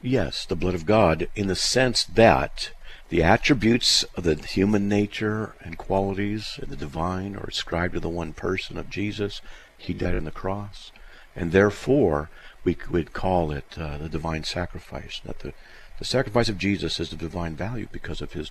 Yes, 0.00 0.46
the 0.46 0.56
blood 0.56 0.74
of 0.74 0.86
God, 0.86 1.28
in 1.34 1.46
the 1.46 1.56
sense 1.56 2.04
that 2.04 2.72
the 3.08 3.22
attributes 3.22 4.04
of 4.16 4.24
the 4.24 4.34
human 4.34 4.88
nature 4.88 5.54
and 5.60 5.78
qualities 5.78 6.58
and 6.60 6.70
the 6.70 6.76
divine 6.76 7.36
are 7.36 7.46
ascribed 7.46 7.94
to 7.94 8.00
the 8.00 8.08
one 8.08 8.32
person 8.32 8.78
of 8.78 8.90
Jesus. 8.90 9.40
He 9.76 9.92
died 9.92 10.16
on 10.16 10.24
the 10.24 10.30
cross. 10.30 10.90
And 11.36 11.52
therefore, 11.52 12.30
we 12.64 12.76
would 12.90 13.12
call 13.12 13.52
it 13.52 13.76
uh, 13.78 13.98
the 13.98 14.08
divine 14.08 14.44
sacrifice. 14.44 15.20
That 15.24 15.40
the, 15.40 15.52
the 16.02 16.08
sacrifice 16.08 16.48
of 16.48 16.58
Jesus 16.58 16.98
is 16.98 17.10
the 17.10 17.16
divine 17.16 17.54
value 17.54 17.86
because 17.92 18.20
of 18.20 18.32
his 18.32 18.50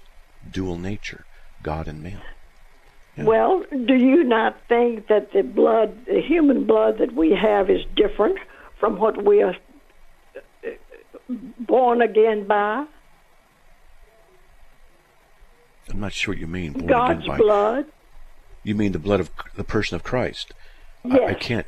dual 0.49 0.77
nature, 0.77 1.25
God 1.61 1.85
and 1.85 2.01
man. 2.01 2.21
Yeah. 3.17 3.25
Well, 3.25 3.65
do 3.69 3.93
you 3.93 4.23
not 4.23 4.55
think 4.69 5.07
that 5.07 5.33
the 5.33 5.41
blood, 5.41 6.05
the 6.05 6.21
human 6.21 6.63
blood 6.65 6.99
that 6.99 7.13
we 7.13 7.31
have, 7.31 7.69
is 7.69 7.81
different 7.93 8.37
from 8.79 8.99
what 8.99 9.25
we 9.25 9.41
are 9.43 9.57
uh, 10.65 10.69
born 11.59 12.01
again 12.01 12.47
by? 12.47 12.85
I'm 15.89 15.99
not 15.99 16.13
sure 16.13 16.33
what 16.33 16.39
you 16.39 16.47
mean. 16.47 16.71
Born 16.71 16.87
God's 16.87 17.25
again 17.25 17.27
by. 17.27 17.37
blood. 17.37 17.85
You 18.63 18.75
mean 18.75 18.93
the 18.93 18.99
blood 18.99 19.19
of 19.19 19.29
the 19.57 19.65
person 19.65 19.97
of 19.97 20.03
Christ? 20.03 20.53
Yes. 21.03 21.19
I, 21.21 21.25
I 21.25 21.33
can't. 21.33 21.67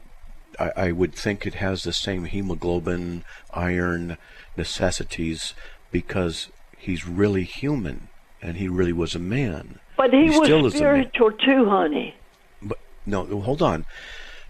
I, 0.58 0.72
I 0.78 0.92
would 0.94 1.14
think 1.14 1.46
it 1.46 1.56
has 1.56 1.84
the 1.84 1.92
same 1.92 2.24
hemoglobin, 2.24 3.26
iron 3.54 4.18
necessities 4.56 5.54
because 5.94 6.50
he's 6.78 7.08
really 7.08 7.44
human 7.44 8.10
and 8.42 8.58
he 8.58 8.68
really 8.68 8.92
was 8.92 9.16
a 9.16 9.20
man. 9.20 9.80
But 9.96 10.12
he, 10.12 10.24
He 10.24 10.38
was 10.38 10.74
spiritual 10.76 11.32
too, 11.32 11.70
honey. 11.70 12.16
But 12.62 12.80
no, 13.06 13.24
hold 13.40 13.62
on. 13.62 13.86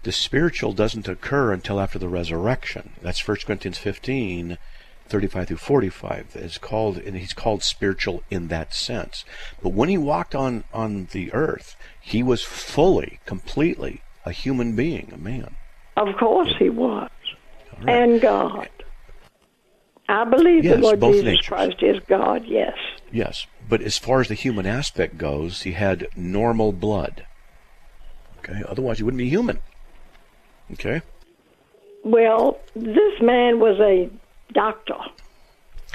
The 0.02 0.10
spiritual 0.10 0.72
doesn't 0.72 1.06
occur 1.06 1.52
until 1.52 1.80
after 1.80 1.98
the 1.98 2.08
resurrection. 2.08 2.94
That's 3.00 3.26
1 3.26 3.38
Corinthians 3.46 3.78
15, 3.78 4.58
35 5.08 5.48
through 5.48 5.56
45. 5.56 6.32
It's 6.34 6.58
called, 6.58 6.98
and 6.98 7.16
he's 7.16 7.32
called 7.32 7.62
spiritual 7.62 8.22
in 8.30 8.48
that 8.48 8.74
sense. 8.74 9.24
But 9.62 9.70
when 9.70 9.88
he 9.88 9.96
walked 9.96 10.34
on, 10.34 10.64
on 10.74 11.08
the 11.12 11.32
earth, 11.32 11.76
he 12.00 12.22
was 12.22 12.42
fully, 12.42 13.20
completely 13.24 14.02
a 14.26 14.32
human 14.32 14.74
being, 14.74 15.10
a 15.14 15.18
man. 15.18 15.56
Of 15.96 16.16
course 16.18 16.52
he 16.58 16.68
was. 16.68 17.10
Right. 17.78 17.88
And 17.88 18.20
God. 18.20 18.68
I 20.08 20.24
believe 20.24 20.64
Yes, 20.64 20.76
the 20.76 20.80
Lord 20.82 21.00
Jesus 21.00 21.24
natures. 21.24 21.46
Christ 21.46 21.82
is 21.82 21.98
God, 22.08 22.44
yes. 22.46 22.76
Yes, 23.10 23.46
but 23.68 23.80
as 23.80 23.96
far 23.96 24.20
as 24.20 24.28
the 24.28 24.34
human 24.34 24.66
aspect 24.66 25.16
goes, 25.16 25.62
he 25.62 25.72
had 25.72 26.06
normal 26.14 26.72
blood. 26.72 27.24
Okay, 28.38 28.62
otherwise 28.68 28.98
he 28.98 29.04
wouldn't 29.04 29.18
be 29.18 29.28
human. 29.30 29.60
Okay, 30.72 31.02
Well, 32.02 32.58
this 32.74 33.20
man 33.20 33.60
was 33.60 33.78
a 33.80 34.10
doctor, 34.52 34.96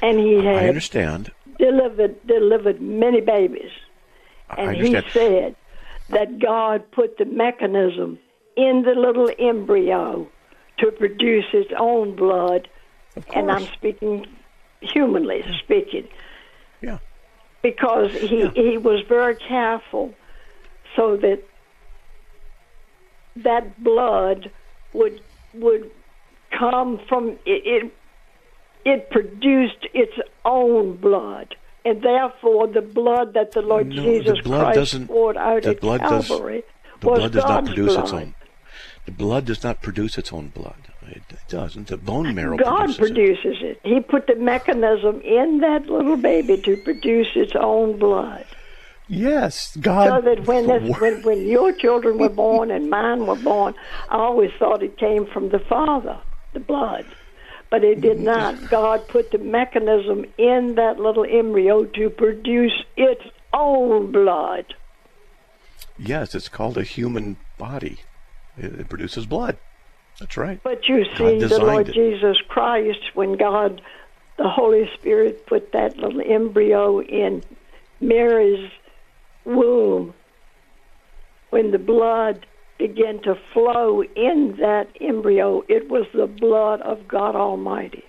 and 0.01 0.19
he 0.19 0.35
had 0.35 0.55
I 0.63 0.67
understand. 0.67 1.31
delivered 1.57 2.25
delivered 2.27 2.79
many 2.81 3.21
babies. 3.21 3.71
I 4.49 4.61
And 4.61 4.77
he 4.77 4.95
said 5.11 5.55
that 6.09 6.39
God 6.39 6.89
put 6.91 7.17
the 7.17 7.25
mechanism 7.25 8.17
in 8.55 8.83
the 8.83 8.93
little 8.99 9.29
embryo 9.39 10.27
to 10.79 10.91
produce 10.91 11.45
its 11.53 11.71
own 11.79 12.15
blood. 12.15 12.67
And 13.33 13.51
I'm 13.51 13.65
speaking 13.73 14.25
humanly 14.81 15.43
speaking, 15.63 16.07
yeah. 16.81 16.99
because 17.61 18.11
he 18.13 18.41
Yeah. 18.43 18.51
he 18.53 18.77
was 18.77 19.01
very 19.07 19.35
careful 19.35 20.13
so 20.95 21.17
that 21.17 21.43
that 23.35 23.81
blood 23.83 24.51
would 24.93 25.21
would 25.53 25.89
come 26.57 26.99
from 27.07 27.29
it, 27.45 27.61
it 27.65 27.93
it 28.85 29.09
produced 29.09 29.85
its 29.93 30.13
own 30.45 30.95
blood 30.97 31.55
and 31.85 32.01
therefore 32.01 32.67
the 32.67 32.81
blood 32.81 33.33
that 33.33 33.51
the 33.51 33.61
Lord 33.61 33.87
No, 33.87 33.95
the 33.95 34.01
Jesus 34.19 34.39
blood 34.41 34.73
Christ 34.73 35.07
poured 35.07 35.37
out 35.37 35.63
the 35.63 35.69
at 35.71 35.81
blood 35.81 36.01
does- 36.01 36.27
Calvary 36.27 36.63
The 37.01 37.07
was 37.07 37.19
blood 37.19 37.31
does 37.31 37.43
not 37.45 37.65
produce 37.65 37.93
blood. 37.93 38.03
its 38.03 38.13
own. 38.13 38.35
The 39.05 39.11
blood 39.11 39.45
does 39.45 39.63
not 39.63 39.81
produce 39.81 40.17
its 40.17 40.33
own 40.33 40.49
blood. 40.49 40.88
It, 41.07 41.23
it 41.29 41.39
doesn't. 41.47 41.87
The 41.87 41.97
bone 41.97 42.35
marrow 42.35 42.57
God 42.57 42.95
produces 42.95 42.97
it. 42.97 42.99
produces 42.99 43.57
it. 43.61 43.79
He 43.83 43.99
put 44.01 44.27
the 44.27 44.35
mechanism 44.35 45.21
in 45.21 45.59
that 45.61 45.87
little 45.87 46.17
baby 46.17 46.61
to 46.61 46.77
produce 46.77 47.27
its 47.35 47.53
own 47.55 47.97
blood. 47.97 48.45
Yes, 49.07 49.75
God. 49.77 50.07
so 50.07 50.21
that 50.21 50.45
when, 50.45 50.67
this, 50.67 50.99
when 50.99 51.23
when 51.23 51.47
your 51.47 51.71
children 51.73 52.19
were 52.19 52.29
born 52.45 52.69
and 52.69 52.89
mine 52.91 53.25
were 53.25 53.35
born, 53.35 53.73
I 54.09 54.17
always 54.17 54.51
thought 54.59 54.83
it 54.83 54.97
came 54.97 55.25
from 55.25 55.49
the 55.49 55.57
father, 55.59 56.19
the 56.53 56.59
blood, 56.59 57.05
but 57.71 57.83
it 57.83 58.01
did 58.01 58.19
not. 58.19 58.69
God 58.69 59.07
put 59.07 59.31
the 59.31 59.39
mechanism 59.39 60.25
in 60.37 60.75
that 60.75 60.99
little 60.99 61.25
embryo 61.25 61.85
to 61.85 62.09
produce 62.11 62.83
its 62.97 63.23
own 63.51 64.11
blood. 64.11 64.75
yes, 65.97 66.35
it's 66.35 66.49
called 66.49 66.77
a 66.77 66.83
human 66.83 67.37
body. 67.57 67.99
It, 68.57 68.81
it 68.81 68.89
produces 68.89 69.25
blood. 69.25 69.57
That's 70.19 70.35
right. 70.37 70.59
But 70.63 70.87
you 70.87 71.05
see, 71.17 71.39
the 71.39 71.59
Lord 71.59 71.89
it. 71.89 71.93
Jesus 71.93 72.37
Christ, 72.47 72.99
when 73.13 73.37
God, 73.37 73.81
the 74.37 74.49
Holy 74.49 74.89
Spirit, 74.95 75.45
put 75.45 75.71
that 75.71 75.97
little 75.97 76.21
embryo 76.21 77.01
in 77.01 77.43
Mary's 78.01 78.69
womb, 79.45 80.13
when 81.51 81.71
the 81.71 81.79
blood 81.79 82.45
began 82.77 83.21
to 83.23 83.35
flow 83.53 84.03
in 84.03 84.57
that 84.59 84.89
embryo, 85.01 85.63
it 85.67 85.89
was 85.89 86.05
the 86.13 86.27
blood 86.27 86.81
of 86.81 87.07
God 87.07 87.35
Almighty. 87.35 88.03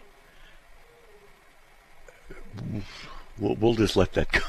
We'll, 3.39 3.55
we'll 3.57 3.75
just 3.75 3.97
let 3.97 4.13
that 4.15 4.31
go. 4.33 4.41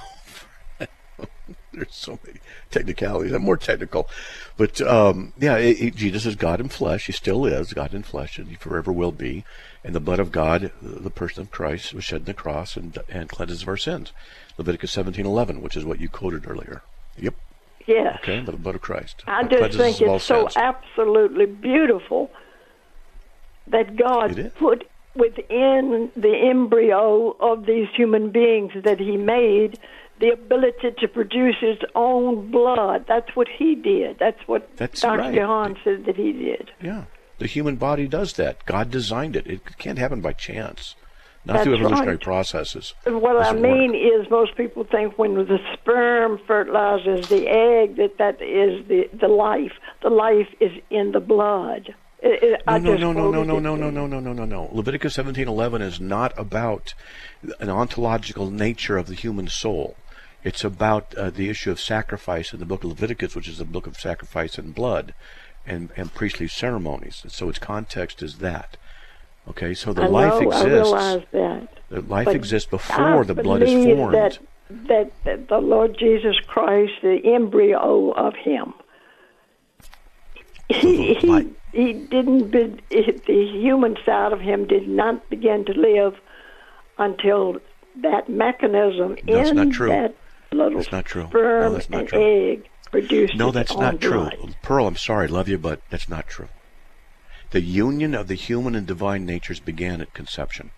There's 1.74 1.94
so 1.96 2.20
many 2.26 2.40
technicalities. 2.70 3.32
I'm 3.32 3.44
more 3.44 3.58
technical, 3.58 4.10
but 4.58 4.82
um, 4.82 5.34
yeah, 5.40 5.58
it, 5.58 5.82
it- 5.82 5.96
Jesus 5.96 6.26
is 6.26 6.36
God 6.36 6.60
in 6.60 6.70
flesh. 6.70 7.06
He 7.06 7.14
still 7.14 7.46
is 7.46 7.74
God 7.74 7.94
in 7.94 8.04
flesh, 8.04 8.38
and 8.38 8.48
he 8.50 8.56
forever 8.56 8.92
will 8.92 9.12
be. 9.14 9.46
And 9.84 9.96
the 9.96 10.00
blood 10.00 10.20
of 10.20 10.32
God, 10.32 10.72
the 10.82 11.10
person 11.10 11.42
of 11.42 11.52
Christ, 11.52 11.94
was 11.94 12.04
shed 12.04 12.22
on 12.22 12.26
the 12.26 12.34
cross 12.34 12.76
and 12.76 12.98
and 13.10 13.30
cleanses 13.30 13.62
of 13.64 13.68
our 13.70 13.78
sins. 13.78 14.12
Leviticus 14.58 14.92
17:11, 14.96 15.62
which 15.62 15.78
is 15.78 15.86
what 15.86 16.00
you 16.00 16.10
quoted 16.10 16.48
earlier. 16.48 16.82
Yep. 17.18 17.36
Yes. 17.88 18.20
Okay, 18.22 18.42
the 18.42 18.52
blood 18.52 18.76
of 18.76 18.82
Christ. 18.82 19.24
I 19.26 19.44
just 19.44 19.78
think 19.78 19.96
us 19.96 20.02
of 20.02 20.08
all 20.08 20.16
it's 20.18 20.26
so 20.26 20.48
sins. 20.48 20.58
absolutely 20.58 21.46
beautiful 21.48 22.30
that 23.68 23.96
God 23.96 24.52
put 24.58 24.88
within 25.16 26.12
the 26.16 26.36
embryo 26.50 27.36
of 27.40 27.66
these 27.66 27.88
human 27.96 28.30
beings 28.30 28.72
that 28.84 29.00
He 29.00 29.18
made 29.18 29.80
the 30.22 30.30
ability 30.30 30.92
to 31.00 31.08
produce 31.08 31.56
His 31.60 31.80
own 31.96 32.50
blood. 32.50 33.06
That's 33.08 33.36
what 33.36 33.48
He 33.50 33.76
did. 33.76 34.18
That's 34.20 34.40
what 34.48 34.70
That's 34.78 35.02
Dr. 35.02 35.18
right. 35.46 35.78
Said 35.84 36.06
that 36.06 36.16
He 36.16 36.32
did. 36.32 36.72
Yeah, 36.82 37.06
the 37.40 37.48
human 37.48 37.76
body 37.76 38.08
does 38.08 38.34
that. 38.34 38.66
God 38.66 38.90
designed 38.90 39.36
it. 39.36 39.48
It 39.48 39.78
can't 39.78 39.98
happen 39.98 40.22
by 40.22 40.34
chance, 40.34 40.96
not 41.44 41.54
That's 41.54 41.64
through 41.66 41.76
evolutionary 41.76 42.16
right. 42.16 42.22
processes. 42.24 42.94
What 43.06 43.36
I 43.46 43.52
mean 43.54 43.92
work. 43.92 44.26
is, 44.26 44.32
most 44.32 44.56
people 44.56 44.86
think 44.86 45.18
when 45.18 45.34
the 45.36 45.60
sperm 45.74 46.40
fertilizes 46.48 47.28
the 47.28 47.48
egg 47.50 47.98
that 47.98 48.18
that 48.20 48.42
is 48.42 48.88
the 48.88 49.10
the 49.14 49.28
life. 49.28 49.74
The 50.04 50.10
life 50.10 50.48
is 50.60 50.72
in 50.90 51.12
the 51.12 51.20
blood. 51.20 51.94
It, 52.24 52.44
it, 52.44 52.62
No, 52.68 52.78
no, 52.78 52.96
no, 52.96 53.32
no, 53.32 53.44
no, 53.44 53.60
no, 53.60 53.60
no, 53.60 53.76
no, 53.76 53.90
no, 53.90 54.08
no, 54.08 54.20
no, 54.20 54.34
no, 54.34 54.46
no. 54.46 54.70
Leviticus 54.72 55.18
17:11 55.18 55.82
is 55.82 56.00
not 56.00 56.38
about 56.38 56.94
an 57.60 57.70
ontological 57.70 58.52
nature 58.52 58.98
of 58.98 59.08
the 59.08 59.16
human 59.16 59.48
soul. 59.48 59.96
It's 60.44 60.64
about 60.64 61.14
uh, 61.16 61.30
the 61.30 61.50
issue 61.50 61.72
of 61.72 61.80
sacrifice 61.80 62.54
in 62.54 62.60
the 62.60 62.66
book 62.66 62.84
of 62.84 62.90
Leviticus, 62.90 63.36
which 63.36 63.48
is 63.48 63.60
the 63.60 63.66
book 63.66 63.86
of 63.86 64.00
sacrifice 64.00 64.58
and 64.58 64.74
blood 64.74 65.14
and, 65.66 65.90
and 65.96 66.14
priestly 66.14 66.48
ceremonies. 66.48 67.24
So 67.28 67.50
its 67.50 67.60
context 67.60 68.24
is 68.24 68.40
that. 68.40 68.78
Okay, 69.48 69.74
so 69.74 69.94
the 69.94 70.04
I 70.04 70.08
life 70.08 70.42
know, 70.42 70.52
I 70.52 70.56
exists. 70.62 70.66
realize 70.66 71.24
that. 71.32 71.68
The 71.90 72.02
life 72.02 72.26
But 72.26 72.36
exists 72.36 72.68
I 72.72 72.78
before 72.78 73.26
the 73.26 73.36
blood 73.36 73.62
is 73.64 73.86
formed. 73.86 74.16
That, 74.16 74.40
that, 74.70 75.12
that 75.26 75.48
the 75.48 75.58
Lord 75.58 75.98
Jesus 75.98 76.40
Christ, 76.48 76.94
the 77.02 77.20
embryo 77.24 78.12
of 78.12 78.36
Him, 78.36 78.74
he, 80.70 81.16
he, 81.16 81.50
he 81.74 81.94
didn't, 81.94 82.50
be, 82.50 82.80
the 82.90 83.52
human 83.52 83.98
side 84.06 84.32
of 84.32 84.40
Him 84.40 84.68
did 84.68 84.88
not 84.88 85.30
begin 85.30 85.66
to 85.66 85.74
live 85.74 86.16
until 86.98 87.58
that 88.02 88.30
mechanism 88.30 89.18
That's 89.26 89.50
in 89.50 89.56
not 89.58 89.72
true. 89.72 89.90
that 89.90 90.16
little 90.52 90.80
That's 90.80 90.92
not 90.92 91.06
true. 91.06 91.24
No, 91.24 91.30
sperm 91.30 91.74
that's 91.74 91.90
not 91.90 92.00
and 92.02 92.10
true. 92.10 92.52
egg 92.52 92.70
produced 92.92 93.36
No, 93.36 93.52
that's 93.52 93.76
not 93.76 94.02
true. 94.02 94.30
blood. 94.30 94.56
Pearl, 94.62 94.88
I'm 94.88 94.98
sorry, 94.98 95.28
love 95.28 95.48
you, 95.48 95.58
but 95.58 95.82
that's 95.90 96.10
not 96.10 96.28
true. 96.28 96.50
The 97.52 97.62
union 97.62 98.14
of 98.16 98.28
the 98.28 98.36
human 98.36 98.76
and 98.76 98.86
divine 98.88 99.26
natures 99.26 99.60
began 99.60 100.02
at 100.02 100.14
conception. 100.14 100.72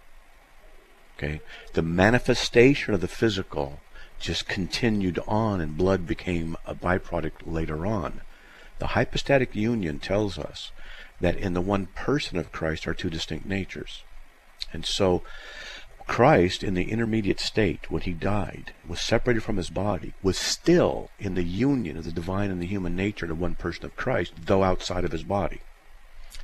Okay? 1.18 1.42
The 1.74 1.82
manifestation 1.82 2.94
of 2.94 3.02
the 3.02 3.08
physical 3.08 3.80
just 4.20 4.48
continued 4.48 5.20
on, 5.28 5.60
and 5.60 5.78
blood 5.78 6.08
became 6.08 6.56
a 6.66 6.74
byproduct 6.74 7.46
later 7.46 7.86
on. 7.86 8.22
The 8.80 8.88
hypostatic 8.88 9.56
union 9.56 10.00
tells 10.00 10.38
us 10.40 10.72
that 11.20 11.36
in 11.38 11.54
the 11.54 11.62
one 11.62 11.88
person 11.88 12.38
of 12.38 12.52
Christ 12.52 12.88
are 12.88 12.94
two 12.94 13.10
distinct 13.10 13.46
natures. 13.46 14.04
And 14.72 14.86
so, 14.86 15.24
Christ, 16.08 16.64
in 16.64 16.74
the 16.74 16.92
intermediate 16.92 17.40
state, 17.40 17.90
when 17.90 18.02
he 18.02 18.14
died, 18.14 18.74
was 18.88 19.02
separated 19.02 19.44
from 19.44 19.58
his 19.58 19.70
body, 19.70 20.14
was 20.22 20.38
still 20.38 21.10
in 21.20 21.36
the 21.36 21.44
union 21.44 21.98
of 21.98 22.04
the 22.06 22.12
divine 22.12 22.52
and 22.52 22.62
the 22.62 22.68
human 22.68 22.96
nature 22.96 23.28
to 23.28 23.36
one 23.36 23.56
person 23.56 23.86
of 23.86 23.96
Christ, 23.96 24.34
though 24.46 24.64
outside 24.64 25.06
of 25.06 25.12
his 25.12 25.24
body. 25.24 25.62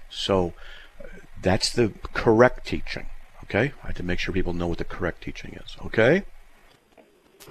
So, 0.10 0.53
uh, 0.99 1.07
that's 1.41 1.72
the 1.72 1.93
correct 2.14 2.66
teaching. 2.66 3.07
Okay? 3.43 3.74
I 3.84 3.88
have 3.88 3.95
to 3.97 4.03
make 4.03 4.20
sure 4.20 4.34
people 4.34 4.53
know 4.53 4.68
what 4.68 4.78
the 4.78 4.84
correct 4.84 5.24
teaching 5.24 5.60
is. 5.64 5.76
Okay? 5.86 6.24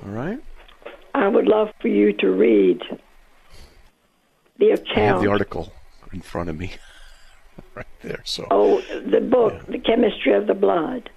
All 0.04 0.11
right? 0.11 0.40
I 1.14 1.28
would 1.28 1.46
love 1.46 1.68
for 1.80 1.88
you 1.88 2.12
to 2.14 2.30
read 2.30 2.82
the 4.59 4.70
account. 4.70 4.98
I 4.98 5.00
have 5.00 5.22
the 5.22 5.30
article 5.30 5.72
in 6.12 6.20
front 6.20 6.48
of 6.48 6.59
me. 6.59 6.72
right 7.74 7.86
there. 8.02 8.22
So, 8.24 8.46
Oh, 8.50 8.80
the 9.04 9.20
book, 9.20 9.66
The 9.66 9.78
Chemistry 9.78 10.34
of 10.34 10.46
the 10.46 10.54
Blood. 10.54 11.11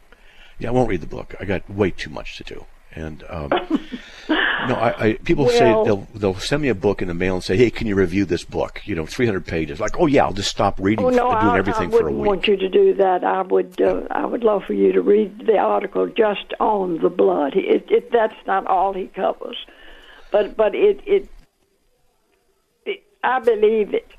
Yeah, 0.62 0.70
I 0.70 0.72
won't 0.74 0.90
read 0.90 1.02
the 1.02 1.08
book. 1.08 1.34
I 1.40 1.46
got 1.46 1.68
way 1.68 1.90
too 1.90 2.12
much 2.12 2.38
to 2.38 2.44
do. 2.44 2.66
And 2.94 3.24
um, 3.30 3.50
no, 4.30 4.76
I, 4.76 5.06
I 5.06 5.14
people 5.24 5.48
say 5.50 5.72
they'll 5.86 6.08
they'll 6.14 6.36
send 6.36 6.62
me 6.62 6.68
a 6.68 6.76
book 6.76 7.02
in 7.02 7.08
the 7.08 7.14
mail 7.14 7.36
and 7.36 7.44
say, 7.44 7.58
"Hey, 7.58 7.72
can 7.72 7.88
you 7.88 7.96
review 7.96 8.26
this 8.26 8.44
book? 8.44 8.82
You 8.86 8.96
know, 8.96 9.06
300 9.06 9.46
pages." 9.46 9.80
Like, 9.80 9.98
oh 9.98 10.06
yeah, 10.08 10.26
I'll 10.26 10.34
just 10.34 10.52
stop 10.52 10.78
reading 10.80 11.06
Oh 11.06 11.10
no, 11.10 11.32
and 11.32 11.40
doing 11.42 11.54
I, 11.54 11.58
everything 11.58 11.88
I 11.88 11.90
for 11.92 12.00
a 12.10 12.12
wouldn't 12.12 12.20
week. 12.20 12.28
want 12.28 12.48
you 12.48 12.58
to 12.58 12.70
do 12.70 12.94
that. 12.96 13.24
I 13.24 13.42
would, 13.42 13.82
uh, 13.82 14.02
I 14.12 14.26
would 14.26 14.44
love 14.44 14.66
for 14.66 14.74
you 14.74 14.92
to 14.92 15.02
read 15.02 15.48
the 15.48 15.58
article 15.58 16.06
just 16.08 16.54
on 16.60 17.02
the 17.02 17.10
blood. 17.10 17.56
It, 17.56 17.90
it, 17.90 18.12
that's 18.12 18.36
not 18.46 18.68
all 18.68 18.94
he 18.94 19.08
covers, 19.08 19.58
but 20.30 20.56
but 20.58 20.76
it, 20.76 21.00
it, 21.08 21.30
it, 22.86 23.04
I 23.24 23.40
believe 23.40 23.94
it. 23.94 24.12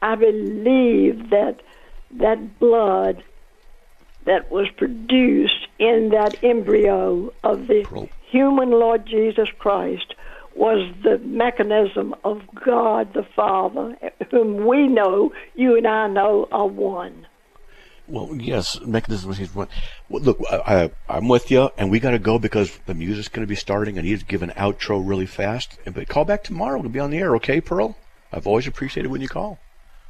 I 0.00 0.14
believe 0.14 1.30
that 1.30 1.60
that 2.12 2.58
blood 2.60 3.24
that 4.26 4.50
was 4.50 4.68
produced 4.76 5.68
in 5.78 6.10
that 6.10 6.42
embryo 6.42 7.32
of 7.42 7.66
the 7.66 7.84
human 8.30 8.70
Lord 8.70 9.06
Jesus 9.06 9.48
Christ 9.58 10.14
was 10.56 10.92
the 11.02 11.18
mechanism 11.18 12.14
of 12.24 12.42
God 12.64 13.12
the 13.12 13.26
Father, 13.34 13.96
whom 14.30 14.66
we 14.66 14.86
know, 14.86 15.32
you 15.54 15.76
and 15.76 15.86
I 15.86 16.06
know, 16.08 16.48
are 16.52 16.66
one. 16.66 17.26
Well, 18.06 18.30
yes, 18.36 18.78
mechanism 18.82 19.30
is 19.32 19.54
one. 19.54 19.68
Well, 20.08 20.22
look, 20.22 20.38
I, 20.50 20.56
I, 20.84 20.90
I'm 21.08 21.26
with 21.28 21.50
you, 21.50 21.70
and 21.78 21.90
we 21.90 22.00
got 22.00 22.10
to 22.10 22.18
go 22.18 22.38
because 22.38 22.78
the 22.86 22.94
music's 22.94 23.28
going 23.28 23.46
to 23.46 23.48
be 23.48 23.56
starting. 23.56 23.98
I 23.98 24.02
need 24.02 24.20
to 24.20 24.26
give 24.26 24.42
an 24.42 24.50
outro 24.50 25.02
really 25.06 25.26
fast. 25.26 25.78
And- 25.86 25.94
But 25.94 26.06
call 26.08 26.24
back 26.24 26.44
tomorrow. 26.44 26.78
We'll 26.80 26.90
be 26.90 27.00
on 27.00 27.10
the 27.10 27.18
air, 27.18 27.34
okay, 27.36 27.60
Pearl? 27.60 27.96
I've 28.32 28.46
always 28.46 28.66
appreciated 28.66 29.10
when 29.10 29.22
you 29.22 29.28
call. 29.28 29.58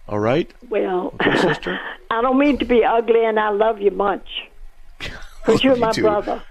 All 0.09 0.19
right, 0.19 0.53
Well, 0.69 1.15
okay, 1.15 1.37
sister. 1.39 1.81
I 2.11 2.21
don't 2.21 2.39
mean 2.39 2.59
to 2.59 2.65
be 2.65 2.85
ugly, 2.85 3.25
and 3.25 3.41
I 3.41 3.49
love 3.51 3.81
you 3.81 3.91
much. 3.91 4.27
Because 5.47 5.63
you're 5.63 5.77
my 5.77 5.93
too. 5.93 6.01
brother. 6.03 6.43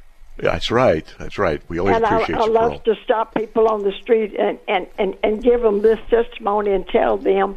Yeah, 0.41 0.51
that's 0.51 0.69
right. 0.69 1.03
That's 1.17 1.39
right. 1.39 1.61
We 1.67 1.79
always 1.79 1.95
and 1.95 2.05
I, 2.05 2.15
appreciate 2.17 2.37
I 2.39 2.45
you, 2.45 2.51
love 2.51 2.71
Pearl. 2.85 2.95
to 2.95 3.03
stop 3.03 3.33
people 3.33 3.67
on 3.67 3.81
the 3.83 3.91
street 3.91 4.35
and, 4.37 4.59
and, 4.67 4.85
and, 4.99 5.15
and 5.23 5.41
give 5.41 5.61
them 5.61 5.81
this 5.81 5.99
testimony 6.11 6.71
and 6.73 6.87
tell 6.87 7.17
them 7.17 7.55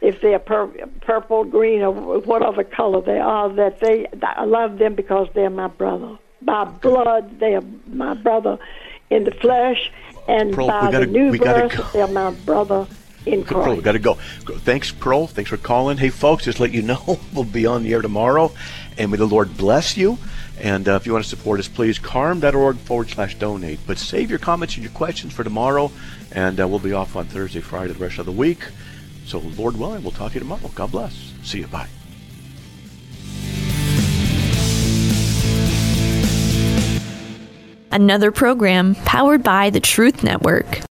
if 0.00 0.20
they're 0.20 0.38
pur- 0.38 0.68
purple, 1.00 1.42
green, 1.44 1.82
or 1.82 1.92
whatever 2.20 2.62
color 2.62 3.00
they 3.00 3.18
are, 3.18 3.48
that 3.54 3.80
they 3.80 4.06
that 4.12 4.38
I 4.38 4.44
love 4.44 4.78
them 4.78 4.94
because 4.94 5.28
they're 5.34 5.50
my 5.50 5.66
brother. 5.66 6.16
By 6.42 6.64
blood, 6.64 7.40
they 7.40 7.56
are 7.56 7.64
my 7.88 8.14
brother 8.14 8.58
in 9.10 9.24
the 9.24 9.32
flesh, 9.32 9.90
and 10.28 10.52
Pearl, 10.52 10.68
by 10.68 10.90
the 10.92 11.06
new 11.06 11.36
birth, 11.36 11.76
go. 11.76 11.82
they're 11.92 12.06
my 12.06 12.30
brother 12.30 12.86
in 13.32 13.44
Pearl, 13.44 13.58
we 13.60 13.64
Christ. 13.66 13.82
got 13.82 13.92
to 13.92 13.98
go. 13.98 14.18
Go- 14.44 14.56
Thanks, 14.58 14.90
Pearl. 14.90 15.26
Thanks 15.26 15.50
for 15.50 15.56
calling. 15.56 15.98
Hey, 15.98 16.10
folks, 16.10 16.44
just 16.44 16.60
let 16.60 16.72
you 16.72 16.82
know 16.82 17.18
we'll 17.34 17.44
be 17.44 17.66
on 17.66 17.82
the 17.82 17.92
air 17.92 18.02
tomorrow, 18.02 18.52
and 18.96 19.10
may 19.10 19.16
the 19.16 19.26
Lord 19.26 19.56
bless 19.56 19.96
you. 19.96 20.18
And 20.60 20.88
uh, 20.88 20.94
if 20.96 21.06
you 21.06 21.12
want 21.12 21.24
to 21.24 21.30
support 21.30 21.60
us, 21.60 21.68
please 21.68 21.98
carm.org 22.00 22.78
forward 22.78 23.08
slash 23.10 23.36
donate. 23.36 23.78
But 23.86 23.98
save 23.98 24.28
your 24.30 24.40
comments 24.40 24.74
and 24.74 24.82
your 24.82 24.92
questions 24.92 25.32
for 25.32 25.44
tomorrow, 25.44 25.92
and 26.32 26.58
uh, 26.60 26.66
we'll 26.66 26.80
be 26.80 26.92
off 26.92 27.14
on 27.14 27.26
Thursday, 27.26 27.60
Friday, 27.60 27.92
the 27.92 27.98
rest 27.98 28.18
of 28.18 28.26
the 28.26 28.32
week. 28.32 28.66
So, 29.26 29.38
Lord 29.38 29.76
willing, 29.76 30.02
we'll 30.02 30.10
talk 30.12 30.30
to 30.32 30.34
you 30.34 30.40
tomorrow. 30.40 30.70
God 30.74 30.90
bless. 30.90 31.32
See 31.44 31.58
you. 31.60 31.66
Bye. 31.68 31.86
Another 37.90 38.30
program 38.30 38.94
powered 39.06 39.42
by 39.42 39.70
the 39.70 39.80
Truth 39.80 40.22
Network. 40.22 40.80